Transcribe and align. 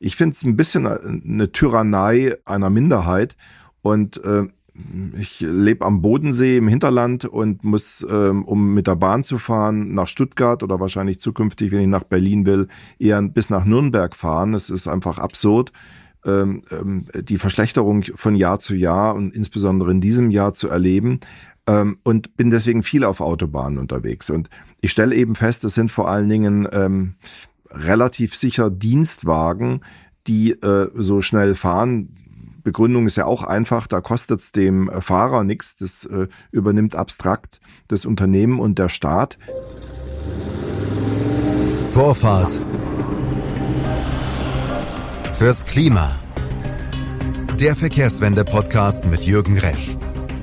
ich 0.00 0.16
finde 0.16 0.34
es 0.34 0.44
ein 0.44 0.56
bisschen 0.56 0.86
eine 0.86 1.52
Tyrannei 1.52 2.36
einer 2.44 2.70
Minderheit 2.70 3.36
und 3.82 4.22
äh, 4.24 4.46
ich 5.18 5.40
lebe 5.40 5.84
am 5.84 6.02
Bodensee 6.02 6.56
im 6.56 6.68
Hinterland 6.68 7.24
und 7.24 7.64
muss, 7.64 8.06
ähm, 8.08 8.44
um 8.44 8.74
mit 8.74 8.86
der 8.86 8.96
Bahn 8.96 9.24
zu 9.24 9.38
fahren, 9.38 9.92
nach 9.94 10.06
Stuttgart 10.06 10.62
oder 10.62 10.78
wahrscheinlich 10.78 11.20
zukünftig, 11.20 11.72
wenn 11.72 11.80
ich 11.80 11.86
nach 11.88 12.04
Berlin 12.04 12.46
will, 12.46 12.68
eher 12.98 13.20
bis 13.22 13.50
nach 13.50 13.64
Nürnberg 13.64 14.14
fahren. 14.14 14.54
Es 14.54 14.70
ist 14.70 14.86
einfach 14.86 15.18
absurd, 15.18 15.72
ähm, 16.24 16.62
ähm, 16.70 17.06
die 17.14 17.38
Verschlechterung 17.38 18.02
von 18.02 18.36
Jahr 18.36 18.60
zu 18.60 18.76
Jahr 18.76 19.14
und 19.14 19.34
insbesondere 19.34 19.90
in 19.90 20.00
diesem 20.00 20.30
Jahr 20.30 20.54
zu 20.54 20.68
erleben 20.68 21.20
ähm, 21.66 21.98
und 22.04 22.36
bin 22.36 22.50
deswegen 22.50 22.82
viel 22.82 23.04
auf 23.04 23.20
Autobahnen 23.20 23.78
unterwegs. 23.78 24.30
Und 24.30 24.48
ich 24.80 24.92
stelle 24.92 25.14
eben 25.14 25.34
fest, 25.34 25.64
es 25.64 25.74
sind 25.74 25.90
vor 25.90 26.08
allen 26.08 26.28
Dingen 26.28 26.68
ähm, 26.72 27.14
relativ 27.70 28.36
sicher 28.36 28.70
Dienstwagen, 28.70 29.80
die 30.26 30.52
äh, 30.52 30.90
so 30.94 31.22
schnell 31.22 31.54
fahren. 31.54 32.14
Begründung 32.62 33.06
ist 33.06 33.16
ja 33.16 33.24
auch 33.24 33.44
einfach, 33.44 33.86
da 33.86 34.00
kostet 34.00 34.40
es 34.40 34.52
dem 34.52 34.90
Fahrer 35.00 35.42
nichts, 35.44 35.76
das 35.76 36.04
äh, 36.04 36.28
übernimmt 36.50 36.94
abstrakt 36.94 37.60
das 37.86 38.04
Unternehmen 38.04 38.60
und 38.60 38.78
der 38.78 38.88
Staat. 38.88 39.38
Vorfahrt 41.84 42.60
fürs 45.34 45.64
Klima. 45.64 46.18
Der 47.58 47.74
Verkehrswende-Podcast 47.74 49.06
mit 49.06 49.24
Jürgen 49.24 49.56
Resch. 49.56 49.96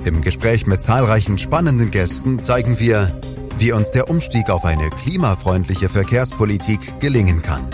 Im 0.06 0.22
Gespräch 0.22 0.68
mit 0.68 0.84
zahlreichen 0.84 1.38
spannenden 1.38 1.92
Gästen 1.92 2.40
zeigen 2.40 2.80
wir, 2.80 3.20
wie 3.58 3.72
uns 3.72 3.92
der 3.92 4.10
Umstieg 4.10 4.50
auf 4.50 4.66
eine 4.66 4.90
klimafreundliche 4.90 5.90
Verkehrspolitik 5.90 7.00
gelingen 7.00 7.42
kann. 7.42 7.68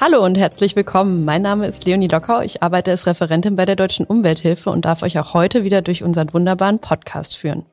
Hallo 0.00 0.24
und 0.24 0.36
herzlich 0.36 0.76
willkommen. 0.76 1.24
Mein 1.24 1.42
Name 1.42 1.66
ist 1.66 1.84
Leonie 1.84 2.08
Lockau. 2.08 2.40
Ich 2.40 2.62
arbeite 2.62 2.90
als 2.90 3.06
Referentin 3.06 3.56
bei 3.56 3.64
der 3.64 3.76
Deutschen 3.76 4.06
Umwelthilfe 4.06 4.70
und 4.70 4.84
darf 4.84 5.02
euch 5.02 5.18
auch 5.18 5.34
heute 5.34 5.64
wieder 5.64 5.82
durch 5.82 6.02
unseren 6.02 6.32
wunderbaren 6.32 6.80
Podcast 6.80 7.36
führen. 7.36 7.64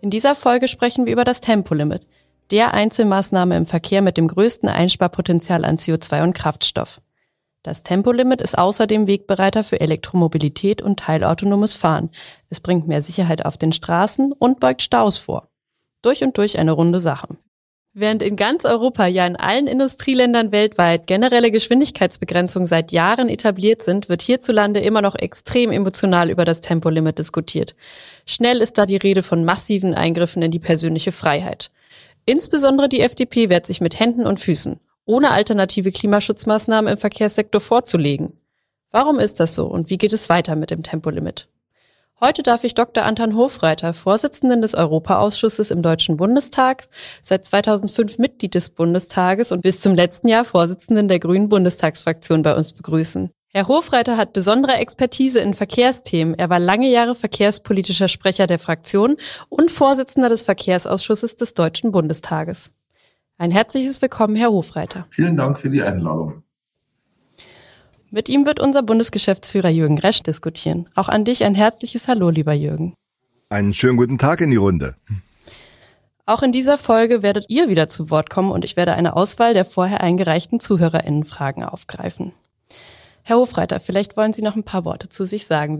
In 0.00 0.10
dieser 0.10 0.34
Folge 0.34 0.68
sprechen 0.68 1.06
wir 1.06 1.12
über 1.12 1.24
das 1.24 1.40
Tempolimit– 1.40 2.06
der 2.50 2.72
Einzelmaßnahme 2.72 3.56
im 3.56 3.66
Verkehr 3.66 4.02
mit 4.02 4.16
dem 4.16 4.28
größten 4.28 4.68
Einsparpotenzial 4.68 5.64
an 5.64 5.76
CO2 5.76 6.22
und 6.22 6.32
Kraftstoff. 6.32 7.00
Das 7.62 7.82
Tempolimit 7.82 8.40
ist 8.40 8.56
außerdem 8.56 9.06
Wegbereiter 9.06 9.64
für 9.64 9.80
Elektromobilität 9.80 10.80
und 10.80 11.00
teilautonomes 11.00 11.74
Fahren. 11.74 12.10
Es 12.48 12.60
bringt 12.60 12.86
mehr 12.86 13.02
Sicherheit 13.02 13.44
auf 13.44 13.56
den 13.56 13.72
Straßen 13.72 14.32
und 14.32 14.60
beugt 14.60 14.82
Staus 14.82 15.16
vor. 15.16 15.48
Durch 16.02 16.22
und 16.22 16.38
durch 16.38 16.58
eine 16.58 16.72
runde 16.72 17.00
Sache. 17.00 17.28
Während 17.94 18.22
in 18.22 18.36
ganz 18.36 18.64
Europa, 18.64 19.06
ja 19.06 19.26
in 19.26 19.34
allen 19.34 19.66
Industrieländern 19.66 20.52
weltweit 20.52 21.08
generelle 21.08 21.50
Geschwindigkeitsbegrenzungen 21.50 22.68
seit 22.68 22.92
Jahren 22.92 23.28
etabliert 23.28 23.82
sind, 23.82 24.08
wird 24.08 24.22
hierzulande 24.22 24.78
immer 24.78 25.02
noch 25.02 25.16
extrem 25.16 25.72
emotional 25.72 26.30
über 26.30 26.44
das 26.44 26.60
Tempolimit 26.60 27.18
diskutiert. 27.18 27.74
Schnell 28.24 28.58
ist 28.58 28.78
da 28.78 28.86
die 28.86 28.98
Rede 28.98 29.24
von 29.24 29.44
massiven 29.44 29.94
Eingriffen 29.94 30.42
in 30.42 30.52
die 30.52 30.60
persönliche 30.60 31.10
Freiheit. 31.10 31.72
Insbesondere 32.24 32.88
die 32.88 33.00
FDP 33.00 33.48
wehrt 33.48 33.66
sich 33.66 33.80
mit 33.80 33.98
Händen 33.98 34.26
und 34.26 34.38
Füßen, 34.38 34.78
ohne 35.08 35.30
alternative 35.30 35.90
Klimaschutzmaßnahmen 35.90 36.92
im 36.92 36.98
Verkehrssektor 36.98 37.60
vorzulegen. 37.60 38.34
Warum 38.90 39.18
ist 39.18 39.40
das 39.40 39.54
so 39.54 39.66
und 39.66 39.90
wie 39.90 39.98
geht 39.98 40.12
es 40.12 40.28
weiter 40.28 40.54
mit 40.54 40.70
dem 40.70 40.82
Tempolimit? 40.82 41.48
Heute 42.20 42.42
darf 42.42 42.64
ich 42.64 42.74
Dr. 42.74 43.04
Anton 43.04 43.36
Hofreiter, 43.36 43.92
Vorsitzenden 43.92 44.60
des 44.60 44.74
Europaausschusses 44.74 45.70
im 45.70 45.82
Deutschen 45.82 46.16
Bundestag, 46.16 46.88
seit 47.22 47.44
2005 47.44 48.18
Mitglied 48.18 48.54
des 48.54 48.70
Bundestages 48.70 49.52
und 49.52 49.62
bis 49.62 49.80
zum 49.80 49.94
letzten 49.94 50.28
Jahr 50.28 50.44
Vorsitzenden 50.44 51.08
der 51.08 51.20
Grünen 51.20 51.48
Bundestagsfraktion 51.48 52.42
bei 52.42 52.54
uns 52.56 52.72
begrüßen. 52.72 53.30
Herr 53.50 53.68
Hofreiter 53.68 54.16
hat 54.16 54.34
besondere 54.34 54.74
Expertise 54.74 55.38
in 55.38 55.54
Verkehrsthemen. 55.54 56.34
Er 56.34 56.50
war 56.50 56.58
lange 56.58 56.90
Jahre 56.90 57.14
verkehrspolitischer 57.14 58.08
Sprecher 58.08 58.46
der 58.46 58.58
Fraktion 58.58 59.16
und 59.48 59.70
Vorsitzender 59.70 60.28
des 60.28 60.42
Verkehrsausschusses 60.42 61.36
des 61.36 61.54
Deutschen 61.54 61.92
Bundestages. 61.92 62.72
Ein 63.40 63.52
herzliches 63.52 64.02
Willkommen, 64.02 64.34
Herr 64.34 64.50
Hofreiter. 64.50 65.06
Vielen 65.10 65.36
Dank 65.36 65.60
für 65.60 65.70
die 65.70 65.80
Einladung. 65.80 66.42
Mit 68.10 68.28
ihm 68.28 68.44
wird 68.44 68.58
unser 68.58 68.82
Bundesgeschäftsführer 68.82 69.68
Jürgen 69.68 70.00
Resch 70.00 70.24
diskutieren. 70.24 70.88
Auch 70.96 71.08
an 71.08 71.24
dich 71.24 71.44
ein 71.44 71.54
herzliches 71.54 72.08
Hallo, 72.08 72.30
lieber 72.30 72.52
Jürgen. 72.52 72.94
Einen 73.48 73.74
schönen 73.74 73.96
guten 73.96 74.18
Tag 74.18 74.40
in 74.40 74.50
die 74.50 74.56
Runde. 74.56 74.96
Auch 76.26 76.42
in 76.42 76.50
dieser 76.50 76.78
Folge 76.78 77.22
werdet 77.22 77.44
ihr 77.48 77.68
wieder 77.68 77.88
zu 77.88 78.10
Wort 78.10 78.28
kommen 78.28 78.50
und 78.50 78.64
ich 78.64 78.76
werde 78.76 78.94
eine 78.94 79.14
Auswahl 79.14 79.54
der 79.54 79.64
vorher 79.64 80.00
eingereichten 80.00 80.58
Zuhörerinnenfragen 80.58 81.62
aufgreifen. 81.62 82.32
Herr 83.22 83.36
Hofreiter, 83.36 83.78
vielleicht 83.78 84.16
wollen 84.16 84.32
Sie 84.32 84.42
noch 84.42 84.56
ein 84.56 84.64
paar 84.64 84.84
Worte 84.84 85.10
zu 85.10 85.26
sich 85.26 85.46
sagen. 85.46 85.78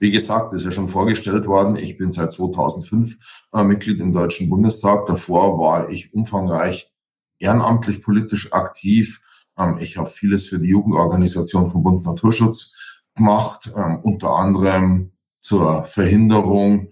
Wie 0.00 0.10
gesagt, 0.10 0.54
ist 0.54 0.64
ja 0.64 0.72
schon 0.72 0.88
vorgestellt 0.88 1.46
worden. 1.46 1.76
Ich 1.76 1.98
bin 1.98 2.10
seit 2.10 2.32
2005 2.32 3.18
äh, 3.52 3.62
Mitglied 3.62 4.00
im 4.00 4.14
Deutschen 4.14 4.48
Bundestag. 4.48 5.04
Davor 5.04 5.58
war 5.58 5.90
ich 5.90 6.14
umfangreich 6.14 6.90
ehrenamtlich 7.38 8.02
politisch 8.02 8.50
aktiv. 8.52 9.20
Ähm, 9.58 9.76
ich 9.78 9.98
habe 9.98 10.08
vieles 10.08 10.46
für 10.46 10.58
die 10.58 10.70
Jugendorganisation 10.70 11.70
vom 11.70 11.82
Bund 11.82 12.06
Naturschutz 12.06 13.02
gemacht, 13.14 13.70
ähm, 13.76 14.00
unter 14.02 14.30
anderem 14.30 15.12
zur 15.42 15.84
Verhinderung 15.84 16.88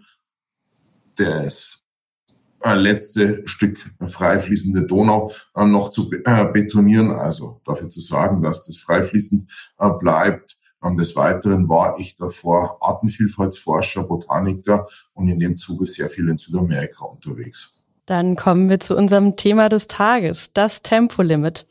des 1.19 1.83
äh, 2.61 2.75
letzte 2.75 3.47
Stück 3.49 3.79
freifließende 4.07 4.85
Donau 4.85 5.33
äh, 5.55 5.65
noch 5.65 5.91
zu 5.91 6.11
äh, 6.13 6.45
betonieren, 6.45 7.13
also 7.13 7.63
dafür 7.65 7.89
zu 7.89 8.01
sorgen, 8.01 8.43
dass 8.43 8.67
das 8.67 8.77
freifließend 8.77 9.51
äh, 9.79 9.91
bleibt. 9.99 10.59
Ähm, 10.83 10.97
des 10.97 11.17
Weiteren 11.17 11.69
war 11.69 11.99
ich 11.99 12.17
davor 12.17 12.79
Artenvielfaltsforscher, 12.81 14.05
Botaniker 14.05 14.87
und 15.15 15.29
in 15.29 15.39
dem 15.39 15.57
Zuge 15.57 15.87
sehr 15.87 16.09
viel 16.09 16.29
in 16.29 16.39
Südamerika 16.39 17.05
unterwegs. 17.05 17.75
Dann 18.07 18.37
kommen 18.37 18.71
wir 18.71 18.81
zu 18.81 18.97
unserem 18.97 19.37
Thema 19.37 19.69
des 19.69 19.87
Tages, 19.87 20.53
das 20.55 20.83
Tempolimit. 20.83 21.67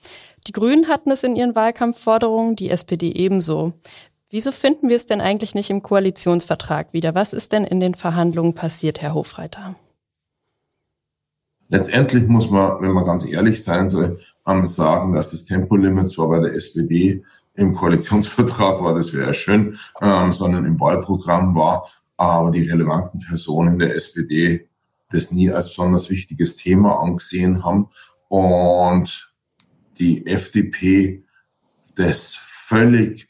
Die 0.45 0.51
Grünen 0.51 0.87
hatten 0.87 1.11
es 1.11 1.23
in 1.23 1.35
ihren 1.35 1.55
Wahlkampfforderungen, 1.55 2.55
die 2.55 2.69
SPD 2.69 3.11
ebenso. 3.11 3.73
Wieso 4.29 4.51
finden 4.51 4.89
wir 4.89 4.97
es 4.97 5.05
denn 5.05 5.21
eigentlich 5.21 5.55
nicht 5.55 5.69
im 5.69 5.81
Koalitionsvertrag 5.81 6.93
wieder? 6.93 7.15
Was 7.15 7.33
ist 7.33 7.53
denn 7.53 7.63
in 7.63 7.79
den 7.79 7.95
Verhandlungen 7.95 8.53
passiert, 8.53 9.01
Herr 9.01 9.13
Hofreiter? 9.13 9.75
Letztendlich 11.69 12.27
muss 12.27 12.49
man, 12.49 12.81
wenn 12.81 12.91
man 12.91 13.05
ganz 13.05 13.25
ehrlich 13.29 13.63
sein 13.63 13.89
soll, 13.89 14.19
sagen, 14.63 15.13
dass 15.13 15.31
das 15.31 15.45
Tempolimit 15.45 16.09
zwar 16.09 16.29
bei 16.29 16.39
der 16.39 16.53
SPD 16.53 17.23
im 17.57 17.73
Koalitionsvertrag 17.73 18.81
war, 18.81 18.93
das 18.93 19.13
wäre 19.13 19.33
schön, 19.33 19.77
ähm, 20.01 20.31
sondern 20.31 20.65
im 20.65 20.79
Wahlprogramm 20.79 21.55
war, 21.55 21.89
aber 22.15 22.51
die 22.51 22.69
relevanten 22.69 23.19
Personen 23.19 23.79
der 23.79 23.95
SPD 23.95 24.69
das 25.09 25.31
nie 25.31 25.49
als 25.51 25.69
besonders 25.69 26.09
wichtiges 26.09 26.55
Thema 26.55 26.99
angesehen 26.99 27.63
haben. 27.63 27.89
Und 28.29 29.33
die 29.97 30.25
FDP 30.25 31.23
das 31.95 32.35
völlig 32.35 33.27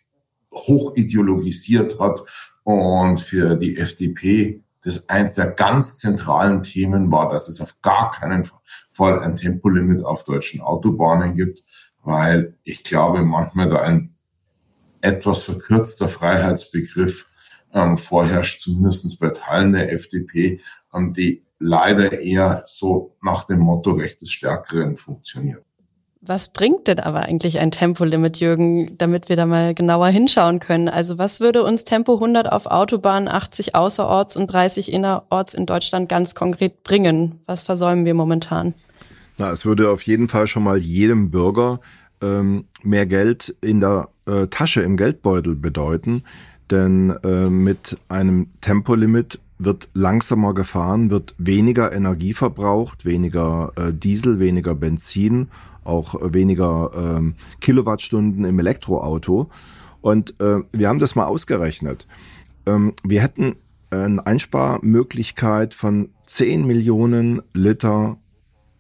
hochideologisiert 0.52 2.00
hat 2.00 2.24
und 2.64 3.20
für 3.20 3.56
die 3.56 3.78
FDP 3.78 4.62
das 4.84 5.08
eins 5.10 5.36
der 5.36 5.52
ganz 5.52 6.00
zentralen 6.00 6.64
Themen 6.64 7.12
war, 7.12 7.30
dass 7.30 7.48
es 7.48 7.62
auf 7.62 7.82
gar 7.82 8.12
keinen 8.12 8.50
Fall 8.92 9.20
ein 9.20 9.36
Tempolimit 9.36 10.04
auf 10.04 10.24
deutschen 10.24 10.62
Autobahnen 10.62 11.34
gibt, 11.36 11.64
weil 12.04 12.58
ich 12.64 12.84
glaube, 12.84 13.22
manchmal 13.22 13.70
da 13.70 13.82
ein 13.82 14.17
etwas 15.08 15.44
verkürzter 15.44 16.10
Freiheitsbegriff 16.10 17.28
ähm, 17.74 17.98
vorherrscht, 17.98 18.60
zumindest 18.60 19.20
bei 19.20 19.30
Teilen 19.30 19.74
der 19.74 19.92
FDP, 19.94 20.60
ähm, 20.94 21.14
die 21.14 21.44
leider 21.60 22.20
eher 22.20 22.64
so 22.66 23.16
nach 23.22 23.46
dem 23.46 23.60
Motto 23.60 23.92
Recht 23.92 24.22
des 24.22 24.32
Stärkeren 24.32 24.96
funktioniert. 24.96 25.64
Was 26.22 26.50
bringt 26.50 26.88
denn 26.88 27.00
aber 27.00 27.22
eigentlich 27.22 27.60
ein 27.60 27.72
Tempolimit, 27.72 28.40
Jürgen, 28.40 28.98
damit 28.98 29.30
wir 29.30 29.36
da 29.36 29.46
mal 29.46 29.74
genauer 29.74 30.08
hinschauen 30.08 30.60
können? 30.60 30.90
Also 30.90 31.18
was 31.18 31.40
würde 31.40 31.64
uns 31.64 31.84
Tempo 31.84 32.16
100 32.16 32.52
auf 32.52 32.66
Autobahnen, 32.66 33.30
80 33.30 33.76
außerorts 33.76 34.36
und 34.36 34.48
30 34.48 34.92
innerorts 34.92 35.54
in 35.54 35.66
Deutschland 35.66 36.10
ganz 36.10 36.36
konkret 36.36 36.84
bringen? 36.84 37.40
Was 37.46 37.62
versäumen 37.62 38.04
wir 38.06 38.14
momentan? 38.14 38.74
Na, 39.38 39.52
es 39.52 39.66
würde 39.66 39.90
auf 39.90 40.02
jeden 40.02 40.28
Fall 40.28 40.48
schon 40.48 40.64
mal 40.64 40.78
jedem 40.78 41.30
Bürger 41.30 41.80
ähm, 42.22 42.66
mehr 42.84 43.06
Geld 43.06 43.56
in 43.62 43.80
der 43.80 44.08
äh, 44.26 44.48
Tasche, 44.48 44.82
im 44.82 44.98
Geldbeutel 44.98 45.56
bedeuten. 45.56 46.24
Denn 46.70 47.12
äh, 47.24 47.50
mit 47.50 47.98
einem 48.10 48.50
Tempolimit 48.62 49.40
wird 49.60 49.90
langsamer 49.94 50.54
gefahren, 50.54 51.10
wird 51.10 51.34
weniger 51.38 51.92
Energie 51.94 52.34
verbraucht, 52.34 53.06
weniger 53.06 53.72
äh, 53.76 53.94
Diesel, 53.94 54.40
weniger 54.40 54.76
Benzin, 54.76 55.48
auch 55.84 56.16
weniger 56.22 56.92
ähm, 56.94 57.36
Kilowattstunden 57.62 58.46
im 58.46 58.60
Elektroauto. 58.60 59.50
Und 60.02 60.40
äh, 60.40 60.60
wir 60.72 60.90
haben 60.90 61.00
das 61.00 61.16
mal 61.16 61.26
ausgerechnet. 61.26 62.08
Ähm, 62.66 62.94
wir 63.04 63.22
hätten 63.22 63.56
eine 63.90 64.26
Einsparmöglichkeit 64.26 65.74
von 65.74 66.10
10 66.26 66.68
Millionen 66.68 67.42
Liter 67.54 68.18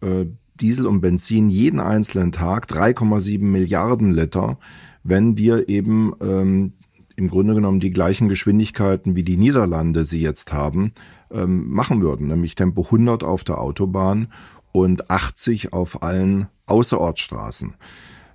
äh, 0.01 0.25
Diesel 0.57 0.85
und 0.85 1.01
Benzin 1.01 1.49
jeden 1.49 1.79
einzelnen 1.79 2.31
Tag 2.31 2.69
3,7 2.69 3.43
Milliarden 3.43 4.11
Liter, 4.11 4.57
wenn 5.03 5.37
wir 5.37 5.69
eben 5.69 6.13
ähm, 6.21 6.73
im 7.15 7.29
Grunde 7.29 7.55
genommen 7.55 7.79
die 7.79 7.91
gleichen 7.91 8.29
Geschwindigkeiten 8.29 9.15
wie 9.15 9.23
die 9.23 9.37
Niederlande 9.37 10.05
sie 10.05 10.21
jetzt 10.21 10.53
haben, 10.53 10.93
ähm, 11.31 11.67
machen 11.69 12.01
würden, 12.01 12.27
nämlich 12.27 12.55
Tempo 12.55 12.83
100 12.83 13.23
auf 13.23 13.43
der 13.43 13.59
Autobahn 13.59 14.27
und 14.71 15.09
80 15.09 15.73
auf 15.73 16.03
allen 16.03 16.47
Außerortstraßen. 16.67 17.73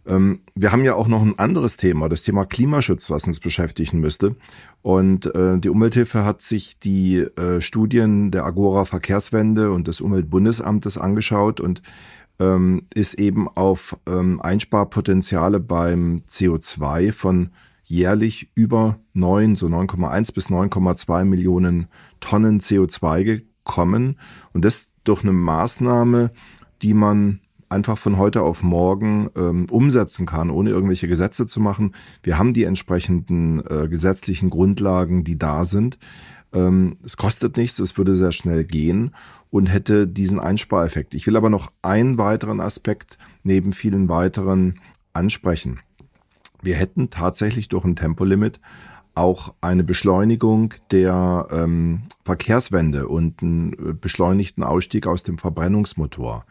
Ähm, 0.07 0.41
wir 0.55 0.73
haben 0.73 0.85
ja 0.85 0.95
auch 0.95 1.09
noch 1.09 1.23
ein 1.23 1.39
anderes 1.39 1.77
Thema, 1.77 2.09
das 2.09 2.23
Thema 2.23 2.45
Klimaschutz, 2.45 3.11
was 3.11 3.27
uns 3.27 3.41
beschäftigen 3.41 4.01
müsste. 4.01 4.37
Und 4.83 5.33
äh, 5.35 5.59
die 5.59 5.69
Umwelthilfe 5.69 6.25
hat 6.25 6.43
sich 6.43 6.79
die 6.79 7.19
äh, 7.19 7.61
Studien 7.61 8.31
der 8.31 8.45
Agora 8.45 8.85
Verkehrswende 8.85 9.71
und 9.71 9.87
des 9.89 10.01
Umweltbundesamtes 10.01 10.99
angeschaut 10.99 11.61
und 11.61 11.83
ähm, 12.41 12.87
ist 12.95 13.15
eben 13.15 13.49
auf 13.49 13.97
ähm, 14.07 14.41
Einsparpotenziale 14.41 15.61
beim 15.61 16.23
CO2 16.29 17.13
von 17.13 17.51
jährlich 17.85 18.51
über 18.55 18.99
9, 19.13 19.55
so 19.55 19.67
9,1 19.67 20.33
bis 20.33 20.49
9,2 20.49 21.25
Millionen 21.25 21.89
Tonnen 22.21 22.61
CO2 22.61 23.25
gekommen. 23.25 24.19
Und 24.53 24.65
das 24.65 24.93
durch 25.05 25.23
eine 25.23 25.33
Maßnahme, 25.33 26.31
die 26.81 26.95
man 26.95 27.42
einfach 27.73 27.99
von 27.99 28.19
heute 28.19 28.43
auf 28.43 28.63
morgen 28.63 29.31
ähm, 29.37 29.67
umsetzen 29.71 30.27
kann, 30.27 30.51
ohne 30.51 30.71
irgendwelche 30.71 31.09
Gesetze 31.09 31.47
zu 31.47 31.59
machen. 31.59 31.95
Wir 32.23 32.39
haben 32.39 32.53
die 32.53 32.65
entsprechenden 32.65 33.63
äh, 33.67 33.89
gesetzlichen 33.89 34.51
Grundlagen, 34.51 35.25
die 35.25 35.39
da 35.39 35.65
sind. 35.65 35.99
Ähm, 36.55 36.99
es 37.05 37.17
kostet 37.17 37.57
nichts, 37.57 37.79
es 37.79 37.97
würde 37.97 38.15
sehr 38.15 38.33
schnell 38.33 38.65
gehen 38.65 39.15
und 39.51 39.67
hätte 39.67 40.07
diesen 40.07 40.39
Einspareffekt. 40.39 41.15
Ich 41.15 41.27
will 41.27 41.37
aber 41.37 41.51
noch 41.51 41.73
einen 41.83 42.19
weiteren 42.19 42.61
Aspekt 42.61 43.19
neben 43.43 43.73
vielen 43.73 44.09
weiteren 44.09 44.79
ansprechen. 45.13 45.81
Wir 46.63 46.77
hätten 46.77 47.11
tatsächlich 47.11 47.69
durch 47.69 47.85
ein 47.85 47.97
Tempolimit 47.97 48.61
auch 49.15 49.55
eine 49.61 49.85
Beschleunigung 49.85 50.75
der 50.91 51.49
ähm, 51.51 52.03
Verkehrswende 52.25 53.09
und 53.09 53.43
einen 53.43 53.73
äh, 53.73 53.93
beschleunigten 53.93 54.63
Ausstieg 54.63 55.07
aus 55.07 55.23
dem 55.23 55.39
Verbrennungsmotor. 55.39 56.47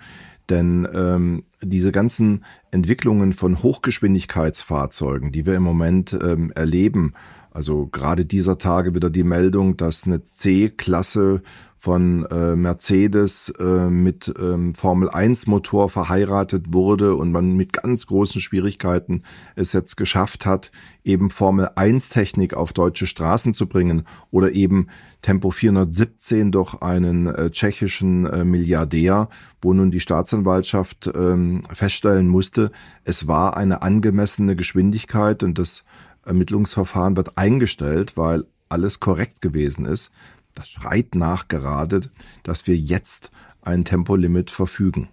Denn 0.50 0.88
ähm, 0.94 1.44
diese 1.64 1.92
ganzen 1.92 2.44
Entwicklungen 2.72 3.34
von 3.34 3.62
Hochgeschwindigkeitsfahrzeugen, 3.62 5.32
die 5.32 5.46
wir 5.46 5.56
im 5.56 5.64
Moment 5.64 6.18
ähm, 6.22 6.52
erleben, 6.56 7.14
also 7.52 7.88
gerade 7.88 8.26
dieser 8.26 8.58
Tage 8.58 8.96
wieder 8.96 9.10
die 9.10 9.26
Meldung, 9.26 9.76
dass 9.76 10.06
eine 10.06 10.24
C-Klasse 10.24 11.42
von 11.78 12.28
äh, 12.28 12.56
Mercedes 12.56 13.52
äh, 13.60 13.90
mit 13.90 14.32
ähm, 14.40 14.76
Formel 14.76 15.10
1 15.10 15.48
Motor 15.48 15.90
verheiratet 15.90 16.66
wurde 16.70 17.16
und 17.16 17.32
man 17.32 17.58
mit 17.58 17.74
ganz 17.74 18.06
großen 18.06 18.40
Schwierigkeiten 18.40 19.24
es 19.56 19.74
jetzt 19.74 19.98
geschafft 19.98 20.46
hat, 20.46 20.72
eben 21.04 21.32
Formel 21.32 21.72
1 21.74 22.10
Technik 22.10 22.54
auf 22.54 22.72
deutsche 22.72 23.08
Straßen 23.08 23.56
zu 23.56 23.68
bringen 23.68 24.04
oder 24.30 24.54
eben 24.54 24.90
Tempo 25.24 25.50
417 25.50 26.52
durch 26.52 26.76
einen 26.84 27.26
äh, 27.26 27.50
tschechischen 27.50 28.28
äh, 28.28 28.46
Milliardär, 28.46 29.28
wo 29.60 29.74
nun 29.74 29.90
die 29.90 30.00
Staatsanwaltschaft 30.00 31.10
ähm, 31.16 31.51
feststellen 31.72 32.28
musste, 32.28 32.72
es 33.04 33.28
war 33.28 33.58
eine 33.58 33.82
angemessene 33.82 34.56
Geschwindigkeit 34.56 35.44
und 35.44 35.58
das 35.58 35.84
Ermittlungsverfahren 36.26 37.18
wird 37.18 37.38
eingestellt, 37.38 38.18
weil 38.18 38.46
alles 38.70 39.00
korrekt 39.00 39.42
gewesen 39.42 39.86
ist 39.86 40.12
das 40.56 40.70
schreit 40.70 41.16
nach 41.16 41.48
gerade, 41.48 42.02
dass 42.44 42.68
wir 42.68 42.76
jetzt 42.76 43.32
ein 43.62 43.86
Tempolimit 43.86 44.52
verfügen. 44.52 45.10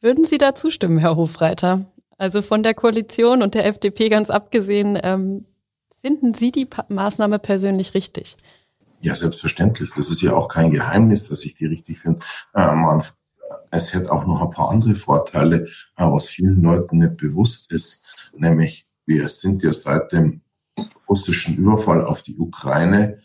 Würden 0.00 0.24
Sie 0.24 0.38
da 0.38 0.54
zustimmen, 0.54 0.98
Herr 0.98 1.16
Hofreiter? 1.16 1.86
Also 2.18 2.42
von 2.42 2.62
der 2.62 2.74
Koalition 2.74 3.42
und 3.42 3.54
der 3.54 3.66
FDP 3.66 4.08
ganz 4.08 4.30
abgesehen, 4.30 4.98
ähm, 5.02 5.46
finden 6.00 6.34
Sie 6.34 6.52
die 6.52 6.66
pa 6.66 6.84
Maßnahme 6.88 7.38
persönlich 7.38 7.94
richtig? 7.94 8.36
Ja, 9.00 9.14
selbstverständlich. 9.16 9.90
Das 9.96 10.10
ist 10.10 10.22
ja 10.22 10.34
auch 10.34 10.48
kein 10.48 10.70
Geheimnis, 10.70 11.28
dass 11.28 11.44
ich 11.44 11.54
die 11.54 11.66
richtig 11.66 11.98
finde. 11.98 12.20
Äh, 12.54 12.74
man, 12.74 13.02
es 13.70 13.94
hätte 13.94 14.12
auch 14.12 14.26
noch 14.26 14.42
ein 14.42 14.50
paar 14.50 14.70
andere 14.70 14.94
Vorteile, 14.96 15.66
was 15.96 16.28
vielen 16.28 16.62
Leuten 16.62 16.98
nicht 16.98 17.16
bewusst 17.16 17.70
ist. 17.70 18.06
Nämlich, 18.36 18.86
wir 19.06 19.28
sind 19.28 19.62
ja 19.62 19.72
seit 19.72 20.12
dem 20.12 20.42
russischen 21.08 21.56
Überfall 21.56 22.04
auf 22.04 22.22
die 22.22 22.36
Ukraine 22.38 23.20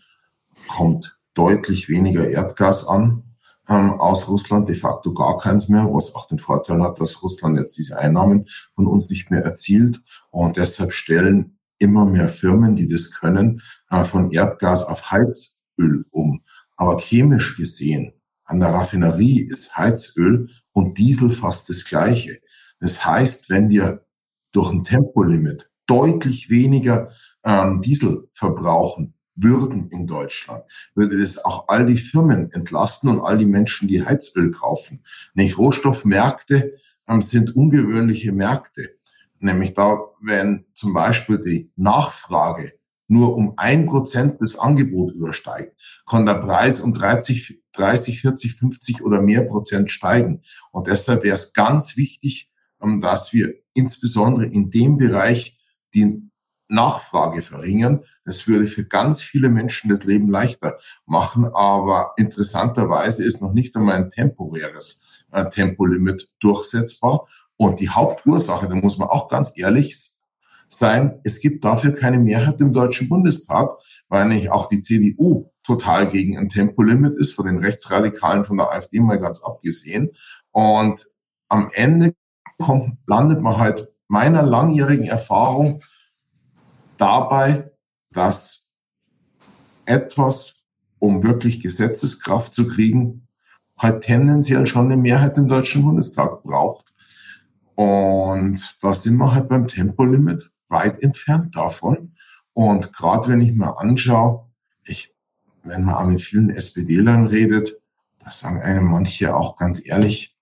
kommt 0.67 1.17
deutlich 1.33 1.89
weniger 1.89 2.27
Erdgas 2.27 2.87
an 2.87 3.23
ähm, 3.69 3.91
aus 3.99 4.27
Russland, 4.27 4.67
de 4.67 4.75
facto 4.75 5.13
gar 5.13 5.37
keins 5.37 5.69
mehr, 5.69 5.85
was 5.85 6.15
auch 6.15 6.27
den 6.27 6.39
Vorteil 6.39 6.81
hat, 6.81 6.99
dass 6.99 7.21
Russland 7.23 7.57
jetzt 7.57 7.77
diese 7.77 7.97
Einnahmen 7.97 8.45
von 8.75 8.87
uns 8.87 9.09
nicht 9.09 9.29
mehr 9.29 9.43
erzielt. 9.43 10.01
Und 10.31 10.57
deshalb 10.57 10.93
stellen 10.93 11.59
immer 11.77 12.05
mehr 12.05 12.29
Firmen, 12.29 12.75
die 12.75 12.87
das 12.87 13.11
können, 13.11 13.61
äh, 13.89 14.03
von 14.03 14.31
Erdgas 14.31 14.85
auf 14.85 15.11
Heizöl 15.11 16.05
um. 16.11 16.43
Aber 16.75 16.97
chemisch 16.97 17.57
gesehen, 17.57 18.13
an 18.49 18.59
der 18.59 18.69
Raffinerie 18.69 19.41
ist 19.41 19.77
Heizöl 19.77 20.49
und 20.71 20.97
Diesel 20.97 21.29
fast 21.29 21.69
das 21.69 21.85
gleiche. 21.85 22.39
Das 22.79 23.05
heißt, 23.05 23.49
wenn 23.49 23.69
wir 23.69 24.05
durch 24.51 24.71
ein 24.71 24.83
Tempolimit 24.83 25.69
deutlich 25.85 26.49
weniger 26.49 27.11
ähm, 27.43 27.81
Diesel 27.81 28.29
verbrauchen 28.33 29.13
würden 29.35 29.89
in 29.91 30.07
Deutschland, 30.07 30.63
würde 30.95 31.19
das 31.19 31.43
auch 31.45 31.67
all 31.67 31.85
die 31.85 31.97
Firmen 31.97 32.51
entlasten 32.51 33.09
und 33.09 33.21
all 33.21 33.37
die 33.37 33.45
Menschen, 33.45 33.87
die 33.87 34.03
Heizöl 34.03 34.51
kaufen. 34.51 35.03
Nicht 35.35 35.57
Rohstoffmärkte 35.57 36.73
ähm, 37.07 37.21
sind 37.21 37.55
ungewöhnliche 37.55 38.31
Märkte. 38.31 38.97
Nämlich 39.39 39.75
da, 39.75 39.99
wenn 40.21 40.65
zum 40.73 40.93
Beispiel 40.93 41.39
die 41.39 41.71
Nachfrage 41.75 42.78
nur 43.09 43.35
um 43.35 43.53
ein 43.57 43.85
Prozent 43.85 44.39
des 44.39 44.57
Angebots 44.57 45.13
übersteigt, 45.15 45.75
kann 46.07 46.25
der 46.25 46.35
Preis 46.35 46.79
um 46.81 46.93
30, 46.93 47.61
30, 47.73 48.21
40, 48.21 48.55
50 48.55 49.03
oder 49.03 49.21
mehr 49.21 49.43
Prozent 49.43 49.91
steigen. 49.91 50.41
Und 50.71 50.87
deshalb 50.87 51.23
wäre 51.23 51.35
es 51.35 51.53
ganz 51.53 51.97
wichtig, 51.97 52.51
ähm, 52.81 53.01
dass 53.01 53.33
wir 53.33 53.53
insbesondere 53.73 54.45
in 54.45 54.69
dem 54.69 54.97
Bereich 54.97 55.57
die 55.93 56.29
Nachfrage 56.67 57.41
verringern. 57.41 58.03
Das 58.25 58.47
würde 58.47 58.67
für 58.67 58.85
ganz 58.85 59.21
viele 59.21 59.49
Menschen 59.49 59.89
das 59.89 60.03
Leben 60.03 60.29
leichter 60.29 60.77
machen, 61.05 61.45
aber 61.45 62.13
interessanterweise 62.17 63.25
ist 63.25 63.41
noch 63.41 63.53
nicht 63.53 63.75
einmal 63.75 63.95
ein 63.95 64.11
temporäres 64.11 65.25
äh, 65.31 65.49
Tempolimit 65.49 66.29
durchsetzbar. 66.39 67.27
Und 67.57 67.79
die 67.79 67.89
Hauptursache, 67.89 68.67
da 68.67 68.75
muss 68.75 68.99
man 68.99 69.09
auch 69.09 69.27
ganz 69.27 69.51
ehrlich 69.55 69.97
sein, 70.69 71.19
es 71.23 71.41
gibt 71.41 71.65
dafür 71.65 71.93
keine 71.93 72.19
Mehrheit 72.19 72.61
im 72.61 72.73
Deutschen 72.73 73.09
Bundestag, 73.09 73.71
weil 74.07 74.27
nämlich 74.27 74.51
auch 74.51 74.67
die 74.67 74.79
CDU 74.79 75.51
total 75.63 76.07
gegen 76.07 76.37
ein 76.37 76.49
Tempolimit 76.49 77.15
ist, 77.15 77.33
von 77.33 77.47
den 77.47 77.57
Rechtsradikalen 77.57 78.45
von 78.45 78.57
der 78.57 78.71
AfD 78.71 78.99
mal 78.99 79.19
ganz 79.19 79.41
abgesehen. 79.41 80.11
Und 80.51 81.07
am 81.47 81.69
Ende 81.73 82.13
kommt, 82.59 82.97
landet 83.07 83.41
man 83.41 83.57
halt 83.57 83.89
meiner 84.07 84.43
langjährigen 84.43 85.05
Erfahrung 85.05 85.81
dabei, 86.97 87.71
dass 88.11 88.73
etwas, 89.85 90.65
um 90.99 91.23
wirklich 91.23 91.61
Gesetzeskraft 91.61 92.53
zu 92.53 92.67
kriegen, 92.67 93.27
halt 93.77 94.01
tendenziell 94.03 94.67
schon 94.67 94.85
eine 94.85 94.97
Mehrheit 94.97 95.37
im 95.37 95.47
Deutschen 95.47 95.83
Bundestag 95.83 96.43
braucht. 96.43 96.93
Und 97.75 98.77
da 98.81 98.93
sind 98.93 99.17
wir 99.17 99.33
halt 99.33 99.47
beim 99.47 99.67
Tempolimit 99.67 100.51
weit 100.69 101.01
entfernt 101.03 101.55
davon. 101.55 102.15
Und 102.53 102.93
gerade 102.93 103.27
wenn 103.27 103.41
ich 103.41 103.53
mir 103.53 103.77
anschaue, 103.77 104.45
ich, 104.83 105.13
wenn 105.63 105.83
man 105.83 105.95
auch 105.95 106.07
mit 106.07 106.21
vielen 106.21 106.49
SPD-Lern 106.49 107.27
redet, 107.27 107.75
da 108.19 108.29
sagen 108.29 108.61
einem 108.61 108.85
manche 108.85 109.35
auch 109.35 109.55
ganz 109.55 109.85
ehrlich, 109.85 110.35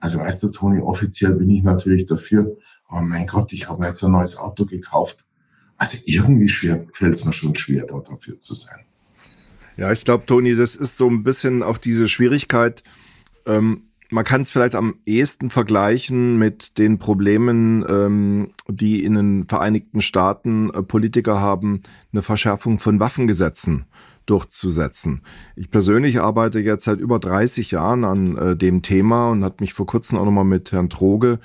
also 0.00 0.18
weißt 0.18 0.42
du, 0.42 0.48
Toni, 0.50 0.80
offiziell 0.80 1.34
bin 1.34 1.50
ich 1.50 1.62
natürlich 1.62 2.06
dafür, 2.06 2.56
aber 2.86 3.02
mein 3.02 3.26
Gott, 3.26 3.52
ich 3.52 3.68
habe 3.68 3.80
mir 3.80 3.88
jetzt 3.88 4.02
ein 4.04 4.12
neues 4.12 4.36
Auto 4.36 4.64
gekauft. 4.64 5.24
Also 5.76 5.98
irgendwie 6.06 6.48
schwer, 6.48 6.86
fällt 6.92 7.14
es 7.14 7.24
mir 7.24 7.32
schon 7.32 7.56
schwer, 7.56 7.86
da 7.86 8.00
dafür 8.00 8.38
zu 8.38 8.54
sein. 8.54 8.80
Ja, 9.76 9.92
ich 9.92 10.04
glaube, 10.04 10.26
Toni, 10.26 10.56
das 10.56 10.74
ist 10.74 10.98
so 10.98 11.08
ein 11.08 11.22
bisschen 11.22 11.62
auch 11.62 11.78
diese 11.78 12.08
Schwierigkeit. 12.08 12.82
Ähm, 13.46 13.87
man 14.10 14.24
kann 14.24 14.40
es 14.40 14.50
vielleicht 14.50 14.74
am 14.74 14.96
ehesten 15.06 15.50
vergleichen 15.50 16.38
mit 16.38 16.78
den 16.78 16.98
Problemen, 16.98 17.84
ähm, 17.88 18.50
die 18.68 19.04
in 19.04 19.14
den 19.14 19.46
Vereinigten 19.48 20.00
Staaten 20.00 20.70
äh, 20.70 20.82
Politiker 20.82 21.40
haben, 21.40 21.82
eine 22.12 22.22
Verschärfung 22.22 22.78
von 22.78 23.00
Waffengesetzen 23.00 23.84
durchzusetzen. 24.26 25.22
Ich 25.56 25.70
persönlich 25.70 26.20
arbeite 26.20 26.60
jetzt 26.60 26.84
seit 26.84 27.00
über 27.00 27.18
30 27.18 27.70
Jahren 27.70 28.04
an 28.04 28.36
äh, 28.36 28.56
dem 28.56 28.82
Thema 28.82 29.30
und 29.30 29.44
hat 29.44 29.60
mich 29.60 29.74
vor 29.74 29.86
kurzem 29.86 30.18
auch 30.18 30.24
nochmal 30.24 30.44
mit 30.44 30.72
Herrn 30.72 30.90
Troge 30.90 31.38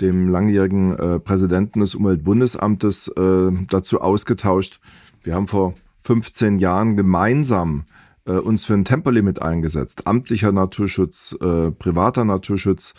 dem 0.00 0.28
langjährigen 0.28 0.98
äh, 0.98 1.18
Präsidenten 1.20 1.80
des 1.80 1.94
Umweltbundesamtes, 1.94 3.08
äh, 3.08 3.50
dazu 3.68 4.00
ausgetauscht. 4.00 4.80
Wir 5.22 5.34
haben 5.34 5.46
vor 5.46 5.74
15 6.02 6.58
Jahren 6.58 6.96
gemeinsam 6.96 7.84
äh, 8.30 8.38
uns 8.38 8.64
für 8.64 8.74
ein 8.74 8.84
Tempolimit 8.84 9.42
eingesetzt. 9.42 10.06
Amtlicher 10.06 10.52
Naturschutz, 10.52 11.36
äh, 11.40 11.70
privater 11.72 12.24
Naturschutz. 12.24 12.94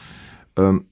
Ähm, 0.57 0.85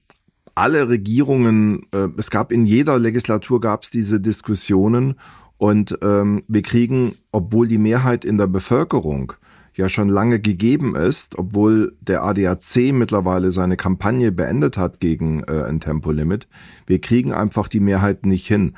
alle 0.54 0.88
Regierungen, 0.88 1.86
äh, 1.92 2.08
es 2.16 2.30
gab 2.30 2.52
in 2.52 2.66
jeder 2.66 2.98
Legislatur 2.98 3.60
gab 3.60 3.82
es 3.82 3.90
diese 3.90 4.20
Diskussionen 4.20 5.14
und 5.58 5.98
ähm, 6.02 6.42
wir 6.48 6.62
kriegen, 6.62 7.14
obwohl 7.32 7.68
die 7.68 7.78
Mehrheit 7.78 8.24
in 8.24 8.38
der 8.38 8.46
Bevölkerung 8.46 9.34
ja 9.74 9.88
schon 9.88 10.08
lange 10.08 10.40
gegeben 10.40 10.96
ist, 10.96 11.38
obwohl 11.38 11.96
der 12.00 12.24
ADAC 12.24 12.92
mittlerweile 12.92 13.52
seine 13.52 13.76
Kampagne 13.76 14.32
beendet 14.32 14.76
hat 14.76 15.00
gegen 15.00 15.44
äh, 15.44 15.64
ein 15.64 15.80
Tempolimit, 15.80 16.48
wir 16.86 17.00
kriegen 17.00 17.32
einfach 17.32 17.68
die 17.68 17.80
Mehrheit 17.80 18.26
nicht 18.26 18.46
hin. 18.46 18.74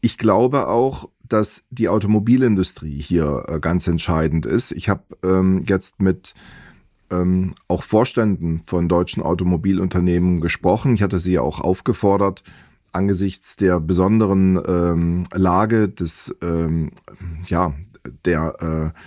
Ich 0.00 0.18
glaube 0.18 0.68
auch, 0.68 1.08
dass 1.28 1.64
die 1.70 1.88
Automobilindustrie 1.88 3.00
hier 3.00 3.44
äh, 3.48 3.60
ganz 3.60 3.86
entscheidend 3.86 4.46
ist. 4.46 4.72
Ich 4.72 4.88
habe 4.88 5.02
ähm, 5.24 5.64
jetzt 5.66 6.00
mit 6.00 6.34
ähm, 7.10 7.54
auch 7.68 7.82
Vorständen 7.82 8.62
von 8.66 8.88
deutschen 8.88 9.22
Automobilunternehmen 9.22 10.40
gesprochen. 10.40 10.94
Ich 10.94 11.02
hatte 11.02 11.20
sie 11.20 11.34
ja 11.34 11.40
auch 11.40 11.60
aufgefordert, 11.60 12.42
angesichts 12.92 13.56
der 13.56 13.80
besonderen 13.80 14.60
ähm, 14.66 15.24
Lage 15.32 15.88
des, 15.88 16.34
ähm, 16.42 16.92
ja, 17.46 17.74
der 18.24 18.92
äh, 18.94 19.00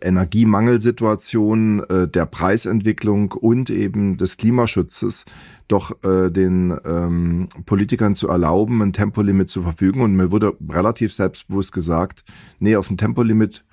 Energiemangelsituation, 0.00 1.80
äh, 1.88 2.08
der 2.08 2.26
Preisentwicklung 2.26 3.32
und 3.32 3.70
eben 3.70 4.16
des 4.16 4.36
Klimaschutzes 4.36 5.24
doch 5.68 6.02
äh, 6.04 6.30
den 6.30 6.76
ähm, 6.84 7.48
Politikern 7.66 8.14
zu 8.14 8.28
erlauben, 8.28 8.82
ein 8.82 8.92
Tempolimit 8.92 9.48
zu 9.48 9.62
verfügen. 9.62 10.00
Und 10.00 10.16
mir 10.16 10.30
wurde 10.30 10.54
relativ 10.68 11.12
selbstbewusst 11.14 11.72
gesagt, 11.72 12.24
nee, 12.58 12.76
auf 12.76 12.90
ein 12.90 12.96
Tempolimit 12.96 13.64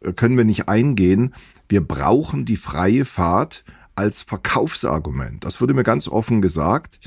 äh, 0.00 0.12
können 0.12 0.36
wir 0.36 0.44
nicht 0.44 0.68
eingehen. 0.68 1.34
Wir 1.68 1.80
brauchen 1.80 2.44
die 2.44 2.56
freie 2.56 3.04
Fahrt 3.04 3.64
als 3.94 4.22
Verkaufsargument. 4.22 5.44
Das 5.44 5.60
wurde 5.60 5.74
mir 5.74 5.84
ganz 5.84 6.08
offen 6.08 6.40
gesagt. 6.40 7.00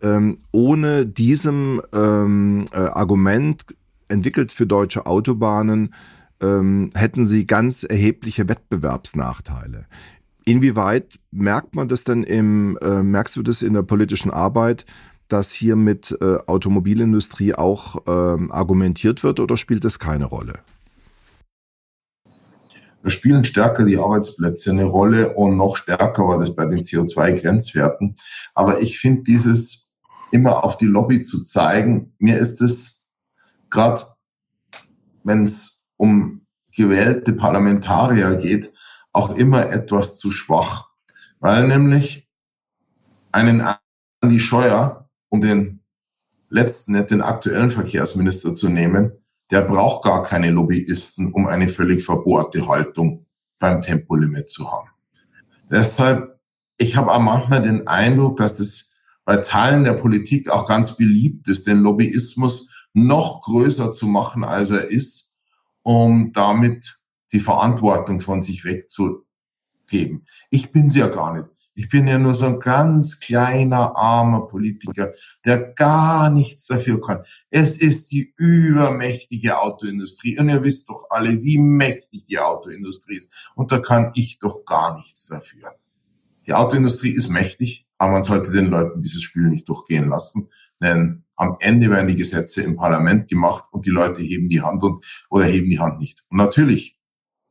Ähm, 0.00 0.38
ohne 0.52 1.06
diesem 1.06 1.82
ähm, 1.92 2.66
äh, 2.72 2.76
Argument 2.76 3.64
entwickelt 4.08 4.52
für 4.52 4.66
deutsche 4.66 5.06
Autobahnen 5.06 5.92
ähm, 6.42 6.90
hätten 6.94 7.26
sie 7.26 7.46
ganz 7.46 7.82
erhebliche 7.82 8.48
Wettbewerbsnachteile. 8.48 9.86
Inwieweit 10.44 11.18
merkt 11.30 11.74
man 11.74 11.88
das 11.88 12.04
denn 12.04 12.22
im, 12.22 12.78
äh, 12.80 13.02
merkst 13.02 13.36
du 13.36 13.42
das 13.42 13.62
in 13.62 13.74
der 13.74 13.82
politischen 13.82 14.30
Arbeit, 14.30 14.86
dass 15.28 15.52
hier 15.52 15.76
mit 15.76 16.16
äh, 16.20 16.38
Automobilindustrie 16.46 17.54
auch 17.54 18.02
ähm, 18.06 18.50
argumentiert 18.50 19.22
wird 19.22 19.40
oder 19.40 19.56
spielt 19.56 19.84
das 19.84 19.98
keine 19.98 20.24
Rolle? 20.24 20.54
Da 23.02 23.10
spielen 23.10 23.44
stärker 23.44 23.84
die 23.84 23.98
Arbeitsplätze 23.98 24.70
eine 24.70 24.84
Rolle 24.84 25.34
und 25.34 25.56
noch 25.56 25.76
stärker 25.76 26.26
war 26.26 26.38
das 26.38 26.56
bei 26.56 26.66
den 26.66 26.80
CO2-Grenzwerten. 26.80 28.16
Aber 28.54 28.80
ich 28.80 28.98
finde 28.98 29.22
dieses 29.22 29.94
immer 30.30 30.64
auf 30.64 30.76
die 30.76 30.86
Lobby 30.86 31.20
zu 31.20 31.44
zeigen. 31.44 32.14
Mir 32.18 32.38
ist 32.38 32.60
es 32.60 33.08
gerade, 33.70 34.02
wenn 35.24 35.44
es 35.44 35.77
um 35.98 36.46
gewählte 36.74 37.34
Parlamentarier 37.34 38.36
geht, 38.36 38.72
auch 39.12 39.36
immer 39.36 39.70
etwas 39.70 40.16
zu 40.18 40.30
schwach. 40.30 40.88
Weil 41.40 41.68
nämlich 41.68 42.28
einen 43.32 43.62
Andi 44.20 44.40
Scheuer, 44.40 45.10
um 45.28 45.42
den 45.42 45.80
letzten, 46.48 47.06
den 47.06 47.20
aktuellen 47.20 47.70
Verkehrsminister 47.70 48.54
zu 48.54 48.70
nehmen, 48.70 49.12
der 49.50 49.62
braucht 49.62 50.04
gar 50.04 50.22
keine 50.22 50.50
Lobbyisten, 50.50 51.32
um 51.32 51.46
eine 51.46 51.68
völlig 51.68 52.04
verbohrte 52.04 52.66
Haltung 52.66 53.26
beim 53.58 53.80
Tempolimit 53.82 54.50
zu 54.50 54.70
haben. 54.70 54.88
Deshalb, 55.70 56.38
ich 56.76 56.96
habe 56.96 57.12
auch 57.12 57.20
manchmal 57.20 57.62
den 57.62 57.86
Eindruck, 57.86 58.38
dass 58.38 58.56
das 58.56 58.98
bei 59.24 59.38
Teilen 59.38 59.84
der 59.84 59.94
Politik 59.94 60.48
auch 60.48 60.66
ganz 60.66 60.96
beliebt 60.96 61.48
ist, 61.48 61.66
den 61.66 61.80
Lobbyismus 61.80 62.70
noch 62.94 63.42
größer 63.42 63.92
zu 63.92 64.06
machen, 64.06 64.44
als 64.44 64.70
er 64.70 64.88
ist, 64.88 65.27
um 65.88 66.32
damit 66.32 66.98
die 67.32 67.40
Verantwortung 67.40 68.20
von 68.20 68.42
sich 68.42 68.66
wegzugeben. 68.66 70.26
Ich 70.50 70.70
bin 70.70 70.90
sie 70.90 70.98
ja 70.98 71.08
gar 71.08 71.34
nicht. 71.34 71.48
Ich 71.74 71.88
bin 71.88 72.06
ja 72.06 72.18
nur 72.18 72.34
so 72.34 72.44
ein 72.44 72.60
ganz 72.60 73.20
kleiner, 73.20 73.96
armer 73.96 74.48
Politiker, 74.48 75.14
der 75.46 75.72
gar 75.72 76.28
nichts 76.28 76.66
dafür 76.66 77.00
kann. 77.00 77.22
Es 77.48 77.78
ist 77.78 78.10
die 78.10 78.34
übermächtige 78.36 79.62
Autoindustrie. 79.62 80.38
Und 80.38 80.50
ihr 80.50 80.62
wisst 80.62 80.90
doch 80.90 81.06
alle, 81.08 81.42
wie 81.42 81.56
mächtig 81.56 82.26
die 82.26 82.38
Autoindustrie 82.38 83.16
ist. 83.16 83.50
Und 83.54 83.72
da 83.72 83.78
kann 83.78 84.12
ich 84.14 84.40
doch 84.40 84.66
gar 84.66 84.94
nichts 84.94 85.24
dafür. 85.24 85.74
Die 86.46 86.52
Autoindustrie 86.52 87.12
ist 87.12 87.30
mächtig, 87.30 87.86
aber 87.96 88.12
man 88.12 88.24
sollte 88.24 88.52
den 88.52 88.66
Leuten 88.66 89.00
dieses 89.00 89.22
Spiel 89.22 89.44
nicht 89.44 89.66
durchgehen 89.70 90.10
lassen. 90.10 90.50
Denn 90.82 91.24
am 91.38 91.56
Ende 91.60 91.88
werden 91.88 92.08
die 92.08 92.16
Gesetze 92.16 92.62
im 92.62 92.76
Parlament 92.76 93.28
gemacht 93.28 93.64
und 93.70 93.86
die 93.86 93.90
Leute 93.90 94.22
heben 94.22 94.48
die 94.48 94.60
Hand 94.60 94.82
und 94.82 95.04
oder 95.30 95.44
heben 95.44 95.70
die 95.70 95.78
Hand 95.78 96.00
nicht. 96.00 96.24
Und 96.28 96.36
natürlich 96.36 96.98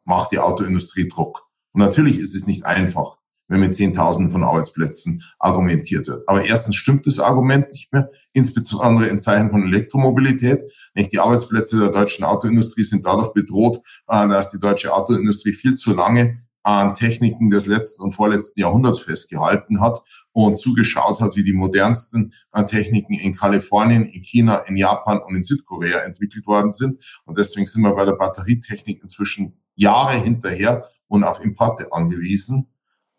macht 0.03 0.31
die 0.31 0.39
Autoindustrie 0.39 1.07
Druck. 1.07 1.47
Und 1.71 1.81
natürlich 1.81 2.19
ist 2.19 2.35
es 2.35 2.47
nicht 2.47 2.65
einfach, 2.65 3.17
wenn 3.47 3.61
mit 3.61 3.75
Zehntausenden 3.75 4.29
von 4.29 4.43
Arbeitsplätzen 4.43 5.23
argumentiert 5.39 6.07
wird. 6.07 6.27
Aber 6.27 6.43
erstens 6.43 6.75
stimmt 6.75 7.07
das 7.07 7.19
Argument 7.19 7.71
nicht 7.71 7.93
mehr, 7.93 8.11
insbesondere 8.33 9.07
in 9.07 9.19
Zeiten 9.19 9.51
von 9.51 9.63
Elektromobilität. 9.63 10.63
Nicht 10.93 11.13
die 11.13 11.19
Arbeitsplätze 11.19 11.79
der 11.79 11.89
deutschen 11.89 12.25
Autoindustrie 12.25 12.83
sind 12.83 13.05
dadurch 13.05 13.31
bedroht, 13.31 13.79
äh, 14.07 14.27
dass 14.27 14.51
die 14.51 14.59
deutsche 14.59 14.93
Autoindustrie 14.93 15.53
viel 15.53 15.75
zu 15.75 15.93
lange 15.93 16.39
an 16.67 16.95
Techniken 16.95 17.49
des 17.49 17.65
letzten 17.65 18.03
und 18.03 18.11
vorletzten 18.11 18.59
Jahrhunderts 18.59 18.99
festgehalten 18.99 19.79
hat 19.79 20.01
und 20.33 20.59
zugeschaut 20.59 21.21
hat, 21.21 21.37
wie 21.37 21.45
die 21.45 21.53
modernsten 21.53 22.33
Techniken 22.67 23.13
in 23.13 23.33
Kalifornien, 23.33 24.03
in 24.05 24.21
China, 24.21 24.57
in 24.67 24.75
Japan 24.75 25.19
und 25.19 25.33
in 25.33 25.43
Südkorea 25.43 25.99
entwickelt 25.99 26.45
worden 26.45 26.73
sind. 26.73 27.01
Und 27.23 27.37
deswegen 27.37 27.67
sind 27.67 27.83
wir 27.83 27.95
bei 27.95 28.03
der 28.03 28.17
Batterietechnik 28.17 29.01
inzwischen 29.01 29.61
Jahre 29.75 30.17
hinterher 30.17 30.83
und 31.07 31.23
auf 31.23 31.41
Importe 31.41 31.93
angewiesen. 31.93 32.67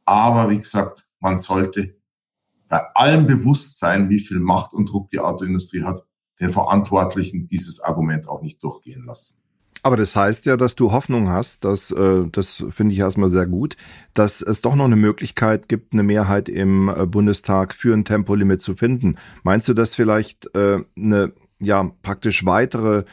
Aber 0.05 0.50
wie 0.50 0.59
gesagt, 0.59 1.07
man 1.19 1.38
sollte 1.38 1.97
bei 2.69 2.83
allem 2.95 3.26
Bewusstsein, 3.26 4.11
wie 4.11 4.21
viel 4.21 4.40
Macht 4.40 4.75
und 4.75 4.90
Druck 4.90 5.09
die 5.09 5.21
Autoindustrie 5.21 5.85
hat, 5.85 6.05
den 6.38 6.50
Verantwortlichen 6.50 7.47
dieses 7.47 7.81
Argument 7.81 8.28
auch 8.28 8.43
nicht 8.43 8.62
durchgehen 8.62 9.07
lassen. 9.07 9.40
Aber 9.82 9.97
das 9.97 10.16
heißt 10.16 10.47
ja, 10.47 10.56
dass 10.56 10.75
du 10.75 10.92
Hoffnung 10.92 11.28
hast, 11.28 11.64
dass, 11.64 11.90
äh, 11.90 12.25
das 12.32 12.64
finde 12.70 12.92
ich 12.92 12.99
erstmal 12.99 13.30
sehr 13.30 13.47
gut, 13.47 13.76
dass 14.14 14.42
es 14.42 14.61
doch 14.61 14.75
noch 14.75 14.87
eine 14.87 14.97
Möglichkeit 14.97 15.68
gibt, 15.68 15.92
eine 15.92 16.02
Mehrheit 16.02 16.49
im 16.49 16.88
äh, 16.88 17.06
Bundestag 17.06 17.75
für 17.75 17.94
ein 17.94 18.04
Tempolimit 18.04 18.61
zu 18.61 18.75
finden. 18.75 19.16
Meinst 19.42 19.68
du, 19.68 19.75
dass 19.75 19.94
vielleicht 19.94 20.54
äh, 20.54 20.80
eine 20.97 21.32
ja 21.61 21.90
praktisch 22.02 22.44
weitere 22.44 23.04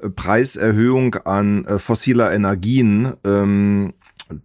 äh, 0.00 0.10
Preiserhöhung 0.10 1.14
an 1.16 1.64
äh, 1.64 1.78
fossiler 1.78 2.32
Energien, 2.32 3.14
ähm, 3.24 3.92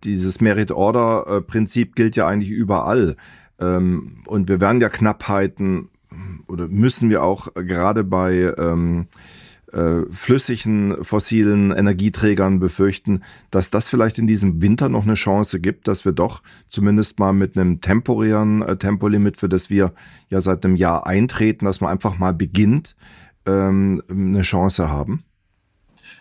dieses 0.04 0.42
Merit-Order-Prinzip 0.42 1.96
gilt 1.96 2.16
ja 2.16 2.28
eigentlich 2.28 2.50
überall. 2.50 3.16
Ähm, 3.60 4.24
und 4.26 4.50
wir 4.50 4.60
werden 4.60 4.82
ja 4.82 4.90
Knappheiten 4.90 5.90
oder 6.48 6.68
müssen 6.68 7.10
wir 7.10 7.24
auch 7.24 7.54
gerade 7.54 8.04
bei 8.04 8.54
ähm, 8.58 9.08
äh, 9.12 9.45
flüssigen 10.12 11.04
fossilen 11.04 11.72
Energieträgern 11.72 12.60
befürchten, 12.60 13.24
dass 13.52 13.70
das 13.70 13.90
vielleicht 13.90 14.20
in 14.20 14.28
diesem 14.28 14.62
Winter 14.62 14.90
noch 14.90 15.04
eine 15.04 15.16
Chance 15.16 15.60
gibt, 15.60 15.88
dass 15.88 16.06
wir 16.06 16.12
doch 16.12 16.42
zumindest 16.70 17.20
mal 17.20 17.34
mit 17.34 17.58
einem 17.58 17.82
temporären 17.82 18.62
äh, 18.62 18.78
Tempolimit, 18.78 19.38
für 19.38 19.50
das 19.50 19.70
wir 19.70 19.94
ja 20.30 20.42
seit 20.42 20.64
einem 20.64 20.76
Jahr 20.76 21.08
eintreten, 21.08 21.66
dass 21.66 21.82
man 21.82 21.92
einfach 21.92 22.18
mal 22.18 22.34
beginnt, 22.34 22.96
ähm, 23.46 24.02
eine 24.10 24.42
Chance 24.42 24.90
haben? 24.90 25.24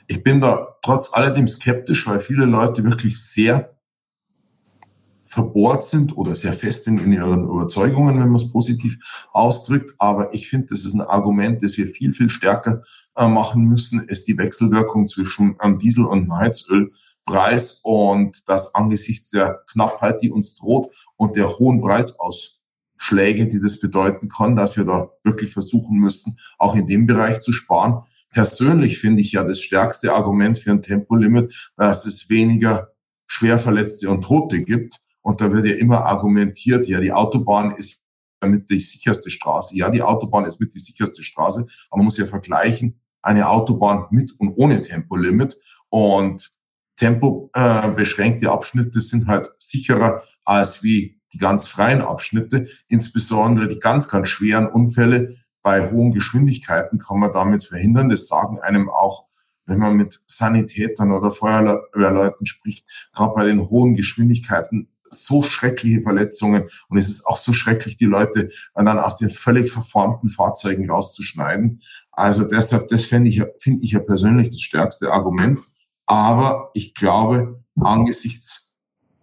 Ich 0.07 0.23
bin 0.23 0.41
da 0.41 0.77
trotz 0.83 1.15
alledem 1.15 1.49
skeptisch, 1.49 2.07
weil 2.07 2.21
viele 2.21 2.47
Leute 2.47 2.85
wirklich 2.85 3.23
sehr 3.23 3.75
verbohrt 5.27 5.83
sind 5.83 6.17
oder 6.17 6.37
sehr 6.37 6.53
fest 6.53 6.85
sind 6.85 7.01
in 7.01 7.13
ihren 7.13 7.45
Überzeugungen, 7.45 8.21
wenn 8.21 8.29
man 8.29 8.37
es 8.37 8.51
positiv 8.51 8.99
ausdrückt. 9.33 9.95
Aber 9.99 10.33
ich 10.33 10.49
finde, 10.49 10.69
das 10.71 10.85
ist 10.85 10.95
ein 10.95 11.01
Argument, 11.01 11.63
das 11.63 11.77
wir 11.77 11.89
viel, 11.89 12.13
viel 12.13 12.31
stärker 12.31 12.83
äh, 13.17 13.29
machen 13.29 13.65
müssen, 13.65 14.01
ist 14.09 14.27
die 14.27 14.37
Wechselwirkung 14.37 15.07
zwischen 15.07 15.57
ähm, 15.63 15.79
Diesel- 15.79 16.07
und 16.07 16.33
Heizölpreis 16.33 17.81
und 17.83 18.49
das 18.49 18.75
angesichts 18.75 19.31
der 19.31 19.63
Knappheit, 19.71 20.23
die 20.23 20.31
uns 20.31 20.57
droht 20.57 20.95
und 21.17 21.37
der 21.37 21.59
hohen 21.59 21.81
Preisausschläge, 21.81 23.47
die 23.47 23.61
das 23.61 23.79
bedeuten 23.79 24.29
kann, 24.29 24.57
dass 24.57 24.77
wir 24.77 24.85
da 24.85 25.11
wirklich 25.23 25.53
versuchen 25.53 25.99
müssen, 25.99 26.39
auch 26.59 26.75
in 26.75 26.87
dem 26.87 27.07
Bereich 27.07 27.41
zu 27.41 27.53
sparen. 27.53 28.03
Persönlich 28.31 28.99
finde 28.99 29.23
ich 29.23 29.33
ja 29.33 29.45
das 29.45 29.61
stärkste 29.61 30.13
Argument 30.13 30.59
für 30.59 30.73
ein 30.73 30.83
Tempolimit, 30.83 31.73
dass 31.77 32.07
es 32.07 32.29
weniger 32.29 32.95
Schwerverletzte 33.27 34.11
und 34.11 34.23
Tote 34.23 34.63
gibt. 34.63 35.01
Und 35.23 35.41
da 35.41 35.53
wird 35.53 35.67
ja 35.67 35.75
immer 35.75 36.05
argumentiert, 36.05 36.87
ja, 36.89 37.01
die 37.01 37.13
Autobahn 37.13 37.77
ist 37.77 38.03
damit 38.41 38.69
die 38.71 38.81
sicherste 38.81 39.31
Straße. 39.31 39.77
Ja, 39.77 39.91
die 39.91 40.03
Autobahn 40.03 40.45
ist 40.45 40.61
mit 40.61 40.75
die 40.75 40.79
sicherste 40.79 41.23
Straße, 41.23 41.67
aber 41.91 41.99
man 41.99 42.05
muss 42.05 42.19
ja 42.19 42.27
vergleichen, 42.27 43.01
eine 43.25 43.49
Autobahn 43.49 44.07
mit 44.11 44.33
und 44.39 44.55
ohne 44.57 44.83
Tempolimit. 44.83 45.59
Und 45.89 46.53
Tempo 46.97 47.51
äh, 47.55 48.47
Abschnitte 48.47 49.01
sind 49.01 49.27
halt 49.27 49.51
sicherer 49.59 50.23
als 50.45 50.83
wie 50.83 51.21
die 51.33 51.39
ganz 51.39 51.67
freien 51.67 52.03
Abschnitte. 52.03 52.69
Insbesondere 52.89 53.69
die 53.69 53.79
ganz, 53.79 54.09
ganz 54.09 54.29
schweren 54.29 54.69
Unfälle 54.69 55.37
bei 55.63 55.91
hohen 55.91 56.13
Geschwindigkeiten 56.13 56.99
kann 56.99 57.19
man 57.19 57.33
damit 57.33 57.65
verhindern. 57.65 58.11
Das 58.11 58.29
sagen 58.29 58.61
einem 58.61 58.91
auch, 58.91 59.25
wenn 59.67 59.79
man 59.79 59.97
mit 59.97 60.21
Sanitätern 60.27 61.11
oder 61.11 61.31
Feuerwehrleuten 61.31 62.47
spricht, 62.47 62.87
gerade 63.15 63.35
bei 63.35 63.47
den 63.47 63.71
hohen 63.71 63.95
Geschwindigkeiten 63.95 64.95
so 65.11 65.43
schreckliche 65.43 66.03
Verletzungen 66.03 66.65
und 66.89 66.99
es 66.99 67.09
ist 67.09 67.27
auch 67.27 67.39
so 67.39 67.53
schrecklich, 67.53 67.97
die 67.97 68.05
Leute 68.05 68.51
dann 68.75 68.99
aus 68.99 69.17
den 69.17 69.31
völlig 69.31 69.71
verformten 69.71 70.29
Fahrzeugen 70.29 70.91
rauszuschneiden. 70.91 71.81
Also 72.17 72.49
deshalb, 72.49 72.89
das 72.89 73.05
finde 73.05 73.31
ich, 73.31 73.43
finde 73.59 73.85
ich 73.85 73.93
ja 73.93 74.01
persönlich 74.01 74.49
das 74.51 74.61
stärkste 74.61 75.13
Argument. 75.13 75.61
Aber 76.07 76.71
ich 76.75 76.95
glaube, 76.95 77.65
angesichts 77.81 78.77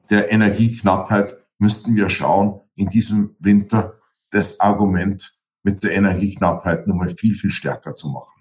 der 0.09 0.31
Energieknappheit 0.31 1.37
müssten 1.57 1.95
wir 1.95 2.09
schauen, 2.09 2.59
in 2.75 2.87
diesem 2.87 3.35
Winter 3.39 3.99
das 4.31 4.59
Argument 4.59 5.37
mit 5.63 5.83
der 5.83 5.91
Energieknappheit 5.93 6.87
nochmal 6.87 7.09
viel, 7.09 7.35
viel 7.35 7.51
stärker 7.51 7.93
zu 7.93 8.09
machen. 8.09 8.40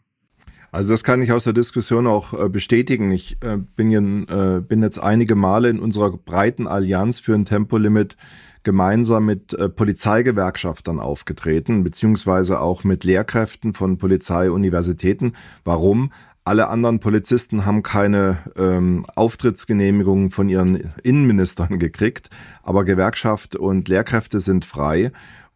Also 0.72 0.92
das 0.92 1.02
kann 1.04 1.20
ich 1.20 1.32
aus 1.32 1.44
der 1.44 1.52
Diskussion 1.52 2.06
auch 2.06 2.32
äh, 2.32 2.48
bestätigen. 2.48 3.10
Ich 3.10 3.38
äh, 3.42 3.56
bin, 3.56 4.26
äh, 4.28 4.60
bin, 4.60 4.82
jetzt 4.82 4.98
einige 4.98 5.34
Male 5.34 5.68
in 5.68 5.80
unserer 5.80 6.12
breiten 6.12 6.66
Allianz 6.66 7.18
für 7.18 7.34
ein 7.34 7.44
Tempolimit 7.44 8.16
gemeinsam 8.62 9.24
mit 9.24 9.56
Polizeigewerkschaftern 9.74 11.00
aufgetreten, 11.00 11.82
beziehungsweise 11.82 12.60
auch 12.60 12.84
mit 12.84 13.04
Lehrkräften 13.04 13.72
von 13.72 13.96
Polizeiuniversitäten. 13.96 15.34
Warum? 15.64 16.10
Alle 16.44 16.68
anderen 16.68 17.00
Polizisten 17.00 17.64
haben 17.64 17.82
keine 17.82 18.38
ähm, 18.56 19.06
Auftrittsgenehmigungen 19.14 20.30
von 20.30 20.50
ihren 20.50 20.92
Innenministern 21.02 21.78
gekriegt, 21.78 22.28
aber 22.62 22.84
Gewerkschaft 22.84 23.56
und 23.56 23.88
Lehrkräfte 23.88 24.40
sind 24.40 24.66
frei. 24.66 25.10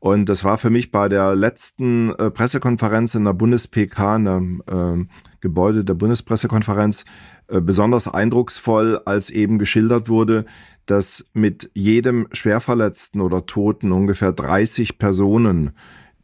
Und 0.04 0.28
das 0.28 0.44
war 0.44 0.58
für 0.58 0.68
mich 0.68 0.92
bei 0.92 1.08
der 1.08 1.34
letzten 1.34 2.10
äh, 2.16 2.30
Pressekonferenz 2.30 3.14
in 3.14 3.24
der 3.24 3.32
Bundes-PK, 3.32 4.16
in 4.16 4.28
einem 4.28 4.62
äh, 4.66 5.40
Gebäude 5.40 5.82
der 5.82 5.94
Bundespressekonferenz, 5.94 7.06
äh, 7.48 7.62
besonders 7.62 8.06
eindrucksvoll, 8.06 9.00
als 9.06 9.30
eben 9.30 9.58
geschildert 9.58 10.10
wurde, 10.10 10.44
dass 10.84 11.24
mit 11.32 11.70
jedem 11.72 12.26
Schwerverletzten 12.32 13.22
oder 13.22 13.46
Toten 13.46 13.92
ungefähr 13.92 14.32
30 14.32 14.98
Personen 14.98 15.70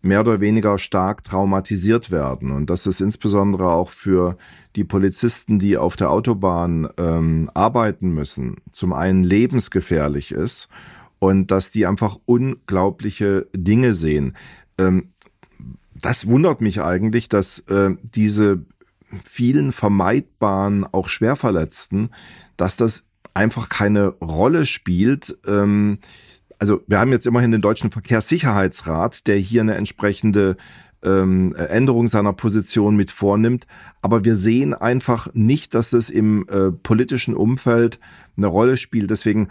mehr 0.02 0.20
oder 0.20 0.40
weniger 0.40 0.76
stark 0.76 1.25
traumatisiert 1.25 2.10
werden. 2.10 2.50
Und 2.50 2.68
dass 2.68 2.84
es 2.84 3.00
insbesondere 3.00 3.70
auch 3.70 3.92
für 3.92 4.37
die 4.76 4.84
Polizisten, 4.84 5.58
die 5.58 5.78
auf 5.78 5.96
der 5.96 6.10
Autobahn 6.10 6.87
ähm, 6.99 7.50
arbeiten 7.54 8.10
müssen, 8.12 8.56
zum 8.72 8.92
einen 8.92 9.25
lebensgefährlich 9.25 10.32
ist 10.32 10.68
und 11.20 11.52
dass 11.52 11.70
die 11.70 11.86
einfach 11.86 12.18
unglaubliche 12.24 13.46
Dinge 13.54 13.94
sehen. 13.94 14.36
Ähm, 14.76 15.10
das 15.94 16.26
wundert 16.26 16.60
mich 16.60 16.82
eigentlich, 16.82 17.28
dass 17.28 17.60
äh, 17.60 17.90
diese 18.02 18.64
vielen 19.24 19.70
vermeidbaren, 19.70 20.84
auch 20.84 21.08
Schwerverletzten, 21.08 22.10
dass 22.56 22.76
das 22.76 23.04
einfach 23.34 23.68
keine 23.68 24.08
Rolle 24.20 24.66
spielt. 24.66 25.38
Ähm, 25.46 25.98
also 26.58 26.82
wir 26.86 26.98
haben 26.98 27.12
jetzt 27.12 27.26
immerhin 27.26 27.52
den 27.52 27.60
Deutschen 27.60 27.90
Verkehrssicherheitsrat, 27.90 29.26
der 29.26 29.36
hier 29.36 29.60
eine 29.60 29.74
entsprechende 29.74 30.56
ähm, 31.02 31.54
Änderung 31.54 32.08
seiner 32.08 32.32
Position 32.32 32.96
mit 32.96 33.10
vornimmt. 33.10 33.66
Aber 34.02 34.24
wir 34.24 34.36
sehen 34.36 34.74
einfach 34.74 35.28
nicht, 35.34 35.74
dass 35.74 35.90
das 35.90 36.10
im 36.10 36.46
äh, 36.48 36.70
politischen 36.70 37.34
Umfeld 37.34 37.98
eine 38.36 38.46
Rolle 38.46 38.76
spielt. 38.76 39.10
Deswegen 39.10 39.48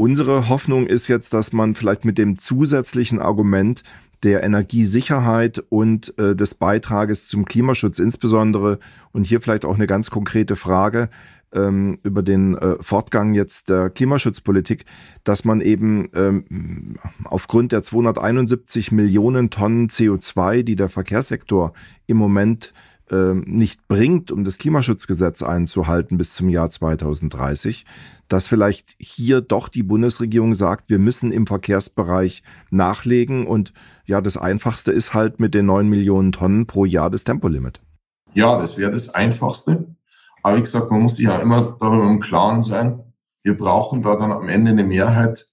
Unsere 0.00 0.48
Hoffnung 0.48 0.86
ist 0.86 1.08
jetzt, 1.08 1.34
dass 1.34 1.52
man 1.52 1.74
vielleicht 1.74 2.06
mit 2.06 2.16
dem 2.16 2.38
zusätzlichen 2.38 3.18
Argument 3.18 3.82
der 4.22 4.42
Energiesicherheit 4.42 5.62
und 5.68 6.18
äh, 6.18 6.34
des 6.34 6.54
Beitrages 6.54 7.28
zum 7.28 7.44
Klimaschutz 7.44 7.98
insbesondere 7.98 8.78
und 9.12 9.24
hier 9.24 9.42
vielleicht 9.42 9.66
auch 9.66 9.74
eine 9.74 9.86
ganz 9.86 10.08
konkrete 10.08 10.56
Frage 10.56 11.10
ähm, 11.52 11.98
über 12.02 12.22
den 12.22 12.56
äh, 12.56 12.76
Fortgang 12.80 13.34
jetzt 13.34 13.68
der 13.68 13.90
Klimaschutzpolitik, 13.90 14.86
dass 15.22 15.44
man 15.44 15.60
eben 15.60 16.08
ähm, 16.14 16.96
aufgrund 17.24 17.72
der 17.72 17.82
271 17.82 18.92
Millionen 18.92 19.50
Tonnen 19.50 19.88
CO2, 19.88 20.62
die 20.62 20.76
der 20.76 20.88
Verkehrssektor 20.88 21.74
im 22.06 22.16
Moment 22.16 22.72
äh, 23.10 23.34
nicht 23.34 23.86
bringt, 23.86 24.32
um 24.32 24.44
das 24.44 24.56
Klimaschutzgesetz 24.56 25.42
einzuhalten 25.42 26.16
bis 26.16 26.32
zum 26.32 26.48
Jahr 26.48 26.70
2030, 26.70 27.84
dass 28.32 28.46
vielleicht 28.46 28.94
hier 28.98 29.40
doch 29.40 29.68
die 29.68 29.82
Bundesregierung 29.82 30.54
sagt, 30.54 30.88
wir 30.88 30.98
müssen 30.98 31.32
im 31.32 31.46
Verkehrsbereich 31.46 32.42
nachlegen 32.70 33.46
und 33.46 33.72
ja, 34.06 34.20
das 34.20 34.36
Einfachste 34.36 34.92
ist 34.92 35.14
halt 35.14 35.40
mit 35.40 35.52
den 35.54 35.66
neun 35.66 35.88
Millionen 35.88 36.32
Tonnen 36.32 36.66
pro 36.66 36.84
Jahr 36.84 37.10
das 37.10 37.24
Tempolimit. 37.24 37.80
Ja, 38.32 38.56
das 38.56 38.78
wäre 38.78 38.92
das 38.92 39.10
Einfachste. 39.10 39.96
Aber 40.42 40.56
wie 40.56 40.60
gesagt, 40.60 40.90
man 40.90 41.02
muss 41.02 41.16
sich 41.16 41.26
ja 41.26 41.38
immer 41.40 41.76
darüber 41.80 42.06
im 42.06 42.20
Klaren 42.20 42.62
sein, 42.62 43.02
wir 43.42 43.56
brauchen 43.56 44.02
da 44.02 44.16
dann 44.16 44.32
am 44.32 44.48
Ende 44.48 44.70
eine 44.70 44.84
Mehrheit 44.84 45.48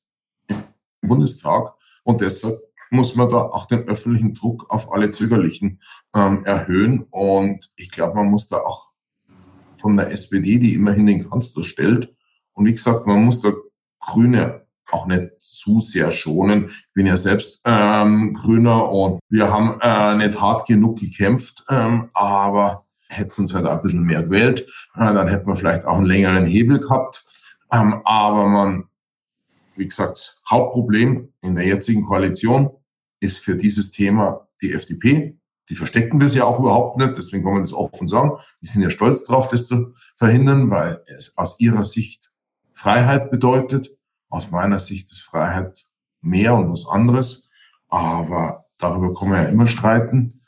im 0.47 1.09
Bundestag 1.09 1.73
und 2.03 2.21
deshalb 2.21 2.55
muss 2.89 3.15
man 3.15 3.29
da 3.29 3.37
auch 3.37 3.65
den 3.65 3.81
öffentlichen 3.81 4.33
Druck 4.33 4.69
auf 4.69 4.91
alle 4.91 5.09
Zögerlichen 5.09 5.81
ähm, 6.15 6.43
erhöhen. 6.45 7.05
Und 7.09 7.69
ich 7.75 7.91
glaube, 7.91 8.15
man 8.15 8.27
muss 8.27 8.47
da 8.47 8.57
auch 8.57 8.91
von 9.75 9.97
der 9.97 10.11
SPD, 10.11 10.57
die 10.57 10.73
immerhin 10.73 11.05
den 11.05 11.29
Kanzler 11.29 11.63
stellt, 11.63 12.15
und 12.57 12.65
wie 12.65 12.71
gesagt, 12.71 13.05
man 13.05 13.23
muss 13.23 13.41
da 13.41 13.51
Grüne 13.99 14.65
auch 14.89 15.05
nicht 15.05 15.39
zu 15.39 15.79
sehr 15.79 16.09
schonen. 16.09 16.65
Ich 16.65 16.93
bin 16.93 17.05
ja 17.05 17.15
selbst 17.15 17.61
ähm, 17.65 18.33
Grüner 18.33 18.89
und 18.91 19.19
wir 19.29 19.51
haben 19.51 19.79
äh, 19.79 20.15
nicht 20.15 20.41
hart 20.41 20.67
genug 20.67 20.99
gekämpft, 20.99 21.63
ähm, 21.69 22.09
aber 22.13 22.87
hätten 23.09 23.41
uns 23.41 23.53
halt 23.53 23.67
ein 23.67 23.81
bisschen 23.83 24.01
mehr 24.01 24.23
gewählt, 24.23 24.61
äh, 24.95 25.13
dann 25.13 25.27
hätten 25.27 25.47
wir 25.47 25.55
vielleicht 25.55 25.85
auch 25.85 25.97
einen 25.97 26.07
längeren 26.07 26.47
Hebel 26.47 26.79
gehabt. 26.79 27.25
Ähm, 27.71 28.01
aber 28.05 28.47
man, 28.47 28.85
wie 29.75 29.85
gesagt, 29.85 30.37
Hauptproblem 30.49 31.31
in 31.41 31.53
der 31.53 31.65
jetzigen 31.65 32.05
Koalition 32.05 32.71
ist 33.19 33.37
für 33.37 33.55
dieses 33.55 33.91
Thema 33.91 34.47
die 34.63 34.73
FDP. 34.73 35.37
Die 35.69 35.75
verstecken 35.75 36.19
das 36.19 36.33
ja 36.33 36.45
auch 36.45 36.59
überhaupt 36.59 36.97
nicht, 36.97 37.17
deswegen 37.17 37.43
kann 37.43 37.53
man 37.53 37.61
das 37.61 37.73
offen 37.73 38.07
sagen. 38.07 38.31
Die 38.61 38.67
sind 38.67 38.81
ja 38.81 38.89
stolz 38.89 39.25
drauf, 39.25 39.47
das 39.47 39.67
zu 39.67 39.93
verhindern, 40.15 40.71
weil 40.71 41.03
es 41.05 41.37
aus 41.37 41.59
ihrer 41.59 41.85
Sicht 41.85 42.31
Freiheit 42.77 43.31
bedeutet. 43.31 43.89
Aus 44.29 44.51
meiner 44.51 44.77
Sicht 44.77 45.09
ist 45.09 45.21
Freiheit 45.21 45.87
mehr 46.21 46.53
und 46.53 46.69
was 46.69 46.87
anderes. 46.87 47.49
Aber 47.89 48.65
darüber 48.77 49.15
kann 49.15 49.29
man 49.29 49.41
ja 49.41 49.49
immer 49.49 49.65
streiten. 49.65 50.39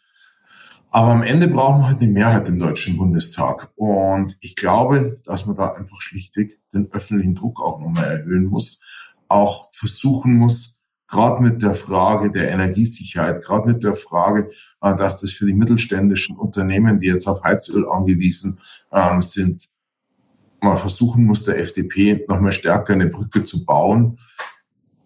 Aber 0.91 1.09
am 1.09 1.23
Ende 1.23 1.47
brauchen 1.47 1.81
wir 1.81 1.87
halt 1.87 2.01
eine 2.01 2.11
Mehrheit 2.11 2.47
im 2.47 2.59
Deutschen 2.59 2.97
Bundestag. 2.97 3.71
Und 3.75 4.37
ich 4.41 4.55
glaube, 4.55 5.19
dass 5.23 5.47
man 5.47 5.55
da 5.55 5.73
einfach 5.73 6.01
schlichtweg 6.01 6.59
den 6.71 6.91
öffentlichen 6.91 7.33
Druck 7.33 7.59
auch 7.61 7.79
nochmal 7.79 8.05
erhöhen 8.05 8.45
muss, 8.45 8.79
auch 9.27 9.69
versuchen 9.71 10.35
muss, 10.35 10.83
gerade 11.07 11.41
mit 11.41 11.63
der 11.63 11.73
Frage 11.73 12.31
der 12.31 12.51
Energiesicherheit, 12.51 13.43
gerade 13.43 13.67
mit 13.67 13.83
der 13.83 13.95
Frage, 13.95 14.51
äh, 14.81 14.95
dass 14.95 15.21
das 15.21 15.31
für 15.31 15.47
die 15.47 15.53
mittelständischen 15.53 16.37
Unternehmen, 16.37 16.99
die 16.99 17.07
jetzt 17.07 17.27
auf 17.27 17.43
Heizöl 17.43 17.89
angewiesen 17.89 18.59
ähm, 18.91 19.23
sind, 19.23 19.67
mal 20.61 20.77
versuchen 20.77 21.25
muss, 21.25 21.45
der 21.45 21.59
FDP 21.59 22.25
noch 22.27 22.39
mal 22.39 22.51
stärker 22.51 22.93
eine 22.93 23.07
Brücke 23.07 23.43
zu 23.43 23.65
bauen. 23.65 24.17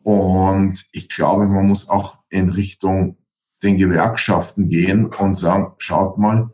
Und 0.03 0.85
ich 0.91 1.09
glaube, 1.09 1.47
man 1.47 1.67
muss 1.67 1.89
auch 1.89 2.19
in 2.29 2.49
Richtung 2.49 3.17
den 3.63 3.77
Gewerkschaften 3.77 4.67
gehen 4.67 5.05
und 5.05 5.35
sagen, 5.35 5.73
schaut 5.77 6.17
mal, 6.17 6.49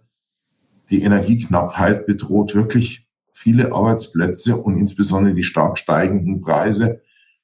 die 0.89 1.01
Energieknappheit 1.03 2.05
bedroht 2.05 2.55
wirklich 2.55 3.07
viele 3.33 3.73
Arbeitsplätze 3.73 4.57
und 4.57 4.77
insbesondere 4.77 5.33
die 5.33 5.43
stark 5.43 5.77
steigenden 5.77 6.41
Preise. 6.41 7.01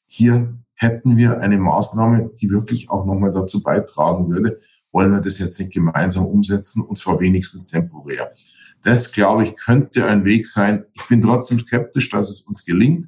Hier 0.07 0.57
hätten 0.73 1.17
wir 1.17 1.39
eine 1.39 1.57
Maßnahme, 1.57 2.31
die 2.39 2.49
wirklich 2.49 2.89
auch 2.89 3.05
nochmal 3.05 3.31
dazu 3.31 3.63
beitragen 3.63 4.29
würde, 4.29 4.59
wollen 4.91 5.11
wir 5.11 5.21
das 5.21 5.39
jetzt 5.39 5.59
nicht 5.59 5.73
gemeinsam 5.73 6.25
umsetzen 6.25 6.81
und 6.81 6.97
zwar 6.97 7.19
wenigstens 7.19 7.67
temporär. 7.67 8.31
Das, 8.85 9.11
glaube 9.11 9.43
ich, 9.43 9.55
könnte 9.55 10.05
ein 10.05 10.25
Weg 10.25 10.45
sein. 10.45 10.85
Ich 10.93 11.07
bin 11.07 11.19
trotzdem 11.23 11.57
skeptisch, 11.57 12.07
dass 12.11 12.29
es 12.29 12.41
uns 12.41 12.65
gelingt, 12.65 13.07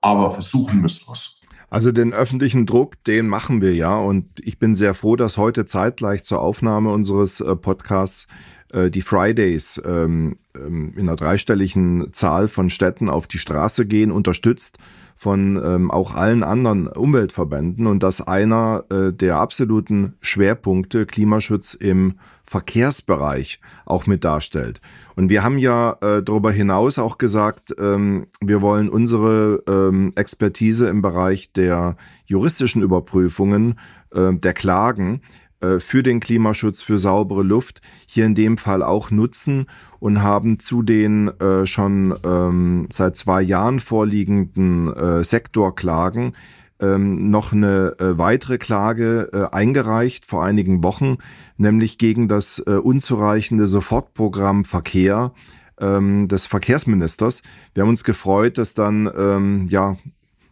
aber 0.00 0.30
versuchen 0.30 0.80
müssen 0.80 1.06
wir 1.06 1.12
es. 1.12 1.38
Also 1.68 1.92
den 1.92 2.14
öffentlichen 2.14 2.64
Druck, 2.64 3.04
den 3.04 3.28
machen 3.28 3.60
wir 3.60 3.74
ja. 3.74 3.94
Und 3.98 4.26
ich 4.40 4.58
bin 4.58 4.74
sehr 4.74 4.94
froh, 4.94 5.16
dass 5.16 5.36
heute 5.36 5.66
zeitgleich 5.66 6.24
zur 6.24 6.40
Aufnahme 6.40 6.90
unseres 6.90 7.40
äh, 7.40 7.54
Podcasts 7.54 8.26
äh, 8.72 8.88
die 8.88 9.02
Fridays 9.02 9.78
ähm, 9.84 10.36
ähm, 10.56 10.94
in 10.96 11.02
einer 11.02 11.16
dreistelligen 11.16 12.10
Zahl 12.14 12.48
von 12.48 12.70
Städten 12.70 13.10
auf 13.10 13.26
die 13.26 13.38
Straße 13.38 13.84
gehen, 13.84 14.10
unterstützt 14.10 14.78
von 15.14 15.60
ähm, 15.62 15.90
auch 15.90 16.14
allen 16.14 16.42
anderen 16.42 16.86
Umweltverbänden 16.86 17.86
und 17.86 18.02
dass 18.02 18.20
einer 18.22 18.84
äh, 18.88 19.12
der 19.12 19.36
absoluten 19.36 20.14
Schwerpunkte 20.22 21.04
Klimaschutz 21.04 21.74
im 21.74 22.14
Verkehrsbereich 22.48 23.60
auch 23.84 24.06
mit 24.06 24.24
darstellt. 24.24 24.80
Und 25.16 25.28
wir 25.28 25.44
haben 25.44 25.58
ja 25.58 25.98
äh, 26.00 26.22
darüber 26.22 26.50
hinaus 26.50 26.98
auch 26.98 27.18
gesagt, 27.18 27.74
ähm, 27.78 28.26
wir 28.40 28.62
wollen 28.62 28.88
unsere 28.88 29.62
ähm, 29.68 30.12
Expertise 30.16 30.88
im 30.88 31.02
Bereich 31.02 31.52
der 31.52 31.96
juristischen 32.24 32.82
Überprüfungen 32.82 33.78
äh, 34.12 34.32
der 34.32 34.54
Klagen 34.54 35.20
äh, 35.60 35.78
für 35.78 36.02
den 36.02 36.20
Klimaschutz, 36.20 36.82
für 36.82 36.98
saubere 36.98 37.42
Luft 37.42 37.82
hier 38.06 38.24
in 38.24 38.34
dem 38.34 38.56
Fall 38.56 38.82
auch 38.82 39.10
nutzen 39.10 39.66
und 39.98 40.22
haben 40.22 40.60
zu 40.60 40.82
den 40.82 41.28
äh, 41.40 41.66
schon 41.66 42.14
ähm, 42.24 42.86
seit 42.90 43.16
zwei 43.16 43.42
Jahren 43.42 43.80
vorliegenden 43.80 44.94
äh, 44.94 45.24
Sektorklagen 45.24 46.34
ähm, 46.80 47.30
noch 47.30 47.52
eine 47.52 47.96
äh, 47.98 48.18
weitere 48.18 48.58
Klage 48.58 49.30
äh, 49.32 49.54
eingereicht 49.54 50.26
vor 50.26 50.44
einigen 50.44 50.82
Wochen, 50.82 51.18
nämlich 51.56 51.98
gegen 51.98 52.28
das 52.28 52.62
äh, 52.66 52.72
unzureichende 52.72 53.68
Sofortprogramm 53.68 54.64
Verkehr 54.64 55.32
ähm, 55.80 56.28
des 56.28 56.46
Verkehrsministers. 56.46 57.42
Wir 57.74 57.82
haben 57.82 57.90
uns 57.90 58.04
gefreut, 58.04 58.58
dass 58.58 58.74
dann 58.74 59.10
ähm, 59.16 59.68
ja 59.70 59.96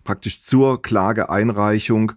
praktisch 0.04 0.42
zur 0.42 0.82
Klageeinreichung 0.82 2.12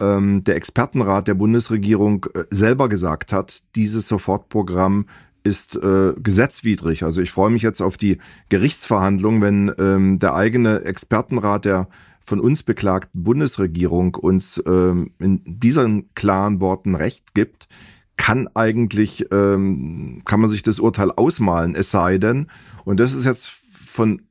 ähm, 0.00 0.44
der 0.44 0.56
Expertenrat 0.56 1.28
der 1.28 1.34
Bundesregierung 1.34 2.26
äh, 2.34 2.44
selber 2.50 2.88
gesagt 2.88 3.32
hat, 3.32 3.62
dieses 3.76 4.08
Sofortprogramm 4.08 5.06
ist 5.44 5.76
äh, 5.76 6.14
gesetzwidrig. 6.16 7.02
Also 7.04 7.20
ich 7.20 7.30
freue 7.30 7.50
mich 7.50 7.62
jetzt 7.62 7.82
auf 7.82 7.96
die 7.98 8.18
Gerichtsverhandlung, 8.48 9.42
wenn 9.42 9.72
ähm, 9.78 10.18
der 10.18 10.34
eigene 10.34 10.84
Expertenrat 10.84 11.66
der 11.66 11.88
von 12.24 12.40
uns 12.40 12.62
beklagten 12.62 13.22
Bundesregierung 13.22 14.14
uns 14.14 14.62
ähm, 14.66 15.12
in 15.18 15.42
diesen 15.44 16.12
klaren 16.14 16.60
Worten 16.60 16.94
Recht 16.94 17.34
gibt, 17.34 17.68
kann 18.16 18.48
eigentlich, 18.54 19.26
ähm, 19.32 20.22
kann 20.24 20.40
man 20.40 20.50
sich 20.50 20.62
das 20.62 20.80
Urteil 20.80 21.10
ausmalen, 21.10 21.74
es 21.74 21.90
sei 21.90 22.18
denn, 22.18 22.46
und 22.84 23.00
das 23.00 23.12
ist 23.12 23.24
jetzt 23.24 23.52
von 23.86 24.22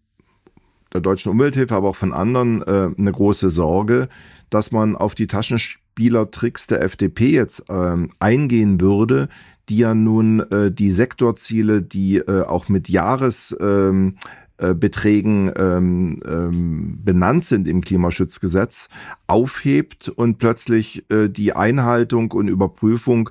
der 0.93 1.01
deutschen 1.01 1.31
Umwelthilfe, 1.31 1.75
aber 1.75 1.89
auch 1.89 1.95
von 1.95 2.13
anderen 2.13 2.61
äh, 2.61 2.89
eine 2.97 3.11
große 3.11 3.49
Sorge, 3.49 4.09
dass 4.49 4.71
man 4.71 4.95
auf 4.95 5.15
die 5.15 5.27
Taschenspielertricks 5.27 6.67
der 6.67 6.81
FDP 6.83 7.31
jetzt 7.31 7.65
ähm, 7.69 8.11
eingehen 8.19 8.79
würde, 8.79 9.27
die 9.69 9.77
ja 9.77 9.93
nun 9.93 10.39
äh, 10.51 10.71
die 10.71 10.91
Sektorziele, 10.91 11.81
die 11.81 12.17
äh, 12.17 12.43
auch 12.43 12.69
mit 12.69 12.89
Jahresbeträgen 12.89 13.89
ähm, 13.89 14.17
ähm, 14.63 16.21
ähm, 16.25 16.99
benannt 17.03 17.45
sind 17.45 17.67
im 17.67 17.81
Klimaschutzgesetz, 17.81 18.89
aufhebt 19.27 20.09
und 20.09 20.37
plötzlich 20.37 21.09
äh, 21.11 21.29
die 21.29 21.53
Einhaltung 21.53 22.31
und 22.31 22.47
Überprüfung 22.47 23.29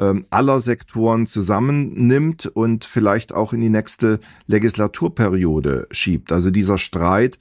ähm, 0.00 0.26
aller 0.30 0.60
Sektoren 0.60 1.26
zusammennimmt 1.26 2.46
und 2.46 2.84
vielleicht 2.84 3.34
auch 3.34 3.52
in 3.52 3.60
die 3.60 3.68
nächste 3.68 4.20
Legislaturperiode 4.46 5.88
schiebt. 5.90 6.32
Also 6.32 6.50
dieser 6.50 6.78
Streit, 6.78 7.38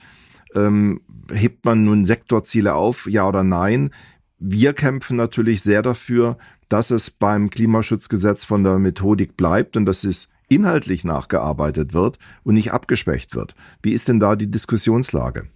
ähm, 0.55 1.01
hebt 1.31 1.65
man 1.65 1.85
nun 1.85 2.05
Sektorziele 2.05 2.73
auf, 2.73 3.07
ja 3.09 3.27
oder 3.27 3.43
nein? 3.43 3.91
Wir 4.39 4.73
kämpfen 4.73 5.17
natürlich 5.17 5.61
sehr 5.61 5.81
dafür, 5.81 6.37
dass 6.69 6.91
es 6.91 7.09
beim 7.11 7.49
Klimaschutzgesetz 7.49 8.43
von 8.43 8.63
der 8.63 8.77
Methodik 8.79 9.37
bleibt 9.37 9.77
und 9.77 9.85
dass 9.85 10.03
es 10.03 10.27
inhaltlich 10.49 11.03
nachgearbeitet 11.03 11.93
wird 11.93 12.17
und 12.43 12.55
nicht 12.55 12.71
abgeschwächt 12.71 13.35
wird. 13.35 13.55
Wie 13.81 13.91
ist 13.91 14.07
denn 14.07 14.19
da 14.19 14.35
die 14.35 14.49
Diskussionslage? 14.49 15.49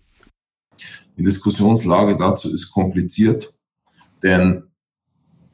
Die 1.18 1.24
Diskussionslage 1.24 2.18
dazu 2.18 2.54
ist 2.54 2.72
kompliziert, 2.72 3.54
denn 4.24 4.64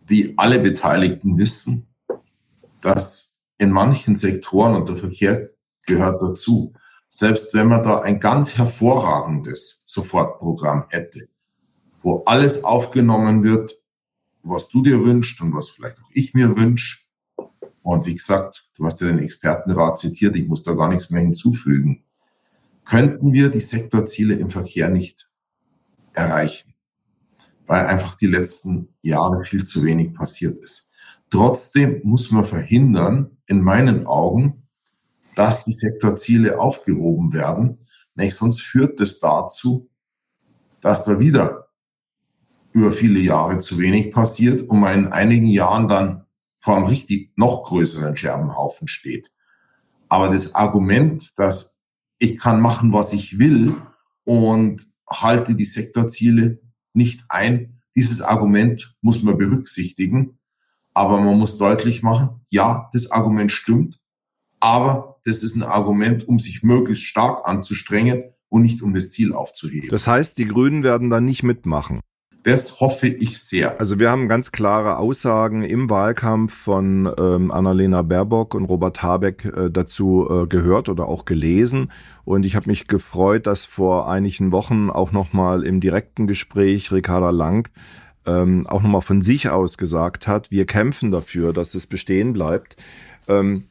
wie 0.05 0.33
alle 0.37 0.59
Beteiligten 0.59 1.37
wissen, 1.37 1.87
dass 2.81 3.43
in 3.57 3.71
manchen 3.71 4.15
Sektoren, 4.15 4.75
und 4.75 4.87
der 4.87 4.97
Verkehr 4.97 5.49
gehört 5.85 6.21
dazu, 6.21 6.73
selbst 7.09 7.53
wenn 7.53 7.67
man 7.67 7.83
da 7.83 7.99
ein 7.99 8.19
ganz 8.19 8.57
hervorragendes 8.57 9.83
Sofortprogramm 9.85 10.85
hätte, 10.89 11.27
wo 12.03 12.23
alles 12.25 12.63
aufgenommen 12.63 13.43
wird, 13.43 13.81
was 14.43 14.69
du 14.69 14.83
dir 14.83 15.03
wünschst 15.03 15.41
und 15.41 15.53
was 15.53 15.69
vielleicht 15.69 15.97
auch 15.97 16.09
ich 16.13 16.33
mir 16.33 16.55
wünsche. 16.55 17.06
Und 17.87 18.05
wie 18.05 18.15
gesagt, 18.15 18.69
du 18.75 18.85
hast 18.85 19.01
ja 19.01 19.07
den 19.07 19.19
Expertenrat 19.19 19.97
zitiert, 19.97 20.35
ich 20.35 20.47
muss 20.47 20.63
da 20.63 20.73
gar 20.73 20.89
nichts 20.89 21.09
mehr 21.09 21.21
hinzufügen. 21.21 22.03
Könnten 22.83 23.33
wir 23.33 23.49
die 23.49 23.59
Sektorziele 23.59 24.35
im 24.35 24.49
Verkehr 24.49 24.89
nicht 24.89 25.29
erreichen? 26.13 26.73
weil 27.67 27.85
einfach 27.85 28.15
die 28.15 28.27
letzten 28.27 28.95
Jahre 29.01 29.43
viel 29.43 29.65
zu 29.65 29.83
wenig 29.83 30.13
passiert 30.13 30.57
ist. 30.63 30.91
Trotzdem 31.29 31.99
muss 32.03 32.31
man 32.31 32.45
verhindern, 32.45 33.37
in 33.45 33.61
meinen 33.61 34.05
Augen, 34.05 34.63
dass 35.35 35.65
die 35.65 35.73
Sektorziele 35.73 36.59
aufgehoben 36.59 37.33
werden, 37.33 37.85
nämlich 38.15 38.35
sonst 38.35 38.61
führt 38.61 38.99
das 38.99 39.19
dazu, 39.19 39.89
dass 40.81 41.03
da 41.03 41.19
wieder 41.19 41.67
über 42.71 42.91
viele 42.91 43.19
Jahre 43.19 43.59
zu 43.59 43.77
wenig 43.77 44.11
passiert 44.11 44.69
man 44.71 44.99
in 44.99 45.07
einigen 45.07 45.47
Jahren 45.47 45.87
dann 45.87 46.25
vor 46.67 46.75
einem 46.75 46.87
richtig 46.87 47.31
noch 47.37 47.63
größeren 47.63 48.17
Scherbenhaufen 48.17 48.89
steht. 48.89 49.31
Aber 50.09 50.27
das 50.27 50.53
Argument, 50.53 51.39
dass 51.39 51.79
ich 52.19 52.37
kann 52.37 52.59
machen, 52.59 52.91
was 52.91 53.13
ich 53.13 53.39
will 53.39 53.73
und 54.25 54.85
halte 55.09 55.55
die 55.55 55.63
Sektorziele 55.63 56.59
nicht 56.91 57.23
ein. 57.29 57.79
Dieses 57.95 58.21
Argument 58.21 58.97
muss 58.99 59.23
man 59.23 59.37
berücksichtigen, 59.37 60.39
aber 60.93 61.21
man 61.21 61.37
muss 61.37 61.57
deutlich 61.57 62.03
machen, 62.03 62.41
ja, 62.49 62.89
das 62.91 63.11
Argument 63.11 63.53
stimmt, 63.53 64.01
aber 64.59 65.21
das 65.23 65.43
ist 65.43 65.55
ein 65.55 65.63
Argument, 65.63 66.27
um 66.27 66.37
sich 66.37 66.63
möglichst 66.63 67.05
stark 67.05 67.47
anzustrengen 67.47 68.25
und 68.49 68.63
nicht 68.63 68.81
um 68.81 68.93
das 68.93 69.11
Ziel 69.13 69.31
aufzuheben. 69.31 69.87
Das 69.87 70.05
heißt, 70.05 70.37
die 70.37 70.47
Grünen 70.47 70.83
werden 70.83 71.09
dann 71.09 71.23
nicht 71.23 71.43
mitmachen. 71.43 72.01
Das 72.47 72.79
hoffe 72.79 73.09
ich 73.09 73.39
sehr. 73.39 73.77
Also 73.77 73.99
wir 73.99 74.09
haben 74.09 74.29
ganz 74.29 74.53
klare 74.53 74.99
Aussagen 74.99 75.63
im 75.63 75.89
Wahlkampf 75.89 76.53
von 76.53 77.13
ähm, 77.19 77.51
Annalena 77.51 78.03
Baerbock 78.03 78.55
und 78.55 78.63
Robert 78.63 79.03
Habeck 79.03 79.43
äh, 79.43 79.69
dazu 79.69 80.25
äh, 80.29 80.47
gehört 80.47 80.87
oder 80.87 81.09
auch 81.09 81.25
gelesen. 81.25 81.91
Und 82.23 82.45
ich 82.45 82.55
habe 82.55 82.69
mich 82.69 82.87
gefreut, 82.87 83.47
dass 83.47 83.65
vor 83.65 84.09
einigen 84.09 84.53
Wochen 84.53 84.89
auch 84.89 85.11
nochmal 85.11 85.65
im 85.65 85.81
direkten 85.81 86.25
Gespräch 86.25 86.89
Ricarda 86.93 87.31
Lang 87.31 87.67
ähm, 88.25 88.65
auch 88.65 88.81
nochmal 88.81 89.01
von 89.01 89.21
sich 89.21 89.49
aus 89.49 89.77
gesagt 89.77 90.25
hat, 90.25 90.49
wir 90.49 90.65
kämpfen 90.65 91.11
dafür, 91.11 91.51
dass 91.51 91.75
es 91.75 91.85
bestehen 91.85 92.31
bleibt. 92.31 92.77
Ähm, 93.27 93.65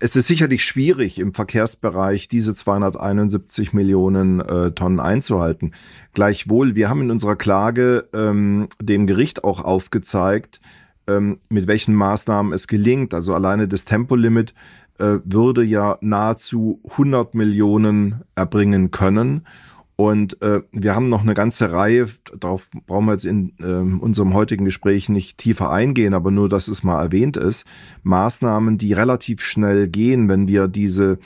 es 0.00 0.16
ist 0.16 0.26
sicherlich 0.26 0.64
schwierig 0.64 1.18
im 1.18 1.34
Verkehrsbereich 1.34 2.28
diese 2.28 2.54
271 2.54 3.72
Millionen 3.72 4.40
äh, 4.40 4.72
Tonnen 4.72 5.00
einzuhalten. 5.00 5.72
Gleichwohl, 6.12 6.74
wir 6.74 6.88
haben 6.88 7.02
in 7.02 7.10
unserer 7.10 7.36
Klage 7.36 8.08
ähm, 8.14 8.68
dem 8.80 9.06
Gericht 9.06 9.44
auch 9.44 9.64
aufgezeigt, 9.64 10.60
ähm, 11.06 11.38
mit 11.48 11.66
welchen 11.66 11.94
Maßnahmen 11.94 12.52
es 12.52 12.68
gelingt. 12.68 13.14
Also 13.14 13.34
alleine 13.34 13.68
das 13.68 13.84
Tempolimit 13.84 14.54
äh, 14.98 15.18
würde 15.24 15.62
ja 15.62 15.98
nahezu 16.00 16.80
100 16.90 17.34
Millionen 17.34 18.22
erbringen 18.34 18.90
können. 18.90 19.46
Und 19.96 20.42
äh, 20.42 20.60
wir 20.72 20.94
haben 20.94 21.08
noch 21.08 21.22
eine 21.22 21.32
ganze 21.32 21.72
Reihe, 21.72 22.06
darauf 22.38 22.68
brauchen 22.86 23.06
wir 23.06 23.12
jetzt 23.12 23.24
in 23.24 23.54
äh, 23.60 23.64
unserem 23.64 24.34
heutigen 24.34 24.66
Gespräch 24.66 25.08
nicht 25.08 25.38
tiefer 25.38 25.70
eingehen, 25.70 26.12
aber 26.12 26.30
nur, 26.30 26.50
dass 26.50 26.68
es 26.68 26.82
mal 26.82 27.02
erwähnt 27.02 27.38
ist, 27.38 27.64
Maßnahmen, 28.02 28.76
die 28.76 28.92
relativ 28.92 29.42
schnell 29.42 29.88
gehen, 29.88 30.28
wenn 30.28 30.48
wir 30.48 30.68
diese 30.68 31.18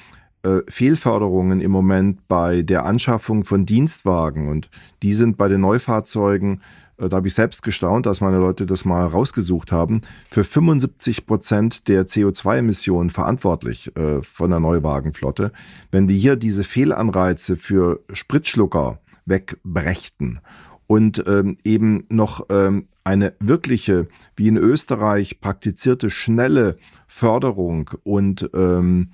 äh, 0.44 0.61
Fehlförderungen 0.68 1.61
im 1.61 1.72
Moment 1.72 2.28
bei 2.28 2.62
der 2.62 2.85
Anschaffung 2.85 3.44
von 3.44 3.66
Dienstwagen 3.66 4.48
und 4.48 4.70
die 5.02 5.14
sind 5.14 5.37
bei 5.37 5.48
den 5.48 5.62
Neufahrzeugen 5.62 6.61
da 7.09 7.17
habe 7.17 7.29
ich 7.29 7.35
selbst 7.35 7.63
gestaunt, 7.63 8.07
dass 8.07 8.21
meine 8.21 8.39
Leute 8.39 8.67
das 8.67 8.85
mal 8.85 9.07
rausgesucht 9.07 9.73
haben, 9.73 10.03
für 10.31 10.45
75 10.45 11.27
Prozent 11.27 11.89
der 11.89 12.07
CO2-Emissionen 12.07 13.11
verantwortlich 13.11 13.97
äh, 13.97 14.23
von 14.23 14.51
der 14.51 14.61
Neuwagenflotte. 14.61 15.53
Wenn 15.91 16.09
wir 16.09 16.17
hier 16.17 16.37
diese 16.37 16.65
Fehlanreize 16.65 17.57
für 17.57 18.01
Spritschlucker 18.13 19.01
wegbrächten 19.27 20.41
und 20.87 21.25
ähm, 21.27 21.57
eben 21.65 22.05
noch 22.09 22.47
ähm, 22.51 22.89
eine 23.05 23.35
wirkliche, 23.41 24.09
wie 24.37 24.49
in 24.49 24.57
Österreich 24.57 25.41
praktizierte, 25.41 26.11
schnelle 26.11 26.77
Förderung 27.07 27.91
und 28.05 28.51
ähm, 28.55 29.11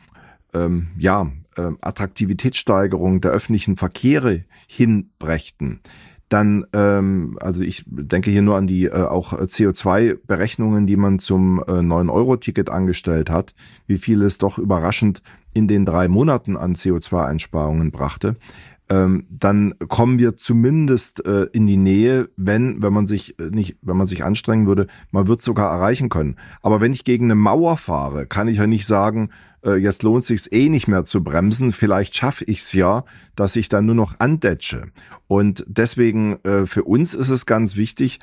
ähm, 0.55 0.89
ja, 0.99 1.31
äh, 1.57 1.71
Attraktivitätssteigerung 1.81 3.21
der 3.21 3.31
öffentlichen 3.31 3.77
Verkehre 3.77 4.45
hinbrächten, 4.67 5.81
dann, 6.29 6.67
ähm, 6.73 7.39
also 7.41 7.63
ich 7.63 7.85
denke 7.87 8.31
hier 8.31 8.43
nur 8.43 8.57
an 8.57 8.67
die 8.67 8.87
äh, 8.87 8.95
auch 8.95 9.33
CO2-Berechnungen, 9.33 10.87
die 10.87 10.97
man 10.97 11.19
zum 11.19 11.61
äh, 11.61 11.73
9-Euro-Ticket 11.73 12.69
angestellt 12.69 13.31
hat, 13.31 13.55
wie 13.87 13.99
viel 13.99 14.23
es 14.23 14.39
doch 14.39 14.59
überraschend 14.59 15.23
in 15.55 15.69
den 15.69 15.87
drei 15.87 16.09
Monaten 16.09 16.57
an 16.57 16.75
CO2-Einsparungen 16.75 17.91
brachte 17.93 18.37
ähm, 18.89 19.27
dann 19.31 19.75
kommen 19.89 20.19
wir 20.19 20.37
zumindest 20.37 21.25
äh, 21.27 21.49
in 21.53 21.67
die 21.67 21.77
Nähe, 21.77 22.29
wenn, 22.37 22.83
wenn 22.83 22.93
man 22.93 23.07
sich 23.07 23.39
äh, 23.41 23.51
nicht, 23.51 23.79
wenn 23.83 23.97
man 23.97 24.07
sich 24.07 24.23
anstrengen 24.23 24.67
würde, 24.67 24.87
man 25.11 25.27
wird 25.27 25.43
sogar 25.43 25.73
erreichen 25.73 26.09
können. 26.09 26.37
Aber 26.63 26.81
wenn 26.81 26.93
ich 26.93 27.03
gegen 27.03 27.27
eine 27.27 27.35
Mauer 27.35 27.77
fahre, 27.79 28.27
kann 28.27 28.47
ich 28.47 28.59
ja 28.59 28.67
nicht 28.67 28.87
sagen, 28.87 29.31
äh, 29.65 29.75
jetzt 29.75 30.05
lohnt 30.05 30.25
sich's 30.25 30.51
eh 30.51 30.69
nicht 30.69 30.87
mehr 30.87 31.05
zu 31.05 31.25
bremsen. 31.25 31.73
Vielleicht 31.73 32.17
schaffe 32.17 32.45
ich's 32.45 32.73
ja, 32.73 33.05
dass 33.35 33.57
ich 33.57 33.69
dann 33.69 33.87
nur 33.87 33.97
noch 33.97 34.21
andetsche. 34.21 34.85
Und 35.27 35.65
deswegen 35.67 36.39
äh, 36.45 36.67
für 36.67 36.85
uns 36.85 37.13
ist 37.15 37.31
es 37.31 37.45
ganz 37.45 37.77
wichtig, 37.77 38.21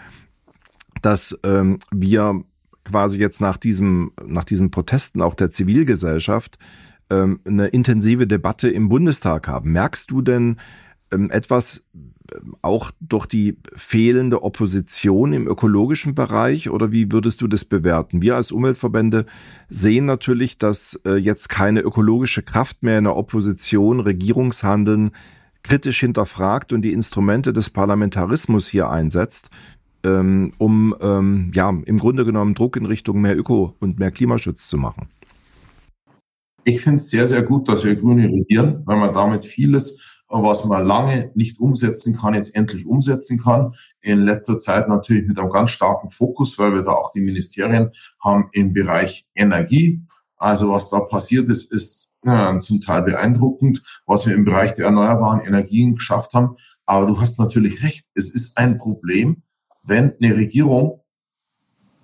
dass 1.02 1.38
ähm, 1.44 1.80
wir 1.92 2.44
quasi 2.86 3.20
jetzt 3.20 3.42
nach 3.42 3.58
diesem, 3.58 4.12
nach 4.26 4.44
diesen 4.44 4.72
Protesten 4.72 5.22
auch 5.22 5.36
der 5.36 5.50
Zivilgesellschaft 5.50 6.58
ähm, 7.10 7.40
eine 7.46 7.68
intensive 7.68 8.28
Debatte 8.28 8.70
im 8.70 8.90
Bundestag 8.90 9.48
haben. 9.48 9.72
Merkst 9.72 10.12
du 10.12 10.22
denn 10.22 10.58
ähm, 11.12 11.30
etwas 11.30 11.84
ähm, 12.34 12.56
auch 12.62 12.92
durch 13.00 13.26
die 13.26 13.58
fehlende 13.76 14.44
Opposition 14.44 15.34
im 15.34 15.48
ökologischen 15.48 16.16
Bereich 16.16 16.70
oder 16.70 16.92
wie 16.92 17.12
würdest 17.12 17.42
du 17.42 17.48
das 17.48 17.66
bewerten? 17.66 18.22
Wir 18.22 18.36
als 18.36 18.52
Umweltverbände 18.52 19.26
sehen 19.70 20.06
natürlich, 20.06 20.58
dass 20.58 21.00
äh, 21.06 21.16
jetzt 21.16 21.50
keine 21.50 21.82
ökologische 21.82 22.42
Kraft 22.42 22.84
mehr 22.84 22.98
in 22.98 23.04
der 23.06 23.18
Opposition 23.18 24.00
Regierungshandeln 24.00 25.12
kritisch 25.64 26.00
hinterfragt 26.00 26.74
und 26.74 26.82
die 26.82 26.94
Instrumente 26.94 27.54
des 27.54 27.70
Parlamentarismus 27.70 28.68
hier 28.68 28.90
einsetzt, 28.90 29.50
ähm, 30.04 30.54
um 30.58 30.96
ähm, 31.02 31.52
ja 31.54 31.70
im 31.70 32.00
Grunde 32.00 32.26
genommen 32.26 32.54
Druck 32.54 32.76
in 32.76 32.86
Richtung 32.86 33.22
mehr 33.22 33.38
Öko 33.38 33.76
und 33.80 34.00
mehr 34.00 34.12
Klimaschutz 34.12 34.68
zu 34.68 34.78
machen. 34.78 35.08
Ich 36.66 36.82
finde 36.82 36.98
es 36.98 37.10
sehr, 37.10 37.28
sehr 37.28 37.44
gut, 37.44 37.68
dass 37.68 37.84
wir 37.84 37.96
Grüne 37.96 38.28
regieren, 38.28 38.84
weil 38.86 38.98
man 38.98 39.14
damit 39.14 39.44
vieles, 39.44 40.00
was 40.30 40.66
man 40.66 40.86
lange 40.86 41.32
nicht 41.36 41.60
umsetzen 41.60 42.16
kann, 42.18 42.34
jetzt 42.34 42.56
endlich 42.56 42.86
umsetzen 42.86 43.40
kann. 43.40 43.74
In 44.02 44.20
letzter 44.20 44.60
Zeit 44.60 44.88
natürlich 44.88 45.28
mit 45.28 45.38
einem 45.38 45.50
ganz 45.50 45.72
starken 45.72 46.10
Fokus, 46.10 46.58
weil 46.58 46.74
wir 46.74 46.82
da 46.82 46.92
auch 46.92 47.12
die 47.12 47.22
Ministerien 47.22 47.92
haben 48.22 48.50
im 48.54 48.74
Bereich 48.74 49.28
Energie. 49.36 50.02
Also 50.38 50.72
was 50.72 50.90
da 50.90 51.02
passiert 51.02 51.50
ist, 51.50 51.72
ist 51.72 52.16
äh, 52.24 52.60
zum 52.60 52.82
Teil 52.82 53.04
beeindruckend, 53.04 53.84
was 54.06 54.26
wir 54.26 54.34
im 54.34 54.46
Bereich 54.46 54.74
der 54.74 54.86
erneuerbaren 54.86 55.42
Energien 55.42 55.96
geschafft 55.96 56.34
haben. 56.34 56.56
Aber 56.86 57.06
du 57.06 57.20
hast 57.20 57.40
natürlich 57.40 57.84
recht, 57.84 58.08
es 58.16 58.34
ist 58.34 58.58
ein 58.58 58.78
Problem, 58.78 59.44
wenn 59.84 60.14
eine 60.22 60.36
Regierung, 60.36 61.02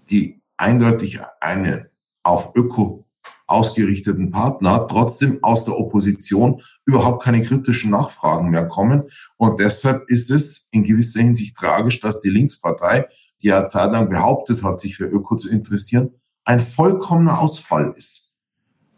die 0.09 0.41
eindeutig 0.57 1.19
eine 1.39 1.89
auf 2.23 2.51
Öko 2.55 3.08
ausgerichteten 3.49 4.31
Partner 4.31 4.85
trotzdem 4.87 5.39
aus 5.43 5.65
der 5.65 5.77
Opposition 5.77 6.61
überhaupt 6.85 7.23
keine 7.23 7.41
kritischen 7.41 7.91
Nachfragen 7.91 8.49
mehr 8.49 8.67
kommen. 8.67 9.03
Und 9.37 9.59
deshalb 9.59 10.09
ist 10.09 10.29
es 10.29 10.67
in 10.71 10.83
gewisser 10.83 11.21
Hinsicht 11.21 11.55
tragisch, 11.55 11.99
dass 11.99 12.19
die 12.19 12.29
Linkspartei, 12.29 13.07
die 13.41 13.47
ja 13.47 13.65
zeitlang 13.65 14.09
behauptet 14.09 14.63
hat, 14.63 14.77
sich 14.77 14.97
für 14.97 15.05
Öko 15.05 15.35
zu 15.35 15.49
interessieren, 15.49 16.11
ein 16.45 16.59
vollkommener 16.59 17.39
Ausfall 17.39 17.93
ist. 17.97 18.37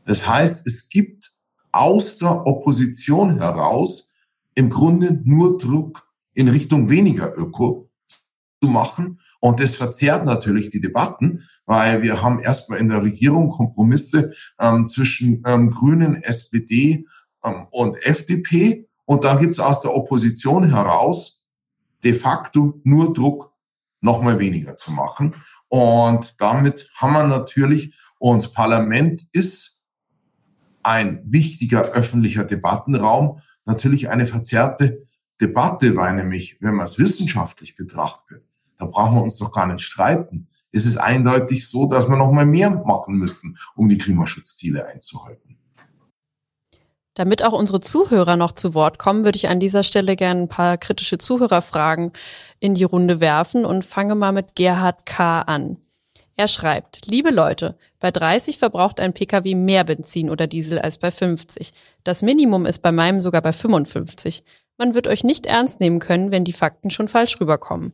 Das 0.05 0.27
heißt, 0.27 0.67
es 0.67 0.89
gibt 0.89 1.31
aus 1.71 2.17
der 2.17 2.45
Opposition 2.45 3.37
heraus 3.37 4.13
im 4.55 4.69
Grunde 4.69 5.21
nur 5.23 5.57
Druck 5.57 6.07
in 6.33 6.49
Richtung 6.49 6.89
weniger 6.89 7.33
Öko 7.37 7.89
zu 8.61 8.69
machen. 8.69 9.19
Und 9.41 9.59
das 9.59 9.75
verzerrt 9.75 10.23
natürlich 10.23 10.69
die 10.69 10.79
Debatten, 10.79 11.43
weil 11.65 12.03
wir 12.03 12.21
haben 12.21 12.39
erstmal 12.39 12.79
in 12.79 12.89
der 12.89 13.01
Regierung 13.01 13.49
Kompromisse 13.49 14.33
ähm, 14.59 14.87
zwischen 14.87 15.43
ähm, 15.45 15.71
Grünen, 15.71 16.21
SPD 16.21 17.07
ähm, 17.43 17.65
und 17.71 17.97
FDP. 18.05 18.87
Und 19.05 19.23
dann 19.23 19.39
gibt 19.39 19.53
es 19.53 19.59
aus 19.59 19.81
der 19.81 19.95
Opposition 19.95 20.69
heraus 20.69 21.43
de 22.03 22.13
facto 22.13 22.79
nur 22.83 23.13
Druck, 23.13 23.51
nochmal 23.99 24.39
weniger 24.39 24.77
zu 24.77 24.91
machen. 24.91 25.35
Und 25.67 26.39
damit 26.39 26.89
haben 26.95 27.13
wir 27.13 27.25
natürlich, 27.25 27.95
und 28.19 28.53
Parlament 28.53 29.27
ist 29.31 29.83
ein 30.83 31.21
wichtiger 31.25 31.91
öffentlicher 31.91 32.43
Debattenraum, 32.43 33.39
natürlich 33.65 34.09
eine 34.09 34.27
verzerrte 34.27 35.07
Debatte, 35.39 35.95
weil 35.95 36.15
nämlich, 36.15 36.57
wenn 36.59 36.75
man 36.75 36.85
es 36.85 36.99
wissenschaftlich 36.99 37.75
betrachtet, 37.75 38.47
da 38.81 38.87
brauchen 38.87 39.15
wir 39.15 39.21
uns 39.21 39.37
doch 39.37 39.51
gar 39.51 39.67
nicht 39.67 39.81
streiten. 39.81 40.47
Es 40.71 40.85
ist 40.85 40.97
eindeutig 40.97 41.69
so, 41.69 41.85
dass 41.85 42.09
wir 42.09 42.17
noch 42.17 42.31
mal 42.31 42.47
mehr 42.47 42.71
machen 42.71 43.15
müssen, 43.15 43.57
um 43.75 43.87
die 43.87 43.97
Klimaschutzziele 43.97 44.87
einzuhalten. 44.87 45.59
Damit 47.13 47.43
auch 47.43 47.53
unsere 47.53 47.79
Zuhörer 47.79 48.37
noch 48.37 48.53
zu 48.53 48.73
Wort 48.73 48.97
kommen, 48.97 49.23
würde 49.23 49.35
ich 49.35 49.49
an 49.49 49.59
dieser 49.59 49.83
Stelle 49.83 50.15
gerne 50.15 50.41
ein 50.41 50.47
paar 50.47 50.77
kritische 50.77 51.19
Zuhörerfragen 51.19 52.11
in 52.59 52.73
die 52.73 52.85
Runde 52.85 53.19
werfen 53.19 53.65
und 53.65 53.85
fange 53.85 54.15
mal 54.15 54.31
mit 54.31 54.55
Gerhard 54.55 55.05
K. 55.05 55.41
an. 55.41 55.77
Er 56.37 56.47
schreibt, 56.47 57.05
liebe 57.05 57.29
Leute, 57.29 57.77
bei 57.99 58.09
30 58.09 58.57
verbraucht 58.57 58.99
ein 58.99 59.13
Pkw 59.13 59.53
mehr 59.53 59.83
Benzin 59.83 60.31
oder 60.31 60.47
Diesel 60.47 60.79
als 60.79 60.97
bei 60.97 61.11
50. 61.11 61.73
Das 62.03 62.23
Minimum 62.23 62.65
ist 62.65 62.79
bei 62.79 62.91
meinem 62.91 63.21
sogar 63.21 63.41
bei 63.41 63.53
55. 63.53 64.43
Man 64.81 64.95
wird 64.95 65.05
euch 65.05 65.23
nicht 65.23 65.45
ernst 65.45 65.79
nehmen 65.79 65.99
können, 65.99 66.31
wenn 66.31 66.43
die 66.43 66.53
Fakten 66.53 66.89
schon 66.89 67.07
falsch 67.07 67.39
rüberkommen. 67.39 67.93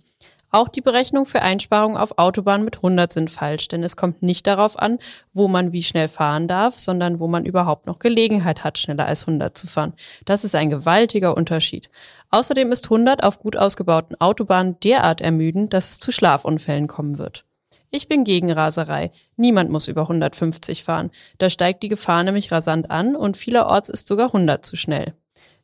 Auch 0.50 0.70
die 0.70 0.82
Berechnung 0.82 1.26
für 1.26 1.42
Einsparungen 1.42 1.98
auf 1.98 2.18
Autobahnen 2.18 2.64
mit 2.64 2.78
100 2.78 3.12
sind 3.12 3.30
falsch, 3.30 3.68
denn 3.68 3.84
es 3.84 3.98
kommt 3.98 4.22
nicht 4.22 4.48
darauf 4.48 4.80
an, 4.80 4.98
wo 5.34 5.50
man 5.50 5.74
wie 5.74 5.84
schnell 5.84 6.08
fahren 6.08 6.48
darf, 6.48 6.80
sondern 6.80 7.20
wo 7.20 7.28
man 7.28 7.46
überhaupt 7.46 7.86
noch 7.86 8.00
Gelegenheit 8.00 8.64
hat, 8.64 8.78
schneller 8.78 9.06
als 9.06 9.28
100 9.28 9.58
zu 9.58 9.68
fahren. 9.68 9.94
Das 10.24 10.46
ist 10.46 10.56
ein 10.56 10.70
gewaltiger 10.70 11.36
Unterschied. 11.36 11.90
Außerdem 12.32 12.72
ist 12.72 12.86
100 12.86 13.24
auf 13.24 13.40
gut 13.40 13.58
ausgebauten 13.58 14.20
Autobahnen 14.22 14.80
derart 14.80 15.20
ermüdend, 15.20 15.74
dass 15.74 15.90
es 15.92 16.00
zu 16.00 16.12
Schlafunfällen 16.14 16.88
kommen 16.88 17.18
wird. 17.18 17.44
Ich 17.90 18.08
bin 18.08 18.24
gegen 18.24 18.52
Raserei. 18.52 19.12
Niemand 19.36 19.70
muss 19.70 19.88
über 19.88 20.02
150 20.02 20.84
fahren. 20.84 21.12
Da 21.38 21.50
steigt 21.50 21.84
die 21.84 21.88
Gefahr 21.88 22.24
nämlich 22.24 22.52
rasant 22.52 22.90
an 22.90 23.16
und 23.16 23.38
vielerorts 23.38 23.90
ist 23.90 24.08
sogar 24.08 24.28
100 24.28 24.66
zu 24.66 24.76
schnell. 24.76 25.14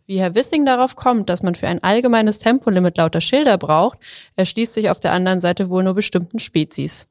Wie 0.06 0.20
Herr 0.20 0.36
Wissing 0.36 0.66
darauf 0.66 0.96
kommt, 0.96 1.30
dass 1.30 1.44
man 1.44 1.56
für 1.56 1.68
ein 1.68 1.82
allgemeines 1.82 2.39
Tempolimit 2.39 2.98
lauter 2.98 3.22
Schilder 3.22 3.58
braucht, 3.58 4.00
erschließt 4.36 4.74
sich 4.74 4.89
auf 4.89 5.00
der 5.00 5.13
anderen 5.13 5.39
Seite 5.39 5.70
wohl 5.70 5.84
nur 5.84 5.94
bestimmten 5.94 6.39
Spezies. 6.39 7.08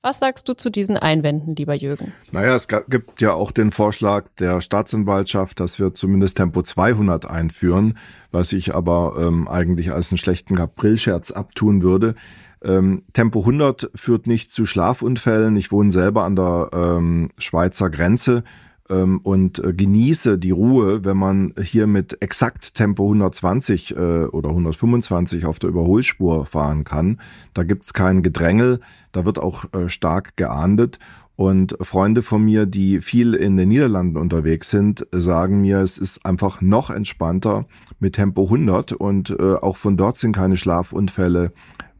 Was 0.00 0.20
sagst 0.20 0.48
du 0.48 0.54
zu 0.54 0.70
diesen 0.70 0.96
Einwänden, 0.96 1.56
lieber 1.56 1.74
Jürgen? 1.74 2.12
Naja, 2.30 2.54
es 2.54 2.68
gibt 2.68 3.20
ja 3.20 3.32
auch 3.32 3.50
den 3.50 3.72
Vorschlag 3.72 4.28
der 4.38 4.60
Staatsanwaltschaft, 4.60 5.58
dass 5.58 5.80
wir 5.80 5.92
zumindest 5.92 6.36
Tempo 6.36 6.62
200 6.62 7.28
einführen, 7.28 7.98
was 8.30 8.52
ich 8.52 8.74
aber 8.76 9.16
ähm, 9.18 9.48
eigentlich 9.48 9.92
als 9.92 10.12
einen 10.12 10.18
schlechten 10.18 10.58
Aprilscherz 10.58 11.32
abtun 11.32 11.82
würde. 11.82 12.14
Ähm, 12.62 13.04
Tempo 13.12 13.40
100 13.40 13.90
führt 13.94 14.28
nicht 14.28 14.52
zu 14.52 14.66
Schlafunfällen. 14.66 15.56
Ich 15.56 15.72
wohne 15.72 15.90
selber 15.90 16.24
an 16.24 16.36
der 16.36 16.70
ähm, 16.72 17.30
Schweizer 17.36 17.90
Grenze 17.90 18.44
ähm, 18.90 19.20
und 19.22 19.62
äh, 19.62 19.72
genieße 19.72 20.38
die 20.38 20.50
Ruhe, 20.50 21.04
wenn 21.04 21.16
man 21.16 21.54
hier 21.60 21.86
mit 21.86 22.22
exakt 22.22 22.74
Tempo 22.74 23.04
120 23.04 23.96
äh, 23.96 24.24
oder 24.24 24.50
125 24.50 25.46
auf 25.46 25.58
der 25.58 25.70
Überholspur 25.70 26.46
fahren 26.46 26.84
kann. 26.84 27.20
Da 27.54 27.62
gibt's 27.64 27.92
kein 27.92 28.22
Gedrängel, 28.22 28.80
da 29.12 29.24
wird 29.24 29.38
auch 29.38 29.72
äh, 29.74 29.88
stark 29.88 30.36
geahndet. 30.36 30.98
Und 31.36 31.76
Freunde 31.80 32.22
von 32.22 32.44
mir, 32.44 32.66
die 32.66 33.00
viel 33.00 33.32
in 33.34 33.56
den 33.56 33.68
Niederlanden 33.68 34.16
unterwegs 34.16 34.70
sind, 34.70 35.06
sagen 35.12 35.60
mir, 35.60 35.78
es 35.78 35.96
ist 35.96 36.26
einfach 36.26 36.60
noch 36.60 36.90
entspannter 36.90 37.66
mit 38.00 38.16
Tempo 38.16 38.44
100 38.44 38.92
und 38.92 39.30
äh, 39.30 39.54
auch 39.54 39.76
von 39.76 39.96
dort 39.96 40.16
sind 40.16 40.34
keine 40.34 40.56
Schlafunfälle 40.56 41.52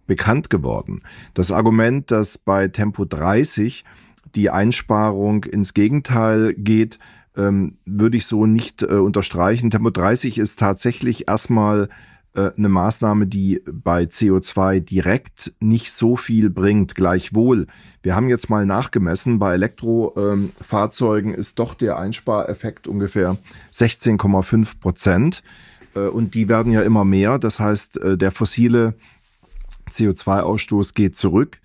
bekannt 0.09 0.51
geworden. 0.51 1.03
Das 1.35 1.53
Argument, 1.53 2.11
dass 2.11 2.37
bei 2.37 2.66
Tempo 2.66 3.05
30 3.05 3.85
die 4.35 4.51
Einsparung 4.51 5.45
ins 5.45 5.75
Gegenteil 5.75 6.55
geht, 6.55 6.99
ähm, 7.37 7.79
würde 7.85 8.17
ich 8.17 8.27
so 8.27 8.47
nicht 8.47 8.83
äh, 8.83 8.87
unterstreichen. 8.87 9.71
Tempo 9.71 9.91
30 9.91 10.38
ist 10.38 10.59
tatsächlich 10.59 11.29
erstmal 11.29 11.88
äh, 12.35 12.51
eine 12.57 12.69
Maßnahme, 12.69 13.27
die 13.27 13.62
bei 13.71 14.05
CO2 14.05 14.81
direkt 14.81 15.53
nicht 15.61 15.93
so 15.93 16.17
viel 16.17 16.51
bringt. 16.51 16.95
Gleichwohl, 16.95 17.67
wir 18.03 18.14
haben 18.14 18.29
jetzt 18.29 18.51
mal 18.51 18.67
nachgemessen, 18.67 19.38
bei 19.38 19.55
Elektrofahrzeugen 19.55 21.35
ähm, 21.35 21.41
ist 21.41 21.59
doch 21.59 21.75
der 21.75 21.99
Einspareffekt 21.99 22.87
ungefähr 22.87 23.37
16,5 23.73 24.81
Prozent. 24.81 25.43
Äh, 25.95 26.01
und 26.09 26.35
die 26.35 26.49
werden 26.49 26.73
ja 26.73 26.83
immer 26.83 27.05
mehr. 27.05 27.38
Das 27.38 27.61
heißt, 27.61 27.99
äh, 27.99 28.19
der 28.19 28.31
fossile 28.31 28.95
CO2-Ausstoß 29.91 30.95
geht 30.95 31.17
zurück. 31.17 31.61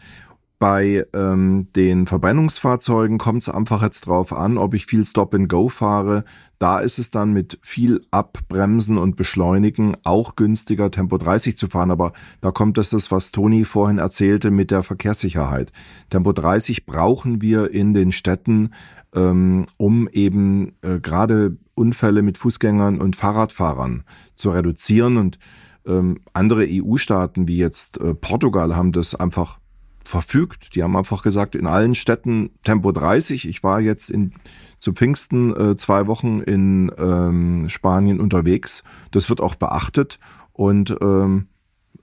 Bei 0.63 1.06
ähm, 1.12 1.67
den 1.76 2.06
Verbrennungsfahrzeugen 2.06 3.17
kommt 3.17 3.41
es 3.41 3.49
einfach 3.49 3.84
jetzt 3.84 4.08
drauf 4.08 4.32
an, 4.32 4.58
ob 4.58 4.73
ich 4.73 4.86
viel 4.86 5.06
Stop 5.06 5.36
and 5.36 5.49
Go 5.49 5.67
fahre. 5.67 6.23
Da 6.58 6.80
ist 6.80 6.99
es 6.99 7.12
dann 7.12 7.34
mit 7.34 7.60
viel 7.62 7.99
Abbremsen 8.12 8.97
und 8.97 9.17
Beschleunigen 9.17 9.97
auch 10.06 10.38
günstiger, 10.38 10.89
Tempo 10.89 11.17
30 11.17 11.58
zu 11.58 11.67
fahren. 11.67 11.91
Aber 11.91 12.13
da 12.39 12.52
kommt 12.52 12.78
es 12.78 12.89
das, 12.89 13.12
was 13.12 13.34
Toni 13.34 13.65
vorhin 13.65 13.97
erzählte 13.97 14.52
mit 14.52 14.71
der 14.71 14.84
Verkehrssicherheit. 14.84 15.73
Tempo 16.10 16.32
30 16.32 16.86
brauchen 16.86 17.41
wir 17.41 17.71
in 17.71 17.93
den 17.93 18.13
Städten, 18.13 18.69
ähm, 19.13 19.65
um 19.76 20.08
eben 20.13 20.78
äh, 20.82 21.02
gerade 21.02 21.58
Unfälle 21.76 22.21
mit 22.21 22.38
Fußgängern 22.38 23.02
und 23.02 23.17
Fahrradfahrern 23.17 24.06
zu 24.36 24.52
reduzieren. 24.52 25.17
Und 25.17 25.39
ähm, 25.86 26.19
andere 26.32 26.65
EU-Staaten 26.69 27.49
wie 27.49 27.58
jetzt 27.58 27.97
äh, 27.97 28.13
Portugal 28.13 28.78
haben 28.78 28.93
das 28.93 29.13
einfach 29.13 29.60
verfügt. 30.04 30.76
Die 30.76 30.84
haben 30.84 30.96
einfach 30.96 31.24
gesagt, 31.24 31.56
in 31.56 31.68
allen 31.68 31.96
Städten 31.96 32.52
Tempo 32.63 32.92
30. 32.92 33.48
Ich 33.48 33.63
war 33.63 33.80
jetzt 33.80 34.10
in, 34.10 34.34
zu 34.78 34.94
Pfingsten 34.94 35.56
äh, 35.56 35.76
zwei 35.76 36.08
Wochen 36.08 36.42
in 36.42 36.92
ähm, 36.98 37.70
Spanien 37.70 38.20
unterwegs. 38.20 38.84
Das 39.12 39.30
wird 39.30 39.42
auch 39.42 39.56
beachtet 39.56 40.20
und 40.52 40.96
ähm, 41.02 41.48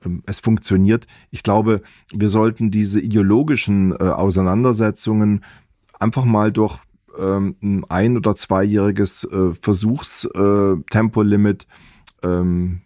ähm, 0.04 0.22
es 0.26 0.40
funktioniert. 0.40 1.06
Ich 1.30 1.42
glaube, 1.42 1.80
wir 2.12 2.28
sollten 2.28 2.70
diese 2.70 3.00
ideologischen 3.00 3.92
äh, 3.92 4.04
Auseinandersetzungen 4.04 5.44
einfach 5.98 6.24
mal 6.24 6.52
durch 6.52 6.78
ähm, 7.18 7.56
ein 7.62 7.84
ein- 7.88 8.16
oder 8.16 8.36
zweijähriges 8.36 9.24
äh, 9.24 9.54
Versuchstempolimit 9.60 11.66
äh, 12.22 12.26
ähm, 12.26 12.82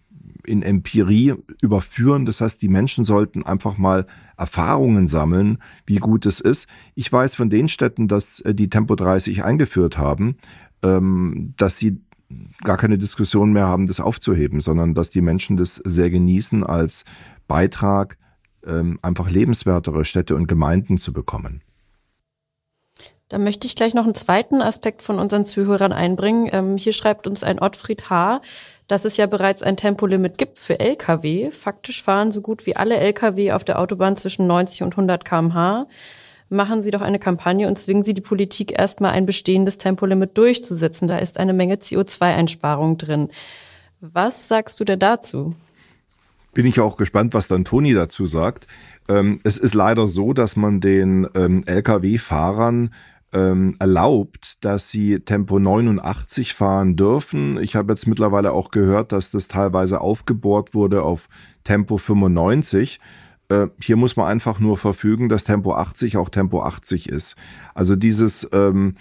in 0.46 0.62
Empirie 0.62 1.34
überführen. 1.62 2.26
Das 2.26 2.40
heißt, 2.40 2.60
die 2.62 2.68
Menschen 2.68 3.04
sollten 3.04 3.44
einfach 3.44 3.76
mal 3.76 4.06
Erfahrungen 4.36 5.08
sammeln, 5.08 5.58
wie 5.86 5.96
gut 5.96 6.26
es 6.26 6.40
ist. 6.40 6.68
Ich 6.94 7.12
weiß 7.12 7.34
von 7.34 7.50
den 7.50 7.68
Städten, 7.68 8.08
dass 8.08 8.40
äh, 8.40 8.54
die 8.54 8.68
Tempo 8.68 8.94
30 8.94 9.44
eingeführt 9.44 9.98
haben, 9.98 10.36
ähm, 10.82 11.54
dass 11.56 11.78
sie 11.78 12.00
gar 12.62 12.76
keine 12.76 12.98
Diskussion 12.98 13.52
mehr 13.52 13.66
haben, 13.66 13.86
das 13.86 14.00
aufzuheben, 14.00 14.60
sondern 14.60 14.94
dass 14.94 15.10
die 15.10 15.20
Menschen 15.20 15.56
das 15.56 15.76
sehr 15.76 16.10
genießen 16.10 16.64
als 16.64 17.04
Beitrag, 17.46 18.18
ähm, 18.66 18.98
einfach 19.02 19.30
lebenswertere 19.30 20.04
Städte 20.04 20.34
und 20.34 20.46
Gemeinden 20.46 20.98
zu 20.98 21.12
bekommen. 21.12 21.62
Da 23.28 23.38
möchte 23.38 23.66
ich 23.66 23.74
gleich 23.74 23.94
noch 23.94 24.04
einen 24.04 24.14
zweiten 24.14 24.60
Aspekt 24.60 25.02
von 25.02 25.18
unseren 25.18 25.46
Zuhörern 25.46 25.92
einbringen. 25.92 26.48
Ähm, 26.52 26.76
hier 26.76 26.92
schreibt 26.92 27.26
uns 27.26 27.42
ein 27.42 27.58
Ottfried 27.58 28.10
H., 28.10 28.40
dass 28.88 29.04
es 29.04 29.16
ja 29.16 29.26
bereits 29.26 29.62
ein 29.62 29.76
Tempolimit 29.76 30.38
gibt 30.38 30.58
für 30.58 30.78
Lkw. 30.78 31.50
Faktisch 31.50 32.02
fahren 32.02 32.30
so 32.30 32.40
gut 32.40 32.66
wie 32.66 32.76
alle 32.76 32.96
Lkw 32.96 33.52
auf 33.52 33.64
der 33.64 33.78
Autobahn 33.78 34.16
zwischen 34.16 34.46
90 34.46 34.82
und 34.82 34.92
100 34.92 35.24
kmh. 35.24 35.86
Machen 36.50 36.82
Sie 36.82 36.90
doch 36.90 37.00
eine 37.00 37.18
Kampagne 37.18 37.66
und 37.66 37.78
zwingen 37.78 38.02
Sie 38.02 38.14
die 38.14 38.20
Politik 38.20 38.78
erstmal 38.78 39.12
ein 39.12 39.26
bestehendes 39.26 39.78
Tempolimit 39.78 40.36
durchzusetzen. 40.36 41.08
Da 41.08 41.16
ist 41.16 41.38
eine 41.38 41.54
Menge 41.54 41.76
CO2-Einsparung 41.76 42.98
drin. 42.98 43.30
Was 44.00 44.48
sagst 44.48 44.78
du 44.78 44.84
denn 44.84 44.98
dazu? 44.98 45.54
Bin 46.52 46.66
ich 46.66 46.78
auch 46.78 46.96
gespannt, 46.96 47.34
was 47.34 47.48
dann 47.48 47.64
Toni 47.64 47.94
dazu 47.94 48.26
sagt. 48.26 48.66
Ähm, 49.08 49.40
es 49.42 49.58
ist 49.58 49.74
leider 49.74 50.06
so, 50.06 50.32
dass 50.32 50.54
man 50.56 50.80
den 50.80 51.26
ähm, 51.34 51.64
Lkw-Fahrern 51.66 52.94
ähm, 53.34 53.76
erlaubt, 53.78 54.64
dass 54.64 54.88
sie 54.88 55.20
Tempo 55.20 55.58
89 55.58 56.54
fahren 56.54 56.96
dürfen. 56.96 57.58
Ich 57.60 57.76
habe 57.76 57.92
jetzt 57.92 58.06
mittlerweile 58.06 58.52
auch 58.52 58.70
gehört, 58.70 59.12
dass 59.12 59.30
das 59.30 59.48
teilweise 59.48 60.00
aufgebohrt 60.00 60.72
wurde 60.72 61.02
auf 61.02 61.28
Tempo 61.64 61.98
95. 61.98 63.00
Äh, 63.48 63.66
hier 63.80 63.96
muss 63.96 64.16
man 64.16 64.28
einfach 64.28 64.60
nur 64.60 64.78
verfügen, 64.78 65.28
dass 65.28 65.44
Tempo 65.44 65.74
80 65.74 66.16
auch 66.16 66.28
Tempo 66.28 66.62
80 66.62 67.08
ist. 67.08 67.36
Also 67.74 67.96
dieses 67.96 68.48
ähm, 68.52 68.94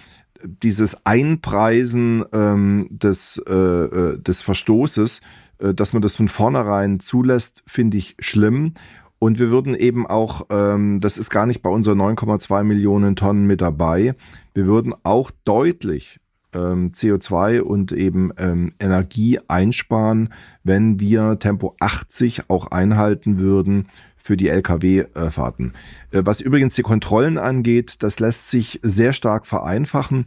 dieses 0.43 1.05
Einpreisen 1.05 2.25
ähm, 2.33 2.87
des, 2.89 3.41
äh, 3.47 3.53
äh, 3.53 4.21
des 4.21 4.41
Verstoßes, 4.41 5.21
äh, 5.59 5.73
dass 5.73 5.93
man 5.93 6.01
das 6.01 6.15
von 6.15 6.27
vornherein 6.27 6.99
zulässt, 6.99 7.63
finde 7.65 7.97
ich 7.97 8.15
schlimm. 8.19 8.73
Und 9.23 9.39
wir 9.39 9.51
würden 9.51 9.73
eben 9.73 10.05
auch, 10.05 10.47
ähm, 10.49 10.99
das 10.99 11.17
ist 11.17 11.29
gar 11.29 11.45
nicht 11.45 11.61
bei 11.61 11.69
unseren 11.69 11.97
9,2 12.01 12.61
Millionen 12.63 13.15
Tonnen 13.15 13.47
mit 13.47 13.61
dabei, 13.61 14.15
wir 14.53 14.65
würden 14.65 14.93
auch 15.03 15.31
deutlich 15.45 16.19
ähm, 16.53 16.91
CO2 16.91 17.61
und 17.61 17.93
eben 17.93 18.33
ähm, 18.37 18.73
Energie 18.81 19.39
einsparen, 19.47 20.27
wenn 20.65 20.99
wir 20.99 21.39
Tempo 21.39 21.73
80 21.79 22.49
auch 22.49 22.71
einhalten 22.71 23.39
würden 23.39 23.87
für 24.17 24.35
die 24.35 24.49
Lkw-Fahrten. 24.49 25.71
Äh, 26.11 26.23
was 26.25 26.41
übrigens 26.41 26.75
die 26.75 26.83
Kontrollen 26.83 27.37
angeht, 27.37 28.03
das 28.03 28.19
lässt 28.19 28.49
sich 28.49 28.81
sehr 28.83 29.13
stark 29.13 29.45
vereinfachen. 29.45 30.25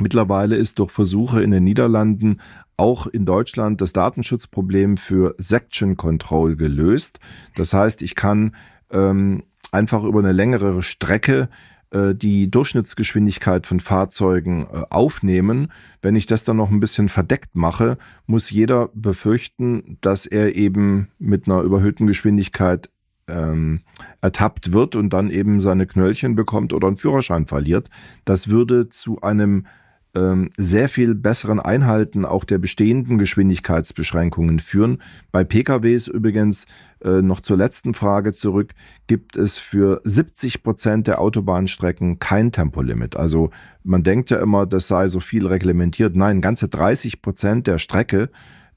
Mittlerweile 0.00 0.54
ist 0.54 0.78
durch 0.78 0.92
Versuche 0.92 1.42
in 1.42 1.50
den 1.50 1.64
Niederlanden 1.64 2.38
auch 2.82 3.06
in 3.06 3.24
Deutschland 3.24 3.80
das 3.80 3.92
Datenschutzproblem 3.92 4.96
für 4.96 5.36
Section 5.38 5.96
Control 5.96 6.56
gelöst. 6.56 7.20
Das 7.54 7.72
heißt, 7.72 8.02
ich 8.02 8.16
kann 8.16 8.56
ähm, 8.90 9.44
einfach 9.70 10.02
über 10.02 10.18
eine 10.18 10.32
längere 10.32 10.82
Strecke 10.82 11.48
äh, 11.92 12.12
die 12.12 12.50
Durchschnittsgeschwindigkeit 12.50 13.68
von 13.68 13.78
Fahrzeugen 13.78 14.66
äh, 14.66 14.82
aufnehmen. 14.90 15.68
Wenn 16.02 16.16
ich 16.16 16.26
das 16.26 16.42
dann 16.42 16.56
noch 16.56 16.72
ein 16.72 16.80
bisschen 16.80 17.08
verdeckt 17.08 17.54
mache, 17.54 17.98
muss 18.26 18.50
jeder 18.50 18.90
befürchten, 18.94 19.98
dass 20.00 20.26
er 20.26 20.56
eben 20.56 21.06
mit 21.20 21.46
einer 21.46 21.60
überhöhten 21.60 22.08
Geschwindigkeit 22.08 22.90
ähm, 23.28 23.82
ertappt 24.20 24.72
wird 24.72 24.96
und 24.96 25.10
dann 25.10 25.30
eben 25.30 25.60
seine 25.60 25.86
Knöllchen 25.86 26.34
bekommt 26.34 26.72
oder 26.72 26.88
einen 26.88 26.96
Führerschein 26.96 27.46
verliert. 27.46 27.90
Das 28.24 28.48
würde 28.48 28.88
zu 28.88 29.20
einem 29.20 29.66
ähm, 30.14 30.50
sehr 30.56 30.88
viel 30.88 31.14
besseren 31.14 31.60
Einhalten 31.60 32.24
auch 32.24 32.44
der 32.44 32.58
bestehenden 32.58 33.18
Geschwindigkeitsbeschränkungen 33.18 34.58
führen. 34.58 34.98
Bei 35.30 35.44
PKWs 35.44 36.06
übrigens 36.06 36.66
äh, 37.02 37.22
noch 37.22 37.40
zur 37.40 37.56
letzten 37.56 37.94
Frage 37.94 38.32
zurück, 38.32 38.72
gibt 39.06 39.36
es 39.36 39.58
für 39.58 40.00
70 40.04 40.62
Prozent 40.62 41.06
der 41.06 41.20
Autobahnstrecken 41.20 42.18
kein 42.18 42.52
Tempolimit. 42.52 43.16
Also 43.16 43.50
man 43.84 44.02
denkt 44.02 44.30
ja 44.30 44.38
immer, 44.38 44.66
das 44.66 44.88
sei 44.88 45.08
so 45.08 45.20
viel 45.20 45.46
reglementiert. 45.46 46.14
Nein, 46.14 46.40
ganze 46.40 46.68
30 46.68 47.22
Prozent 47.22 47.66
der 47.66 47.78
Strecke 47.78 48.30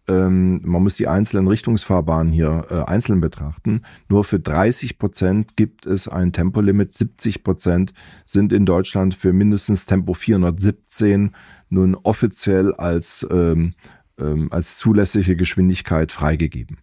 ähm, 0.07 0.61
man 0.63 0.83
muss 0.83 0.95
die 0.95 1.07
einzelnen 1.07 1.47
Richtungsfahrbahnen 1.47 2.31
hier 2.31 2.65
äh, 2.69 2.89
einzeln 2.89 3.21
betrachten. 3.21 3.81
Nur 4.09 4.23
für 4.23 4.39
30 4.39 4.99
Prozent 4.99 5.55
gibt 5.55 5.85
es 5.85 6.07
ein 6.07 6.31
Tempolimit. 6.31 6.93
70 6.93 7.43
Prozent 7.43 7.93
sind 8.25 8.53
in 8.53 8.65
Deutschland 8.65 9.15
für 9.15 9.33
mindestens 9.33 9.85
Tempo 9.85 10.13
417 10.13 11.35
nun 11.69 11.95
offiziell 11.95 12.73
als, 12.73 13.25
ähm, 13.31 13.73
ähm, 14.19 14.51
als 14.51 14.77
zulässige 14.77 15.35
Geschwindigkeit 15.35 16.11
freigegeben. 16.11 16.77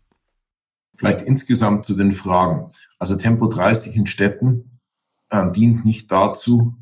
Vielleicht 0.94 1.22
insgesamt 1.22 1.84
zu 1.84 1.96
den 1.96 2.12
Fragen. 2.12 2.70
Also 2.98 3.16
Tempo 3.16 3.46
30 3.46 3.96
in 3.96 4.06
Städten 4.06 4.80
äh, 5.30 5.50
dient 5.52 5.84
nicht 5.84 6.10
dazu, 6.10 6.76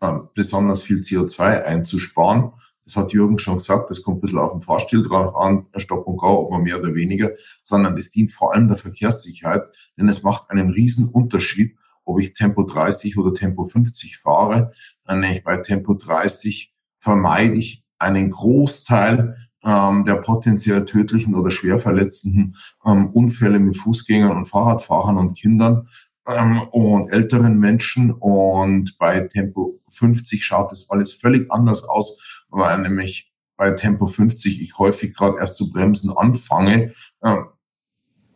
äh, 0.00 0.12
besonders 0.34 0.82
viel 0.82 0.98
CO2 0.98 1.62
einzusparen, 1.62 2.52
das 2.84 2.96
hat 2.96 3.12
Jürgen 3.12 3.38
schon 3.38 3.58
gesagt, 3.58 3.90
das 3.90 4.02
kommt 4.02 4.18
ein 4.18 4.20
bisschen 4.20 4.38
auf 4.38 4.52
den 4.52 4.62
Fahrstil 4.62 5.02
drauf 5.02 5.36
an, 5.36 5.66
Stopp 5.76 6.06
und 6.06 6.16
Go, 6.16 6.40
ob 6.40 6.50
man 6.50 6.62
mehr 6.62 6.78
oder 6.78 6.94
weniger, 6.94 7.30
sondern 7.62 7.96
das 7.96 8.10
dient 8.10 8.30
vor 8.30 8.54
allem 8.54 8.68
der 8.68 8.76
Verkehrssicherheit, 8.76 9.62
denn 9.96 10.08
es 10.08 10.22
macht 10.22 10.50
einen 10.50 10.70
riesen 10.70 11.08
Unterschied, 11.08 11.76
ob 12.04 12.20
ich 12.20 12.34
Tempo 12.34 12.64
30 12.64 13.16
oder 13.18 13.32
Tempo 13.32 13.64
50 13.64 14.18
fahre. 14.18 14.70
Nämlich 15.08 15.44
bei 15.44 15.58
Tempo 15.58 15.94
30 15.94 16.74
vermeide 16.98 17.56
ich 17.56 17.84
einen 17.98 18.30
Großteil 18.30 19.36
ähm, 19.64 20.04
der 20.04 20.16
potenziell 20.16 20.84
tödlichen 20.84 21.34
oder 21.34 21.50
schwer 21.50 21.78
verletzenden 21.78 22.56
ähm, 22.84 23.10
Unfälle 23.10 23.60
mit 23.60 23.76
Fußgängern 23.76 24.36
und 24.36 24.46
Fahrradfahrern 24.46 25.18
und 25.18 25.38
Kindern 25.38 25.84
ähm, 26.26 26.62
und 26.72 27.12
älteren 27.12 27.58
Menschen. 27.58 28.10
Und 28.10 28.98
bei 28.98 29.20
Tempo 29.20 29.80
50 29.90 30.44
schaut 30.44 30.72
das 30.72 30.90
alles 30.90 31.12
völlig 31.12 31.50
anders 31.52 31.84
aus 31.84 32.31
weil 32.52 32.78
nämlich 32.78 33.32
bei 33.56 33.72
Tempo 33.72 34.06
50 34.06 34.62
ich 34.62 34.78
häufig 34.78 35.14
gerade 35.14 35.38
erst 35.38 35.56
zu 35.56 35.70
bremsen 35.70 36.16
anfange, 36.16 36.92
äh, 37.22 37.36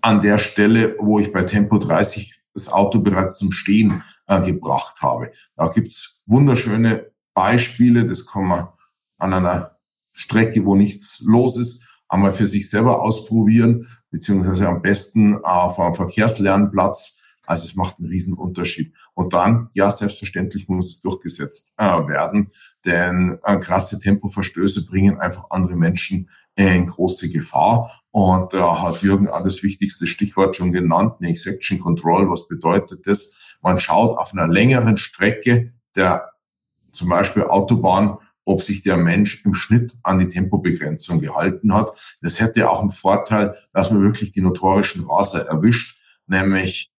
an 0.00 0.20
der 0.20 0.38
Stelle, 0.38 0.96
wo 0.98 1.18
ich 1.18 1.33
bei 1.33 1.44
Tempo 1.44 1.79
30 1.79 2.40
das 2.55 2.68
Auto 2.68 3.00
bereits 3.00 3.38
zum 3.38 3.52
Stehen 3.52 4.02
äh, 4.26 4.40
gebracht 4.40 5.02
habe. 5.02 5.31
Da 5.57 5.68
gibt's 5.68 6.22
wunderschöne 6.26 7.11
Beispiele, 7.35 8.07
das 8.07 8.26
kann 8.26 8.44
man 8.44 8.68
an 9.18 9.35
einer 9.35 9.79
Strecke, 10.12 10.64
wo 10.64 10.74
nichts 10.74 11.20
los 11.26 11.59
ist, 11.59 11.83
einmal 12.09 12.33
für 12.33 12.48
sich 12.48 12.70
selber 12.70 13.02
ausprobieren, 13.02 13.87
beziehungsweise 14.11 14.68
am 14.68 14.81
besten 14.81 15.44
auf 15.44 15.79
einem 15.79 15.94
Verkehrslernplatz 15.94 17.20
also 17.46 17.64
es 17.64 17.74
macht 17.74 17.98
einen 17.98 18.09
riesen 18.09 18.35
Unterschied. 18.35 18.94
Und 19.14 19.32
dann, 19.32 19.68
ja, 19.72 19.90
selbstverständlich 19.90 20.68
muss 20.68 20.88
es 20.88 21.00
durchgesetzt 21.00 21.74
äh, 21.76 21.85
werden, 21.85 22.50
denn 22.85 23.38
äh, 23.44 23.59
krasse 23.59 23.98
Tempoverstöße 23.98 24.87
bringen 24.87 25.18
einfach 25.18 25.50
andere 25.50 25.76
Menschen 25.76 26.28
in 26.54 26.87
große 26.87 27.30
Gefahr. 27.30 28.02
Und 28.11 28.52
da 28.52 28.72
äh, 28.72 28.80
hat 28.80 29.02
Jürgen 29.02 29.28
auch 29.28 29.42
das 29.42 29.62
wichtigste 29.62 30.06
Stichwort 30.06 30.57
schon 30.57 30.72
genannt, 30.72 31.20
nämlich 31.20 31.42
Section 31.42 31.78
Control. 31.78 32.30
Was 32.30 32.49
bedeutet 32.49 33.07
das? 33.07 33.34
Man 33.62 33.78
schaut 33.78 34.18
auf 34.18 34.32
einer 34.32 34.47
längeren 34.47 34.97
Strecke 34.97 35.72
der 35.97 36.30
zum 36.92 37.09
Beispiel 37.09 37.44
Autobahn, 37.44 38.18
ob 38.44 38.62
sich 38.62 38.82
der 38.82 38.97
Mensch 38.97 39.44
im 39.44 39.55
Schnitt 39.55 39.97
an 40.03 40.18
die 40.18 40.28
Tempobegrenzung 40.28 41.20
gehalten 41.20 41.74
hat. 41.74 42.16
Das 42.22 42.40
hätte 42.40 42.70
auch 42.70 42.80
einen 42.80 42.92
Vorteil, 42.92 43.57
dass 43.72 43.90
man 43.90 44.03
wirklich 44.03 44.30
die 44.30 44.40
notorischen 44.40 45.05
Raser 45.05 45.47
erwischt, 45.47 45.99
nämlich 46.26 46.92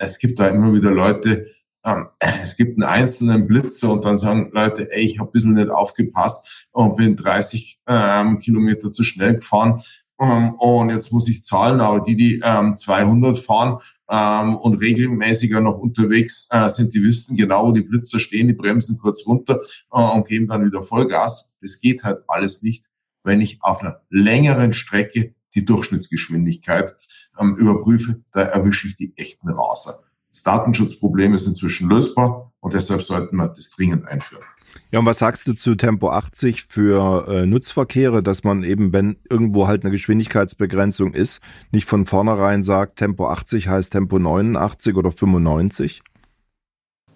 es 0.00 0.18
gibt 0.18 0.40
da 0.40 0.48
immer 0.48 0.72
wieder 0.72 0.90
Leute, 0.90 1.46
ähm, 1.84 2.08
es 2.42 2.56
gibt 2.56 2.78
einen 2.78 2.88
einzelnen 2.88 3.46
Blitzer 3.46 3.92
und 3.92 4.04
dann 4.04 4.18
sagen 4.18 4.50
Leute, 4.52 4.90
ey, 4.90 5.02
ich 5.02 5.18
habe 5.18 5.30
ein 5.30 5.32
bisschen 5.32 5.52
nicht 5.52 5.70
aufgepasst 5.70 6.68
und 6.72 6.96
bin 6.96 7.16
30 7.16 7.80
ähm, 7.86 8.38
Kilometer 8.38 8.90
zu 8.90 9.04
schnell 9.04 9.34
gefahren 9.34 9.80
ähm, 10.20 10.54
und 10.54 10.90
jetzt 10.90 11.12
muss 11.12 11.28
ich 11.28 11.42
zahlen, 11.44 11.80
aber 11.80 12.00
die, 12.00 12.16
die 12.16 12.40
ähm, 12.44 12.76
200 12.76 13.38
fahren 13.38 13.78
ähm, 14.10 14.56
und 14.56 14.80
regelmäßiger 14.80 15.60
noch 15.60 15.78
unterwegs 15.78 16.48
äh, 16.50 16.68
sind, 16.68 16.94
die 16.94 17.02
wissen 17.02 17.36
genau, 17.36 17.68
wo 17.68 17.72
die 17.72 17.82
Blitzer 17.82 18.18
stehen, 18.18 18.48
die 18.48 18.54
bremsen 18.54 18.98
kurz 18.98 19.26
runter 19.26 19.60
äh, 19.92 20.00
und 20.00 20.26
geben 20.26 20.48
dann 20.48 20.64
wieder 20.64 20.82
Vollgas. 20.82 21.56
Das 21.60 21.80
geht 21.80 22.04
halt 22.04 22.18
alles 22.26 22.62
nicht, 22.62 22.90
wenn 23.22 23.40
ich 23.40 23.58
auf 23.62 23.80
einer 23.80 24.00
längeren 24.10 24.72
Strecke 24.72 25.34
die 25.54 25.64
Durchschnittsgeschwindigkeit 25.64 26.94
ähm, 27.40 27.54
überprüfe, 27.54 28.20
da 28.32 28.42
erwische 28.42 28.88
ich 28.88 28.96
die 28.96 29.12
echten 29.16 29.48
Raser. 29.48 30.00
Das 30.30 30.42
Datenschutzproblem 30.42 31.34
ist 31.34 31.46
inzwischen 31.46 31.88
lösbar 31.88 32.52
und 32.60 32.74
deshalb 32.74 33.02
sollten 33.02 33.36
wir 33.36 33.48
das 33.48 33.70
dringend 33.70 34.06
einführen. 34.06 34.44
Ja, 34.92 34.98
und 34.98 35.06
was 35.06 35.18
sagst 35.18 35.46
du 35.46 35.52
zu 35.52 35.74
Tempo 35.74 36.10
80 36.10 36.66
für 36.68 37.26
äh, 37.28 37.46
Nutzverkehre, 37.46 38.22
dass 38.22 38.44
man 38.44 38.64
eben, 38.64 38.92
wenn 38.92 39.18
irgendwo 39.28 39.66
halt 39.66 39.84
eine 39.84 39.92
Geschwindigkeitsbegrenzung 39.92 41.14
ist, 41.14 41.40
nicht 41.70 41.88
von 41.88 42.06
vornherein 42.06 42.62
sagt, 42.62 42.98
Tempo 42.98 43.28
80 43.28 43.68
heißt 43.68 43.92
Tempo 43.92 44.18
89 44.18 44.96
oder 44.96 45.12
95? 45.12 46.02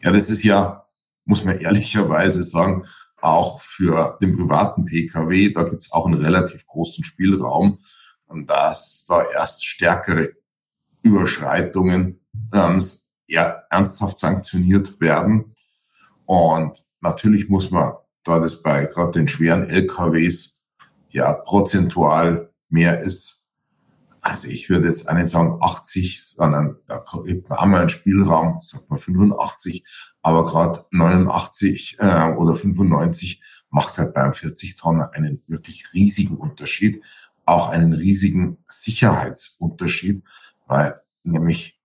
Ja, 0.03 0.13
das 0.13 0.29
ist 0.31 0.45
ja, 0.45 0.87
muss 1.25 1.45
man 1.45 1.59
ehrlicherweise 1.59 2.45
sagen, 2.45 2.85
auch 3.21 3.61
für 3.61 4.19
den 4.21 4.37
privaten 4.37 4.85
Pkw, 4.85 5.53
da 5.53 5.63
gibt 5.65 5.83
es 5.83 5.93
auch 5.93 6.07
einen 6.07 6.23
relativ 6.23 6.67
großen 6.67 7.05
Spielraum, 7.05 7.79
dass 8.47 9.07
da 9.07 9.23
erst 9.23 9.65
stärkere 9.65 10.33
Überschreitungen 11.03 12.21
ähm, 12.53 12.83
ja, 13.27 13.63
ernsthaft 13.71 14.19
sanktioniert 14.19 15.01
werden. 15.01 15.55
Und 16.25 16.85
natürlich 17.01 17.49
muss 17.49 17.71
man, 17.71 17.95
da 18.25 18.39
das 18.39 18.63
bei 18.63 18.87
gerade 18.87 19.13
den 19.13 19.29
schweren 19.29 19.65
LKWs 19.65 20.65
ja 21.11 21.33
prozentual 21.33 22.51
mehr 22.69 23.01
ist, 23.01 23.45
also 24.23 24.49
ich 24.49 24.71
würde 24.71 24.89
jetzt 24.89 25.13
nicht 25.13 25.29
sagen 25.29 25.59
80, 25.61 26.25
sondern 26.25 26.77
da 26.87 27.05
gibt 27.27 27.51
man 27.51 27.59
einmal 27.59 27.81
einen 27.81 27.91
Spielraum, 27.91 28.59
sagt 28.61 28.89
man 28.89 28.99
85, 28.99 29.85
aber 30.23 30.47
gerade 30.47 30.87
89 30.91 31.99
äh, 32.01 32.33
oder 32.33 32.55
95 32.55 33.43
macht 33.69 33.99
halt 33.99 34.15
beim 34.15 34.33
40 34.33 34.77
Tonner 34.77 35.11
einen 35.13 35.43
wirklich 35.47 35.93
riesigen 35.93 36.37
Unterschied, 36.39 37.03
auch 37.47 37.71
einen 37.71 37.93
riesigen 37.93 38.59
Sicherheitsunterschied, 38.67 40.23
weil 40.67 41.01
nämlich 41.23 41.79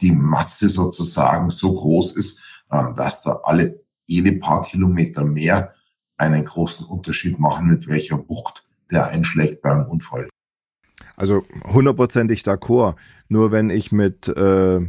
die 0.00 0.12
Masse 0.12 0.68
sozusagen 0.68 1.50
so 1.50 1.74
groß 1.74 2.16
ist, 2.16 2.42
ähm, 2.70 2.94
dass 2.94 3.22
da 3.22 3.40
alle 3.44 3.80
jede 4.06 4.32
paar 4.32 4.64
Kilometer 4.64 5.24
mehr 5.24 5.74
einen 6.16 6.44
großen 6.44 6.86
Unterschied 6.86 7.38
machen, 7.38 7.66
mit 7.66 7.88
welcher 7.88 8.18
Wucht 8.28 8.66
der 8.90 9.08
einschlägt 9.08 9.62
beim 9.62 9.86
Unfall. 9.86 10.28
Also 11.16 11.44
hundertprozentig 11.64 12.42
d'accord. 12.42 12.96
Nur 13.28 13.52
wenn 13.52 13.70
ich 13.70 13.92
mit, 13.92 14.28
äh, 14.28 14.80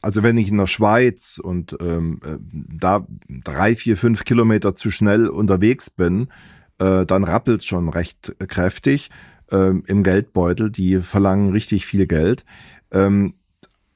also 0.00 0.22
wenn 0.22 0.38
ich 0.38 0.48
in 0.48 0.56
der 0.56 0.66
Schweiz 0.66 1.38
und 1.42 1.76
ähm, 1.80 2.20
äh, 2.24 2.38
da 2.78 3.06
drei, 3.28 3.76
vier, 3.76 3.96
fünf 3.96 4.24
Kilometer 4.24 4.74
zu 4.74 4.90
schnell 4.90 5.28
unterwegs 5.28 5.90
bin, 5.90 6.28
äh, 6.78 7.04
dann 7.06 7.24
rappelt 7.24 7.64
schon 7.64 7.88
recht 7.88 8.34
kräftig 8.48 9.10
äh, 9.54 9.72
im 9.86 10.02
Geldbeutel. 10.02 10.70
Die 10.70 10.98
verlangen 10.98 11.50
richtig 11.50 11.86
viel 11.86 12.06
Geld. 12.06 12.44
Ähm, 12.90 13.34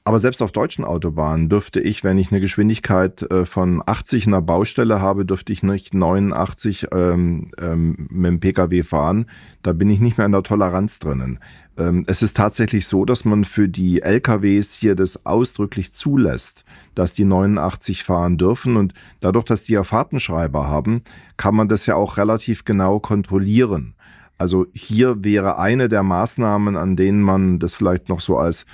aber 0.09 0.21
selbst 0.21 0.41
auf 0.41 0.53
deutschen 0.53 0.87
Autobahnen 0.87 1.51
dürfte 1.51 1.81
ich, 1.81 2.03
wenn 2.03 2.17
ich 2.17 2.33
eine 2.33 2.41
Geschwindigkeit 2.41 3.31
äh, 3.31 3.45
von 3.45 3.83
80 3.85 4.25
in 4.25 4.33
der 4.33 4.41
Baustelle 4.41 5.03
habe, 5.03 5.27
dürfte 5.27 5.53
ich 5.53 5.63
nicht 5.63 5.93
89 5.93 6.87
ähm, 6.95 7.51
ähm, 7.61 8.09
mit 8.11 8.31
dem 8.31 8.41
Pkw 8.41 8.85
fahren. 8.85 9.27
Da 9.61 9.75
bin 9.75 9.91
ich 9.91 10.01
nicht 10.01 10.17
mehr 10.17 10.25
in 10.25 10.33
der 10.33 10.43
Toleranz 10.43 10.99
drinnen. 10.99 11.41
Ähm, 11.77 12.05
es 12.07 12.23
ist 12.23 12.39
tatsächlich 12.39 12.87
so, 12.87 13.05
dass 13.05 13.27
man 13.27 13.45
für 13.45 13.69
die 13.69 14.01
LKWs 14.01 14.73
hier 14.73 14.95
das 14.95 15.27
ausdrücklich 15.27 15.93
zulässt, 15.93 16.65
dass 16.95 17.13
die 17.13 17.27
89 17.27 18.03
fahren 18.03 18.39
dürfen. 18.39 18.79
Und 18.79 18.95
dadurch, 19.21 19.45
dass 19.45 19.65
die 19.65 19.75
ja 19.75 19.85
Fahrtenschreiber 19.85 20.69
haben, 20.69 21.03
kann 21.37 21.55
man 21.55 21.69
das 21.69 21.85
ja 21.85 21.97
auch 21.97 22.17
relativ 22.17 22.65
genau 22.65 22.99
kontrollieren. 22.99 23.95
Also 24.39 24.67
hier 24.73 25.25
wäre 25.25 25.59
eine 25.59 25.89
der 25.89 26.03
Maßnahmen, 26.03 26.77
an 26.77 26.97
denen 26.97 27.23
man 27.23 27.59
das 27.59 27.75
vielleicht 27.75 28.09
noch 28.09 28.21
so 28.21 28.39
als 28.39 28.67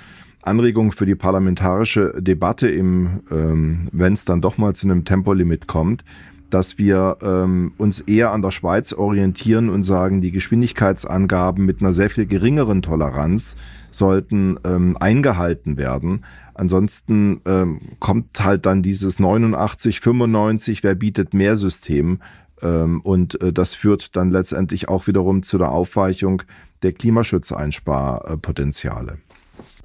Anregung 0.43 0.91
für 0.91 1.07
die 1.07 1.15
parlamentarische 1.15 2.13
Debatte, 2.19 2.67
im, 2.67 3.21
ähm, 3.31 3.87
wenn 3.91 4.13
es 4.13 4.25
dann 4.25 4.41
doch 4.41 4.57
mal 4.57 4.75
zu 4.75 4.87
einem 4.87 5.03
Tempolimit 5.03 5.67
kommt, 5.67 6.03
dass 6.51 6.77
wir 6.77 7.17
ähm, 7.21 7.73
uns 7.77 7.99
eher 7.99 8.31
an 8.31 8.43
der 8.43 8.51
Schweiz 8.51 8.93
orientieren 8.93 9.69
und 9.69 9.83
sagen, 9.83 10.21
die 10.21 10.31
Geschwindigkeitsangaben 10.31 11.65
mit 11.65 11.81
einer 11.81 11.93
sehr 11.93 12.11
viel 12.11 12.27
geringeren 12.27 12.83
Toleranz 12.83 13.55
sollten 13.89 14.57
ähm, 14.63 14.95
eingehalten 14.99 15.77
werden. 15.77 16.23
Ansonsten 16.53 17.41
ähm, 17.45 17.79
kommt 17.99 18.43
halt 18.43 18.65
dann 18.65 18.81
dieses 18.81 19.19
89, 19.19 19.99
95, 19.99 20.83
wer 20.83 20.95
bietet 20.95 21.33
mehr 21.33 21.55
System. 21.55 22.19
Ähm, 22.61 23.01
und 23.01 23.41
äh, 23.41 23.53
das 23.53 23.73
führt 23.73 24.15
dann 24.15 24.31
letztendlich 24.31 24.87
auch 24.89 25.07
wiederum 25.07 25.43
zu 25.43 25.57
der 25.57 25.71
Aufweichung 25.71 26.43
der 26.83 26.93
Klimaschutzeinsparpotenziale. 26.93 29.17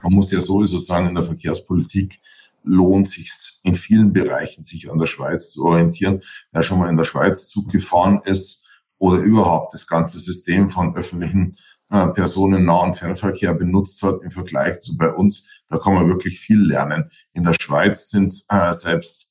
Man 0.02 0.12
muss 0.12 0.30
ja 0.30 0.40
sowieso 0.40 0.78
sagen, 0.78 1.08
in 1.08 1.14
der 1.14 1.24
Verkehrspolitik 1.24 2.20
lohnt 2.62 3.08
sich 3.08 3.32
in 3.64 3.74
vielen 3.74 4.12
Bereichen, 4.12 4.62
sich 4.62 4.90
an 4.90 4.98
der 4.98 5.06
Schweiz 5.06 5.50
zu 5.50 5.64
orientieren. 5.64 6.20
Wer 6.52 6.62
schon 6.62 6.78
mal 6.78 6.90
in 6.90 6.96
der 6.96 7.04
Schweiz 7.04 7.48
Zug 7.48 7.70
gefahren 7.70 8.20
ist 8.24 8.66
oder 8.98 9.18
überhaupt 9.18 9.74
das 9.74 9.86
ganze 9.86 10.18
System 10.18 10.68
von 10.68 10.94
öffentlichen 10.94 11.56
äh, 11.90 12.08
personennahen 12.08 12.94
Fernverkehr 12.94 13.54
benutzt 13.54 14.02
hat 14.02 14.22
im 14.22 14.30
Vergleich 14.30 14.80
zu 14.80 14.96
bei 14.96 15.10
uns, 15.10 15.48
da 15.68 15.78
kann 15.78 15.94
man 15.94 16.08
wirklich 16.08 16.38
viel 16.38 16.60
lernen. 16.60 17.10
In 17.32 17.44
der 17.44 17.54
Schweiz 17.60 18.10
sind 18.10 18.32
äh, 18.48 18.72
selbst 18.72 19.29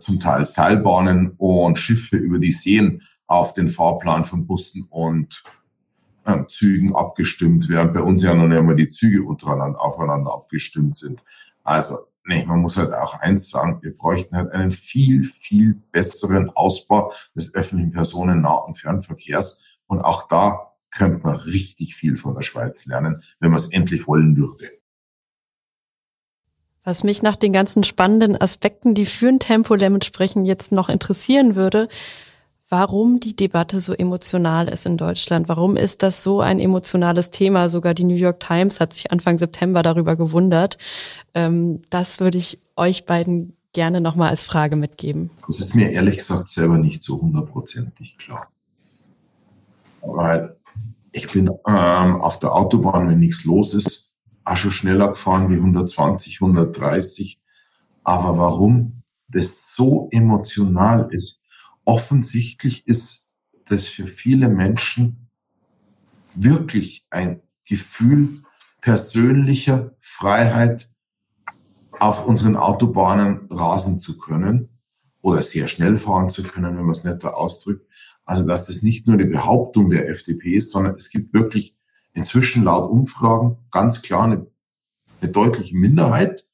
zum 0.00 0.20
Teil 0.20 0.44
Seilbahnen 0.44 1.34
und 1.36 1.78
Schiffe 1.78 2.16
über 2.16 2.38
die 2.38 2.52
Seen 2.52 3.02
auf 3.26 3.54
den 3.54 3.68
Fahrplan 3.68 4.24
von 4.24 4.46
Bussen 4.46 4.86
und 4.90 5.42
äh, 6.24 6.44
Zügen 6.46 6.94
abgestimmt, 6.94 7.68
während 7.68 7.94
bei 7.94 8.00
uns 8.00 8.22
ja 8.22 8.34
noch 8.34 8.46
nicht 8.46 8.58
einmal 8.58 8.76
die 8.76 8.88
Züge 8.88 9.22
untereinander 9.22 9.80
aufeinander 9.80 10.32
abgestimmt 10.32 10.96
sind. 10.96 11.24
Also, 11.64 11.98
nee, 12.26 12.44
man 12.44 12.60
muss 12.60 12.76
halt 12.76 12.92
auch 12.92 13.20
eins 13.20 13.50
sagen, 13.50 13.78
wir 13.82 13.96
bräuchten 13.96 14.36
halt 14.36 14.52
einen 14.52 14.70
viel, 14.70 15.24
viel 15.24 15.82
besseren 15.92 16.50
Ausbau 16.50 17.12
des 17.34 17.54
öffentlichen 17.54 17.92
Personennah- 17.92 18.66
und 18.66 18.78
Fernverkehrs. 18.78 19.62
Und 19.86 20.00
auch 20.00 20.28
da 20.28 20.72
könnte 20.90 21.24
man 21.24 21.36
richtig 21.36 21.94
viel 21.94 22.16
von 22.16 22.34
der 22.34 22.42
Schweiz 22.42 22.86
lernen, 22.86 23.22
wenn 23.40 23.50
man 23.50 23.58
es 23.58 23.72
endlich 23.72 24.06
wollen 24.06 24.36
würde. 24.36 24.68
Was 26.84 27.04
mich 27.04 27.22
nach 27.22 27.36
den 27.36 27.52
ganzen 27.52 27.84
spannenden 27.84 28.40
Aspekten, 28.40 28.94
die 28.94 29.06
für 29.06 29.28
ein 29.28 29.38
Tempolimit 29.38 30.04
sprechen, 30.04 30.44
jetzt 30.44 30.72
noch 30.72 30.88
interessieren 30.88 31.54
würde, 31.54 31.88
warum 32.68 33.20
die 33.20 33.36
Debatte 33.36 33.80
so 33.80 33.92
emotional 33.92 34.66
ist 34.66 34.86
in 34.86 34.96
Deutschland. 34.96 35.48
Warum 35.48 35.76
ist 35.76 36.02
das 36.02 36.22
so 36.22 36.40
ein 36.40 36.58
emotionales 36.58 37.30
Thema? 37.30 37.68
Sogar 37.68 37.92
die 37.92 38.04
New 38.04 38.16
York 38.16 38.40
Times 38.40 38.80
hat 38.80 38.94
sich 38.94 39.12
Anfang 39.12 39.38
September 39.38 39.82
darüber 39.82 40.16
gewundert. 40.16 40.78
Ähm, 41.34 41.82
das 41.90 42.18
würde 42.18 42.38
ich 42.38 42.58
euch 42.76 43.04
beiden 43.04 43.56
gerne 43.74 44.00
nochmal 44.00 44.30
als 44.30 44.42
Frage 44.42 44.76
mitgeben. 44.76 45.30
Das 45.46 45.60
ist 45.60 45.74
mir 45.74 45.90
ehrlich 45.90 46.16
gesagt 46.16 46.48
selber 46.48 46.78
nicht 46.78 47.02
so 47.02 47.20
hundertprozentig 47.20 48.16
klar. 48.18 48.48
Weil 50.00 50.56
ich 51.12 51.30
bin 51.30 51.48
ähm, 51.48 52.20
auf 52.22 52.38
der 52.38 52.54
Autobahn, 52.54 53.08
wenn 53.08 53.18
nichts 53.18 53.44
los 53.44 53.74
ist, 53.74 54.11
auch 54.44 54.56
schon 54.56 54.70
schneller 54.70 55.08
gefahren 55.08 55.50
wie 55.50 55.56
120, 55.56 56.40
130. 56.40 57.40
Aber 58.04 58.38
warum 58.38 59.02
das 59.28 59.74
so 59.74 60.08
emotional 60.10 61.08
ist, 61.10 61.44
offensichtlich 61.84 62.86
ist 62.86 63.36
das 63.66 63.86
für 63.86 64.06
viele 64.06 64.48
Menschen 64.48 65.28
wirklich 66.34 67.06
ein 67.10 67.40
Gefühl 67.66 68.42
persönlicher 68.80 69.94
Freiheit, 69.98 70.88
auf 72.02 72.26
unseren 72.26 72.56
Autobahnen 72.56 73.46
rasen 73.48 73.96
zu 73.96 74.18
können 74.18 74.68
oder 75.20 75.40
sehr 75.40 75.68
schnell 75.68 75.98
fahren 75.98 76.30
zu 76.30 76.42
können, 76.42 76.76
wenn 76.76 76.82
man 76.84 76.90
es 76.90 77.04
netter 77.04 77.36
ausdrückt. 77.36 77.86
Also 78.24 78.44
dass 78.44 78.66
das 78.66 78.82
nicht 78.82 79.06
nur 79.06 79.16
die 79.16 79.24
Behauptung 79.24 79.88
der 79.88 80.08
FDP 80.08 80.56
ist, 80.56 80.72
sondern 80.72 80.96
es 80.96 81.10
gibt 81.10 81.32
wirklich 81.32 81.76
inzwischen 82.12 82.64
laut 82.64 82.90
Umfragen 82.90 83.58
ganz 83.70 84.02
klar 84.02 84.24
eine, 84.24 84.46
eine 85.20 85.30
deutliche 85.30 85.76
Minderheit, 85.76 86.46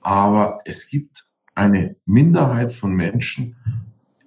Aber 0.00 0.60
es 0.64 0.88
gibt 0.88 1.28
eine 1.54 1.96
Minderheit 2.06 2.72
von 2.72 2.94
Menschen 2.94 3.56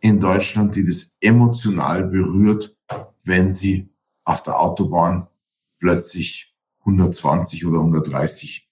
in 0.02 0.20
Deutschland, 0.20 0.76
die 0.76 0.86
das 0.86 1.18
emotional 1.22 2.04
berührt, 2.04 2.76
wenn 3.24 3.50
sie 3.50 3.90
auf 4.24 4.44
der 4.44 4.60
Autobahn 4.60 5.28
plötzlich 5.80 6.56
120 6.82 7.66
oder 7.66 7.80
130 7.80 8.70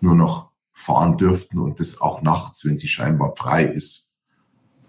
nur 0.00 0.14
noch 0.14 0.52
fahren 0.72 1.16
dürften 1.16 1.58
und 1.58 1.80
das 1.80 2.00
auch 2.00 2.22
nachts, 2.22 2.64
wenn 2.64 2.76
sie 2.78 2.88
scheinbar 2.88 3.34
frei 3.36 3.64
ist. 3.64 4.16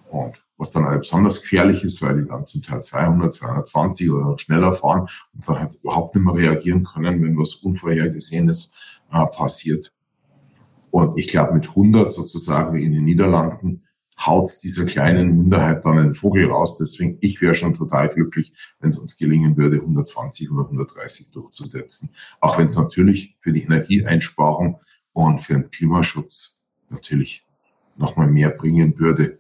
Und 0.07 0.42
was 0.57 0.71
dann 0.71 0.85
halt 0.85 1.01
besonders 1.01 1.41
gefährlich 1.41 1.83
ist, 1.83 2.01
weil 2.01 2.21
die 2.21 2.27
dann 2.27 2.45
zum 2.45 2.61
Teil 2.61 2.83
200, 2.83 3.33
220 3.33 4.11
oder 4.11 4.25
noch 4.25 4.39
schneller 4.39 4.73
fahren 4.73 5.07
und 5.33 5.47
dann 5.47 5.59
halt 5.59 5.75
überhaupt 5.81 6.15
nicht 6.15 6.25
mehr 6.25 6.35
reagieren 6.35 6.83
können, 6.83 7.21
wenn 7.23 7.37
was 7.37 7.55
Unvorhergesehenes 7.55 8.71
äh, 9.11 9.25
passiert. 9.27 9.91
Und 10.91 11.17
ich 11.17 11.27
glaube, 11.27 11.53
mit 11.53 11.69
100 11.69 12.11
sozusagen 12.11 12.75
wie 12.75 12.83
in 12.83 12.91
den 12.91 13.05
Niederlanden 13.05 13.83
haut 14.25 14.51
dieser 14.63 14.85
kleinen 14.85 15.35
Minderheit 15.35 15.83
dann 15.85 15.97
einen 15.97 16.13
Vogel 16.13 16.45
raus. 16.45 16.77
Deswegen, 16.77 17.17
ich 17.19 17.41
wäre 17.41 17.55
schon 17.55 17.73
total 17.73 18.09
glücklich, 18.09 18.53
wenn 18.79 18.89
es 18.89 18.97
uns 18.97 19.17
gelingen 19.17 19.57
würde, 19.57 19.77
120 19.77 20.51
oder 20.51 20.65
130 20.65 21.31
durchzusetzen. 21.31 22.11
Auch 22.39 22.57
wenn 22.57 22.65
es 22.65 22.77
natürlich 22.77 23.35
für 23.39 23.51
die 23.51 23.63
Energieeinsparung 23.63 24.79
und 25.13 25.39
für 25.39 25.53
den 25.53 25.69
Klimaschutz 25.71 26.63
natürlich 26.89 27.45
nochmal 27.97 28.29
mehr 28.29 28.51
bringen 28.51 28.97
würde, 28.99 29.39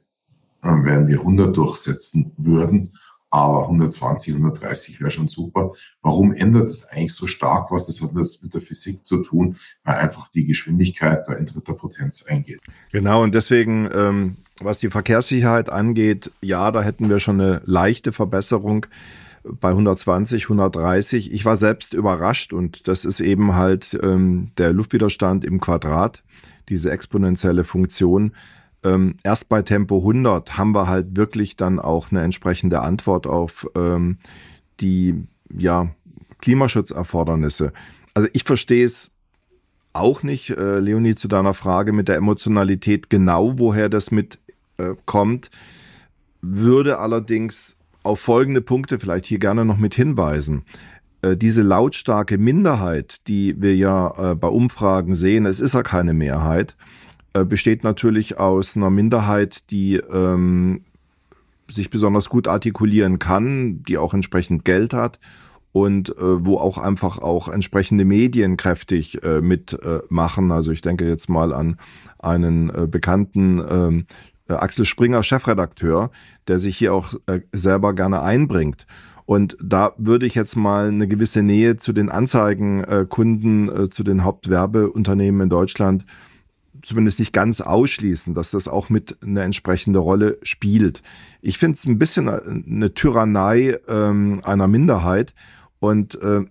wenn 0.63 1.07
wir 1.07 1.19
100 1.19 1.55
durchsetzen 1.55 2.33
würden. 2.37 2.91
Aber 3.29 3.63
120, 3.63 4.35
130 4.35 5.01
wäre 5.01 5.09
schon 5.09 5.27
super. 5.27 5.71
Warum 6.03 6.33
ändert 6.33 6.69
es 6.69 6.85
eigentlich 6.85 7.15
so 7.15 7.25
stark 7.25 7.71
was? 7.71 7.87
Das 7.87 7.99
hat 7.99 8.11
das 8.13 8.43
mit 8.43 8.53
der 8.53 8.61
Physik 8.61 9.03
zu 9.03 9.23
tun, 9.23 9.55
weil 9.83 9.95
einfach 9.95 10.27
die 10.27 10.45
Geschwindigkeit 10.45 11.23
da 11.27 11.33
in 11.33 11.47
dritter 11.47 11.73
Potenz 11.73 12.23
eingeht. 12.27 12.59
Genau, 12.91 13.23
und 13.23 13.33
deswegen, 13.33 13.89
ähm, 13.91 14.35
was 14.61 14.77
die 14.77 14.91
Verkehrssicherheit 14.91 15.71
angeht, 15.71 16.31
ja, 16.41 16.69
da 16.69 16.83
hätten 16.83 17.09
wir 17.09 17.19
schon 17.19 17.41
eine 17.41 17.63
leichte 17.65 18.11
Verbesserung 18.11 18.85
bei 19.43 19.69
120, 19.69 20.43
130. 20.43 21.33
Ich 21.33 21.43
war 21.43 21.57
selbst 21.57 21.95
überrascht 21.95 22.53
und 22.53 22.87
das 22.87 23.03
ist 23.03 23.19
eben 23.19 23.55
halt 23.55 23.97
ähm, 24.01 24.51
der 24.59 24.73
Luftwiderstand 24.73 25.43
im 25.43 25.59
Quadrat, 25.59 26.23
diese 26.69 26.91
exponentielle 26.91 27.63
Funktion. 27.63 28.33
Ähm, 28.83 29.15
erst 29.23 29.49
bei 29.49 29.61
Tempo 29.61 29.99
100 29.99 30.57
haben 30.57 30.73
wir 30.73 30.87
halt 30.87 31.15
wirklich 31.15 31.55
dann 31.55 31.79
auch 31.79 32.11
eine 32.11 32.21
entsprechende 32.21 32.81
Antwort 32.81 33.27
auf 33.27 33.67
ähm, 33.75 34.17
die 34.79 35.15
ja, 35.55 35.89
Klimaschutzerfordernisse. 36.41 37.71
Also 38.13 38.27
ich 38.33 38.43
verstehe 38.43 38.85
es 38.85 39.11
auch 39.93 40.23
nicht, 40.23 40.49
äh, 40.49 40.79
Leonie, 40.79 41.15
zu 41.15 41.27
deiner 41.27 41.53
Frage 41.53 41.93
mit 41.93 42.07
der 42.07 42.17
Emotionalität 42.17 43.09
genau, 43.09 43.59
woher 43.59 43.89
das 43.89 44.11
mit 44.11 44.39
äh, 44.77 44.93
würde 46.41 46.97
allerdings 46.99 47.77
auf 48.03 48.19
folgende 48.19 48.61
Punkte 48.61 48.99
vielleicht 48.99 49.25
hier 49.25 49.39
gerne 49.39 49.63
noch 49.65 49.77
mit 49.77 49.95
hinweisen. 49.95 50.65
Äh, 51.21 51.37
diese 51.37 51.61
lautstarke 51.61 52.37
Minderheit, 52.37 53.27
die 53.27 53.61
wir 53.61 53.75
ja 53.75 54.31
äh, 54.31 54.35
bei 54.35 54.49
Umfragen 54.49 55.15
sehen, 55.15 55.45
es 55.45 55.59
ist 55.59 55.73
ja 55.73 55.83
keine 55.83 56.13
Mehrheit, 56.13 56.75
äh, 57.33 57.45
besteht 57.45 57.83
natürlich 57.83 58.39
aus 58.39 58.75
einer 58.75 58.89
Minderheit, 58.89 59.69
die 59.71 59.95
ähm, 59.95 60.83
sich 61.69 61.89
besonders 61.89 62.29
gut 62.29 62.47
artikulieren 62.47 63.19
kann, 63.19 63.83
die 63.87 63.97
auch 63.97 64.13
entsprechend 64.13 64.65
Geld 64.65 64.93
hat 64.93 65.19
und 65.71 66.09
äh, 66.09 66.45
wo 66.45 66.57
auch 66.57 66.77
einfach 66.77 67.17
auch 67.17 67.47
entsprechende 67.47 68.05
Medien 68.05 68.57
kräftig 68.57 69.23
äh, 69.23 69.41
mitmachen. 69.41 70.51
also 70.51 70.71
ich 70.71 70.81
denke 70.81 71.07
jetzt 71.07 71.29
mal 71.29 71.53
an 71.53 71.77
einen 72.19 72.69
äh, 72.69 72.87
bekannten 72.87 73.61
ähm, 73.69 74.05
äh, 74.47 74.53
Axel 74.53 74.85
Springer, 74.85 75.23
Chefredakteur, 75.23 76.11
der 76.47 76.59
sich 76.59 76.77
hier 76.77 76.93
auch 76.93 77.15
äh, 77.25 77.39
selber 77.51 77.93
gerne 77.93 78.21
einbringt. 78.21 78.85
Und 79.25 79.57
da 79.63 79.93
würde 79.97 80.25
ich 80.25 80.35
jetzt 80.35 80.55
mal 80.55 80.89
eine 80.89 81.07
gewisse 81.07 81.41
Nähe 81.41 81.77
zu 81.77 81.93
den 81.93 82.09
Anzeigenkunden, 82.09 83.69
äh, 83.69 83.89
zu 83.89 84.03
den 84.03 84.23
Hauptwerbeunternehmen 84.23 85.41
in 85.41 85.49
Deutschland 85.49 86.05
zumindest 86.83 87.19
nicht 87.19 87.33
ganz 87.33 87.61
ausschließen, 87.61 88.33
dass 88.33 88.51
das 88.51 88.67
auch 88.67 88.89
mit 88.89 89.17
eine 89.23 89.41
entsprechende 89.41 89.99
Rolle 89.99 90.37
spielt. 90.43 91.01
Ich 91.41 91.57
finde 91.57 91.77
es 91.77 91.85
ein 91.85 91.97
bisschen 91.97 92.29
eine 92.29 92.93
Tyrannei 92.93 93.79
ähm, 93.87 94.41
einer 94.43 94.67
Minderheit 94.67 95.33
und 95.79 96.21
äh, 96.21 96.41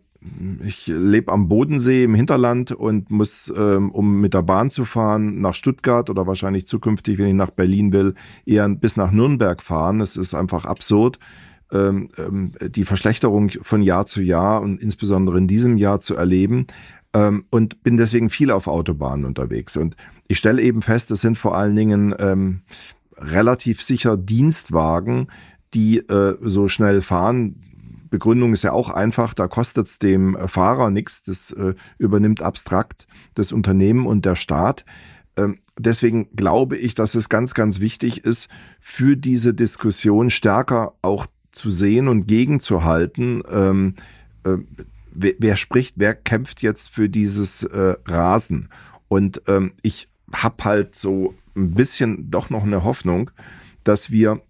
ich 0.65 0.87
lebe 0.87 1.33
am 1.33 1.49
Bodensee 1.49 2.05
im 2.05 2.15
Hinterland 2.15 2.73
und 2.73 3.11
muss, 3.11 3.53
ähm, 3.57 3.91
um 3.91 4.21
mit 4.21 4.35
der 4.35 4.43
Bahn 4.43 4.71
zu 4.71 4.85
fahren, 4.85 5.41
nach 5.41 5.55
Stuttgart 5.55 6.09
oder 6.11 6.27
wahrscheinlich 6.27 6.67
zukünftig, 6.67 7.19
wenn 7.19 7.27
ich 7.27 7.35
nach 7.35 7.51
Berlin 7.51 7.93
will, 7.93 8.15
eher 8.47 8.69
bis 8.69 8.97
nach 8.97 9.11
Nürnberg 9.11 9.61
fahren. 9.63 10.01
Es 10.01 10.17
ist 10.17 10.35
einfach 10.35 10.65
absurd, 10.65 11.19
ähm, 11.73 12.11
ähm, 12.19 12.53
die 12.69 12.85
Verschlechterung 12.85 13.51
von 13.51 13.83
Jahr 13.83 14.07
zu 14.07 14.23
Jahr 14.23 14.63
und 14.63 14.81
insbesondere 14.81 15.39
in 15.39 15.49
diesem 15.49 15.77
Jahr 15.77 16.01
zu 16.01 16.15
erleben. 16.15 16.67
Ähm, 17.15 17.45
und 17.51 17.83
bin 17.83 17.97
deswegen 17.97 18.31
viel 18.31 18.51
auf 18.51 18.67
Autobahnen 18.67 19.25
unterwegs. 19.25 19.77
Und 19.77 19.97
ich 20.29 20.39
stelle 20.39 20.63
eben 20.63 20.83
fest, 20.83 21.11
es 21.11 21.21
sind 21.21 21.37
vor 21.37 21.57
allen 21.57 21.77
Dingen 21.77 22.15
ähm, 22.19 22.63
relativ 23.17 23.83
sicher 23.83 24.17
Dienstwagen, 24.17 25.29
die 25.75 25.99
äh, 25.99 26.37
so 26.41 26.69
schnell 26.69 27.01
fahren 27.01 27.57
Begründung 28.13 28.53
ist 28.53 28.63
ja 28.63 28.73
auch 28.73 28.91
einfach, 28.91 29.35
da 29.35 29.49
kostet 29.49 29.89
es 29.89 29.99
dem 29.99 30.37
äh, 30.37 30.47
Fahrer 30.47 30.91
nichts, 30.91 31.25
das 31.25 31.51
äh, 31.51 31.75
übernimmt 31.99 32.43
abstrakt 32.43 33.09
das 33.35 33.51
Unternehmen 33.51 34.07
und 34.07 34.25
der 34.25 34.37
Staat. 34.37 34.85
Ähm, 35.37 35.59
deswegen 35.79 36.29
glaube 36.37 36.77
ich, 36.77 36.95
dass 36.95 37.15
es 37.15 37.31
ganz, 37.31 37.55
ganz 37.55 37.81
wichtig 37.81 38.25
ist, 38.25 38.49
für 38.81 39.17
diese 39.17 39.55
Diskussion 39.55 40.29
stärker 40.29 40.93
auch 41.01 41.27
zu 41.51 41.71
sehen 41.71 42.07
und 42.07 42.27
gegenzuhalten. 42.27 43.43
Ähm, 43.51 43.95
äh, 44.45 44.59
wer, 45.15 45.33
wer, 45.39 45.57
spricht, 45.57 45.95
wer 45.97 46.15
kämpft 46.15 46.63
jetzt 46.63 46.91
für 46.91 47.09
dieses 47.09 47.63
äh, 47.65 47.95
Rasen? 48.07 48.69
Und 49.09 49.43
ähm, 49.47 49.73
ich 49.83 50.09
habe 50.33 50.65
halt 50.65 50.97
so 50.97 51.35
ein 51.57 51.75
bisschen 51.75 52.31
doch 52.31 52.51
noch 52.51 52.63
eine 52.63 52.85
Hoffnung, 52.85 53.31
dass 53.85 54.11
wir 54.11 54.41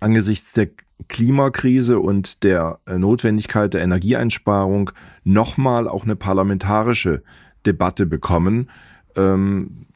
angesichts 0.00 0.52
der 0.52 0.68
Klimakrise 1.08 2.00
und 2.00 2.42
der 2.42 2.80
äh, 2.86 2.98
Notwendigkeit 2.98 3.74
der 3.74 3.82
Energieeinsparung 3.82 4.90
nochmal 5.24 5.88
auch 5.88 6.04
eine 6.04 6.16
parlamentarische 6.16 7.22
Debatte 7.66 8.06
bekommen. 8.06 8.68
Ähm, 9.16 9.86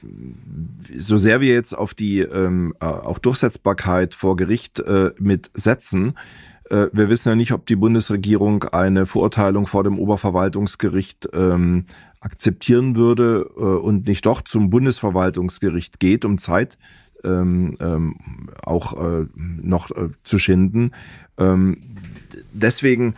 so 0.96 1.16
sehr 1.16 1.40
wir 1.40 1.52
jetzt 1.54 1.76
auf 1.76 1.94
die 1.94 2.20
ähm, 2.20 2.74
äh, 2.80 2.86
auch 2.86 3.18
Durchsetzbarkeit 3.18 4.14
vor 4.14 4.36
Gericht 4.36 4.80
äh, 4.80 5.10
mit 5.18 5.50
setzen, 5.54 6.14
wir 6.72 7.10
wissen 7.10 7.28
ja 7.28 7.34
nicht, 7.34 7.52
ob 7.52 7.66
die 7.66 7.76
Bundesregierung 7.76 8.64
eine 8.64 9.04
Verurteilung 9.06 9.66
vor 9.66 9.84
dem 9.84 9.98
Oberverwaltungsgericht 9.98 11.28
ähm, 11.34 11.84
akzeptieren 12.20 12.96
würde 12.96 13.50
äh, 13.56 13.60
und 13.60 14.06
nicht 14.06 14.24
doch 14.24 14.42
zum 14.42 14.70
Bundesverwaltungsgericht 14.70 16.00
geht, 16.00 16.24
um 16.24 16.38
Zeit 16.38 16.78
ähm, 17.24 17.76
ähm, 17.80 18.16
auch 18.62 18.98
äh, 18.98 19.26
noch 19.36 19.90
äh, 19.90 20.08
zu 20.24 20.38
schinden. 20.38 20.92
Ähm, 21.38 21.78
deswegen 22.52 23.14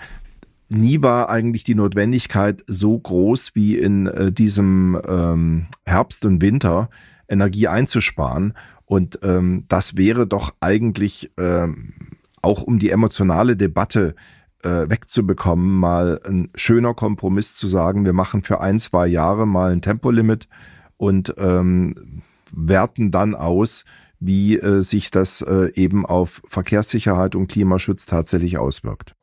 nie 0.69 1.03
war 1.03 1.29
eigentlich 1.29 1.65
die 1.65 1.75
Notwendigkeit 1.75 2.65
so 2.67 2.99
groß 2.99 3.55
wie 3.55 3.77
in 3.79 4.07
äh, 4.07 4.33
diesem 4.33 5.01
ähm, 5.07 5.67
Herbst 5.85 6.25
und 6.25 6.41
Winter 6.43 6.91
Energie 7.29 7.69
einzusparen. 7.69 8.55
Und 8.87 9.21
ähm, 9.23 9.65
das 9.69 9.97
wäre 9.97 10.27
doch 10.27 10.55
eigentlich 10.61 11.31
auch 12.45 12.63
um 12.63 12.79
die 12.79 12.91
emotionale 12.91 13.57
Debatte 13.57 14.15
äh, 14.63 14.89
wegzubekommen, 14.89 15.77
mal 15.77 16.21
ein 16.25 16.51
schöner 16.55 16.95
Kompromiss 16.95 17.57
zu 17.57 17.69
sagen, 17.69 18.05
wir 18.05 18.13
machen 18.13 18.43
für 18.43 18.61
ein, 18.61 18.79
zwei 18.79 19.07
Jahre 19.07 19.47
mal 19.47 19.73
ein 19.73 19.83
Tempolimit 19.83 20.49
und 20.97 21.35
ähm, 21.39 22.23
werten 22.53 23.11
dann 23.11 23.35
aus, 23.35 23.85
wie 24.21 24.57
äh, 24.57 24.83
sich 24.83 25.11
das 25.11 25.43
äh, 25.43 25.73
eben 25.75 26.07
auf 26.07 26.41
Verkehrssicherheit 26.47 27.35
und 27.35 27.49
Klimaschutz 27.49 28.07
tatsächlich 28.07 28.59
auswirkt. 28.59 29.15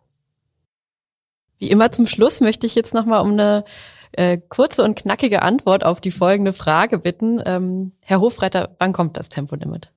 Wie 1.57 1.69
immer 1.69 1.91
zum 1.91 2.07
Schluss 2.07 2.41
möchte 2.41 2.65
ich 2.65 2.75
jetzt 2.75 2.93
nochmal 2.93 3.21
um 3.21 3.31
eine 3.31 3.63
äh, 4.13 4.37
kurze 4.49 4.83
und 4.83 4.95
knackige 4.95 5.41
Antwort 5.41 5.85
auf 5.85 6.01
die 6.01 6.11
folgende 6.11 6.53
Frage 6.53 6.99
bitten. 6.99 7.41
Ähm, 7.45 7.93
Herr 8.01 8.19
Hofreiter, 8.19 8.75
wann 8.79 8.93
kommt 8.93 9.17
das 9.17 9.29
Tempolimit? 9.29 9.93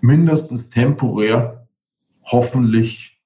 Mindestens 0.00 0.70
temporär, 0.70 1.61
hoffentlich, 2.24 3.20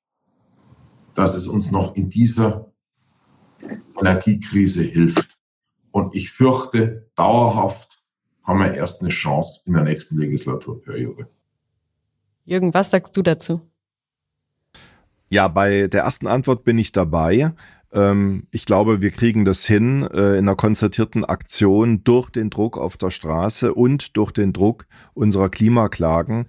dass 1.14 1.34
es 1.34 1.46
uns 1.46 1.70
noch 1.70 1.94
in 1.94 2.08
dieser 2.08 2.72
Energiekrise 3.98 4.82
hilft. 4.82 5.36
Und 5.90 6.14
ich 6.14 6.30
fürchte, 6.30 7.10
dauerhaft 7.14 8.02
haben 8.42 8.60
wir 8.60 8.74
erst 8.74 9.00
eine 9.00 9.10
Chance 9.10 9.62
in 9.64 9.72
der 9.72 9.82
nächsten 9.82 10.18
Legislaturperiode. 10.18 11.28
Jürgen, 12.44 12.72
was 12.74 12.90
sagst 12.90 13.16
du 13.16 13.22
dazu? 13.22 13.60
Ja, 15.28 15.48
bei 15.48 15.88
der 15.88 16.04
ersten 16.04 16.28
Antwort 16.28 16.62
bin 16.62 16.78
ich 16.78 16.92
dabei. 16.92 17.52
Ähm, 17.92 18.46
ich 18.52 18.66
glaube, 18.66 19.00
wir 19.00 19.10
kriegen 19.10 19.44
das 19.44 19.64
hin 19.64 20.02
äh, 20.02 20.34
in 20.34 20.46
einer 20.46 20.54
konzertierten 20.54 21.24
Aktion 21.24 22.04
durch 22.04 22.30
den 22.30 22.50
Druck 22.50 22.78
auf 22.78 22.96
der 22.96 23.10
Straße 23.10 23.74
und 23.74 24.16
durch 24.16 24.30
den 24.30 24.52
Druck 24.52 24.86
unserer 25.14 25.48
Klimaklagen 25.48 26.46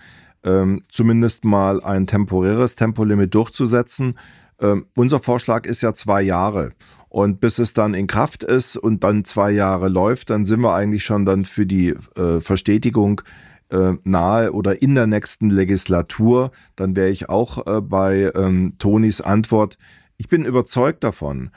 ähm, 0.47 0.83
zumindest 0.89 1.43
mal 1.45 1.83
ein 1.83 2.07
temporäres 2.07 2.75
Tempolimit 2.75 3.35
durchzusetzen. 3.35 4.17
Ähm, 4.59 4.85
unser 4.95 5.19
Vorschlag 5.19 5.65
ist 5.65 5.81
ja 5.81 5.93
zwei 5.93 6.21
Jahre. 6.21 6.71
Und 7.09 7.39
bis 7.39 7.59
es 7.59 7.73
dann 7.73 7.93
in 7.93 8.07
Kraft 8.07 8.43
ist 8.43 8.75
und 8.77 9.03
dann 9.03 9.25
zwei 9.25 9.51
Jahre 9.51 9.89
läuft, 9.89 10.29
dann 10.29 10.45
sind 10.45 10.61
wir 10.61 10.73
eigentlich 10.73 11.03
schon 11.03 11.25
dann 11.25 11.45
für 11.45 11.65
die 11.65 11.89
äh, 12.15 12.41
Verstetigung 12.41 13.21
äh, 13.69 13.93
nahe 14.03 14.53
oder 14.53 14.81
in 14.81 14.95
der 14.95 15.07
nächsten 15.07 15.49
Legislatur. 15.49 16.51
Dann 16.75 16.95
wäre 16.95 17.09
ich 17.09 17.29
auch 17.29 17.65
äh, 17.67 17.81
bei 17.81 18.31
ähm, 18.35 18.75
Tonis 18.79 19.21
Antwort. 19.21 19.77
Ich 20.17 20.27
bin 20.27 20.45
überzeugt 20.45 21.03
davon, 21.03 21.51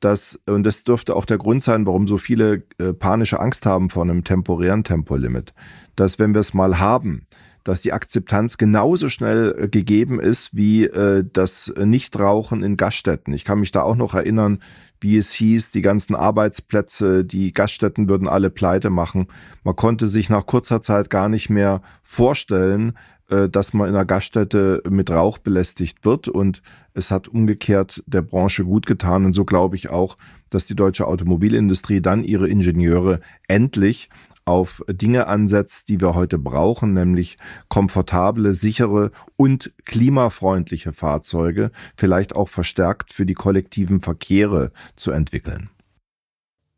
dass, 0.00 0.40
und 0.46 0.64
das 0.64 0.84
dürfte 0.84 1.16
auch 1.16 1.24
der 1.24 1.38
Grund 1.38 1.62
sein, 1.62 1.86
warum 1.86 2.06
so 2.06 2.18
viele 2.18 2.64
äh, 2.78 2.92
panische 2.92 3.40
Angst 3.40 3.66
haben 3.66 3.90
vor 3.90 4.02
einem 4.02 4.24
temporären 4.24 4.84
Tempolimit, 4.84 5.54
dass 5.96 6.18
wenn 6.18 6.34
wir 6.34 6.40
es 6.40 6.54
mal 6.54 6.78
haben, 6.78 7.26
dass 7.66 7.80
die 7.80 7.92
Akzeptanz 7.92 8.58
genauso 8.58 9.08
schnell 9.08 9.54
äh, 9.58 9.68
gegeben 9.68 10.20
ist 10.20 10.54
wie 10.54 10.84
äh, 10.84 11.24
das 11.32 11.72
Nichtrauchen 11.76 12.62
in 12.62 12.76
Gaststätten. 12.76 13.34
Ich 13.34 13.44
kann 13.44 13.58
mich 13.58 13.72
da 13.72 13.82
auch 13.82 13.96
noch 13.96 14.14
erinnern, 14.14 14.60
wie 15.00 15.16
es 15.16 15.32
hieß, 15.32 15.72
die 15.72 15.82
ganzen 15.82 16.14
Arbeitsplätze, 16.14 17.24
die 17.24 17.52
Gaststätten 17.52 18.08
würden 18.08 18.28
alle 18.28 18.50
pleite 18.50 18.88
machen. 18.88 19.26
Man 19.64 19.74
konnte 19.74 20.08
sich 20.08 20.30
nach 20.30 20.46
kurzer 20.46 20.80
Zeit 20.80 21.10
gar 21.10 21.28
nicht 21.28 21.50
mehr 21.50 21.82
vorstellen, 22.02 22.96
äh, 23.30 23.48
dass 23.48 23.72
man 23.72 23.88
in 23.88 23.96
einer 23.96 24.04
Gaststätte 24.04 24.80
mit 24.88 25.10
Rauch 25.10 25.38
belästigt 25.38 26.04
wird 26.04 26.28
und 26.28 26.62
es 26.94 27.10
hat 27.10 27.26
umgekehrt 27.26 28.04
der 28.06 28.22
Branche 28.22 28.64
gut 28.64 28.86
getan 28.86 29.24
und 29.24 29.32
so 29.32 29.44
glaube 29.44 29.74
ich 29.74 29.90
auch, 29.90 30.16
dass 30.50 30.66
die 30.66 30.76
deutsche 30.76 31.08
Automobilindustrie 31.08 32.00
dann 32.00 32.22
ihre 32.22 32.48
Ingenieure 32.48 33.18
endlich 33.48 34.08
auf 34.46 34.82
Dinge 34.88 35.26
ansetzt, 35.26 35.88
die 35.88 36.00
wir 36.00 36.14
heute 36.14 36.38
brauchen, 36.38 36.94
nämlich 36.94 37.36
komfortable, 37.68 38.54
sichere 38.54 39.10
und 39.36 39.72
klimafreundliche 39.84 40.92
Fahrzeuge, 40.92 41.70
vielleicht 41.96 42.34
auch 42.34 42.48
verstärkt 42.48 43.12
für 43.12 43.26
die 43.26 43.34
kollektiven 43.34 44.00
Verkehre 44.00 44.70
zu 44.94 45.10
entwickeln. 45.10 45.68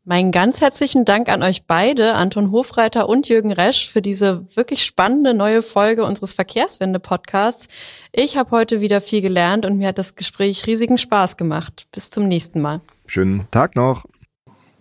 Meinen 0.09 0.31
ganz 0.31 0.59
herzlichen 0.59 1.05
Dank 1.05 1.29
an 1.29 1.43
euch 1.43 1.67
beide, 1.67 2.15
Anton 2.15 2.51
Hofreiter 2.51 3.07
und 3.07 3.29
Jürgen 3.29 3.51
Resch, 3.51 3.87
für 3.87 4.01
diese 4.01 4.47
wirklich 4.55 4.83
spannende 4.83 5.35
neue 5.35 5.61
Folge 5.61 6.03
unseres 6.03 6.33
Verkehrswende-Podcasts. 6.33 7.67
Ich 8.11 8.35
habe 8.35 8.49
heute 8.49 8.81
wieder 8.81 9.01
viel 9.01 9.21
gelernt 9.21 9.67
und 9.67 9.77
mir 9.77 9.89
hat 9.89 9.99
das 9.99 10.15
Gespräch 10.15 10.65
riesigen 10.65 10.97
Spaß 10.97 11.37
gemacht. 11.37 11.85
Bis 11.91 12.09
zum 12.09 12.27
nächsten 12.27 12.59
Mal. 12.59 12.81
Schönen 13.05 13.45
Tag 13.51 13.75
noch. 13.75 14.05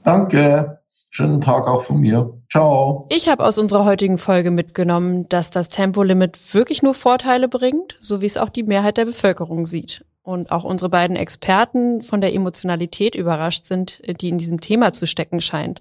Danke. 0.02 0.80
Schönen 1.10 1.40
Tag 1.40 1.66
auch 1.66 1.82
von 1.82 2.00
mir. 2.00 2.34
Ciao. 2.50 3.06
Ich 3.10 3.28
habe 3.28 3.44
aus 3.44 3.58
unserer 3.58 3.84
heutigen 3.84 4.18
Folge 4.18 4.50
mitgenommen, 4.50 5.28
dass 5.28 5.50
das 5.50 5.68
Tempolimit 5.68 6.38
wirklich 6.54 6.82
nur 6.82 6.94
Vorteile 6.94 7.48
bringt, 7.48 7.96
so 7.98 8.20
wie 8.20 8.26
es 8.26 8.36
auch 8.36 8.50
die 8.50 8.62
Mehrheit 8.62 8.98
der 8.98 9.06
Bevölkerung 9.06 9.66
sieht. 9.66 10.04
Und 10.22 10.52
auch 10.52 10.64
unsere 10.64 10.90
beiden 10.90 11.16
Experten 11.16 12.02
von 12.02 12.20
der 12.20 12.34
Emotionalität 12.34 13.14
überrascht 13.14 13.64
sind, 13.64 14.02
die 14.20 14.28
in 14.28 14.36
diesem 14.36 14.60
Thema 14.60 14.92
zu 14.92 15.06
stecken 15.06 15.40
scheint. 15.40 15.80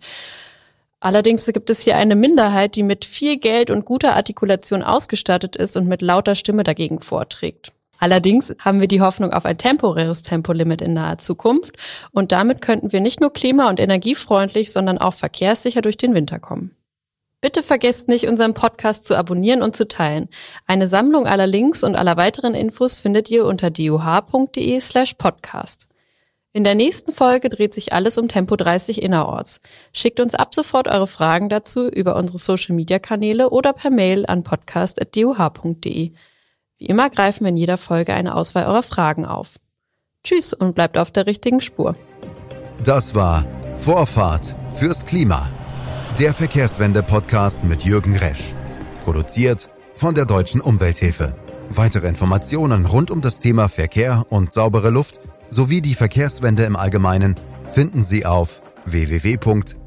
Allerdings 0.99 1.45
gibt 1.45 1.69
es 1.69 1.81
hier 1.81 1.97
eine 1.97 2.15
Minderheit, 2.15 2.75
die 2.75 2.83
mit 2.83 3.05
viel 3.05 3.37
Geld 3.37 3.69
und 3.69 3.85
guter 3.85 4.15
Artikulation 4.15 4.81
ausgestattet 4.81 5.55
ist 5.55 5.77
und 5.77 5.87
mit 5.87 6.01
lauter 6.01 6.33
Stimme 6.33 6.63
dagegen 6.63 7.01
vorträgt. 7.01 7.73
Allerdings 7.99 8.55
haben 8.59 8.79
wir 8.79 8.87
die 8.87 9.01
Hoffnung 9.01 9.33
auf 9.33 9.45
ein 9.45 9.57
temporäres 9.57 10.21
Tempolimit 10.21 10.81
in 10.81 10.93
naher 10.93 11.17
Zukunft 11.17 11.75
und 12.11 12.31
damit 12.31 12.61
könnten 12.61 12.91
wir 12.91 13.01
nicht 13.01 13.21
nur 13.21 13.33
klima- 13.33 13.69
und 13.69 13.79
energiefreundlich, 13.79 14.71
sondern 14.71 14.97
auch 14.97 15.13
verkehrssicher 15.13 15.81
durch 15.81 15.97
den 15.97 16.13
Winter 16.13 16.39
kommen. 16.39 16.75
Bitte 17.39 17.61
vergesst 17.61 18.07
nicht, 18.07 18.27
unseren 18.27 18.55
Podcast 18.55 19.05
zu 19.05 19.15
abonnieren 19.15 19.61
und 19.61 19.75
zu 19.75 19.87
teilen. 19.87 20.27
Eine 20.65 20.87
Sammlung 20.87 21.27
aller 21.27 21.45
Links 21.45 21.83
und 21.83 21.95
aller 21.95 22.17
weiteren 22.17 22.55
Infos 22.55 22.99
findet 22.99 23.29
ihr 23.29 23.45
unter 23.45 23.69
duh.de 23.69 24.79
slash 24.79 25.13
podcast. 25.13 25.87
In 26.53 26.63
der 26.63 26.73
nächsten 26.73 27.11
Folge 27.11 27.49
dreht 27.49 27.75
sich 27.75 27.93
alles 27.93 28.17
um 28.17 28.27
Tempo 28.27 28.55
30 28.55 29.03
innerorts. 29.03 29.61
Schickt 29.93 30.19
uns 30.19 30.33
ab 30.33 30.55
sofort 30.55 30.87
eure 30.87 31.05
Fragen 31.05 31.49
dazu 31.49 31.87
über 31.87 32.15
unsere 32.15 32.39
Social 32.39 32.75
Media 32.75 32.97
Kanäle 32.97 33.51
oder 33.51 33.73
per 33.73 33.91
Mail 33.91 34.25
an 34.25 34.43
podcast.duh.de. 34.43 36.13
Wie 36.77 36.85
immer 36.85 37.09
greifen 37.09 37.43
wir 37.43 37.49
in 37.49 37.57
jeder 37.57 37.77
Folge 37.77 38.13
eine 38.13 38.35
Auswahl 38.35 38.65
eurer 38.65 38.83
Fragen 38.83 39.25
auf. 39.25 39.55
Tschüss 40.23 40.53
und 40.53 40.75
bleibt 40.75 40.97
auf 40.97 41.11
der 41.11 41.25
richtigen 41.25 41.61
Spur. 41.61 41.95
Das 42.83 43.15
war 43.15 43.45
Vorfahrt 43.73 44.55
fürs 44.71 45.05
Klima. 45.05 45.49
Der 46.19 46.33
Verkehrswende-Podcast 46.33 47.63
mit 47.63 47.83
Jürgen 47.83 48.15
Resch. 48.15 48.53
Produziert 49.01 49.69
von 49.95 50.15
der 50.15 50.25
Deutschen 50.25 50.61
Umwelthilfe. 50.61 51.35
Weitere 51.69 52.07
Informationen 52.07 52.85
rund 52.85 53.11
um 53.11 53.21
das 53.21 53.39
Thema 53.39 53.69
Verkehr 53.69 54.25
und 54.29 54.53
saubere 54.53 54.89
Luft 54.89 55.19
sowie 55.49 55.81
die 55.81 55.95
Verkehrswende 55.95 56.63
im 56.63 56.75
Allgemeinen 56.75 57.35
finden 57.69 58.03
Sie 58.03 58.25
auf 58.25 58.61
www.duh.de. 58.85 59.77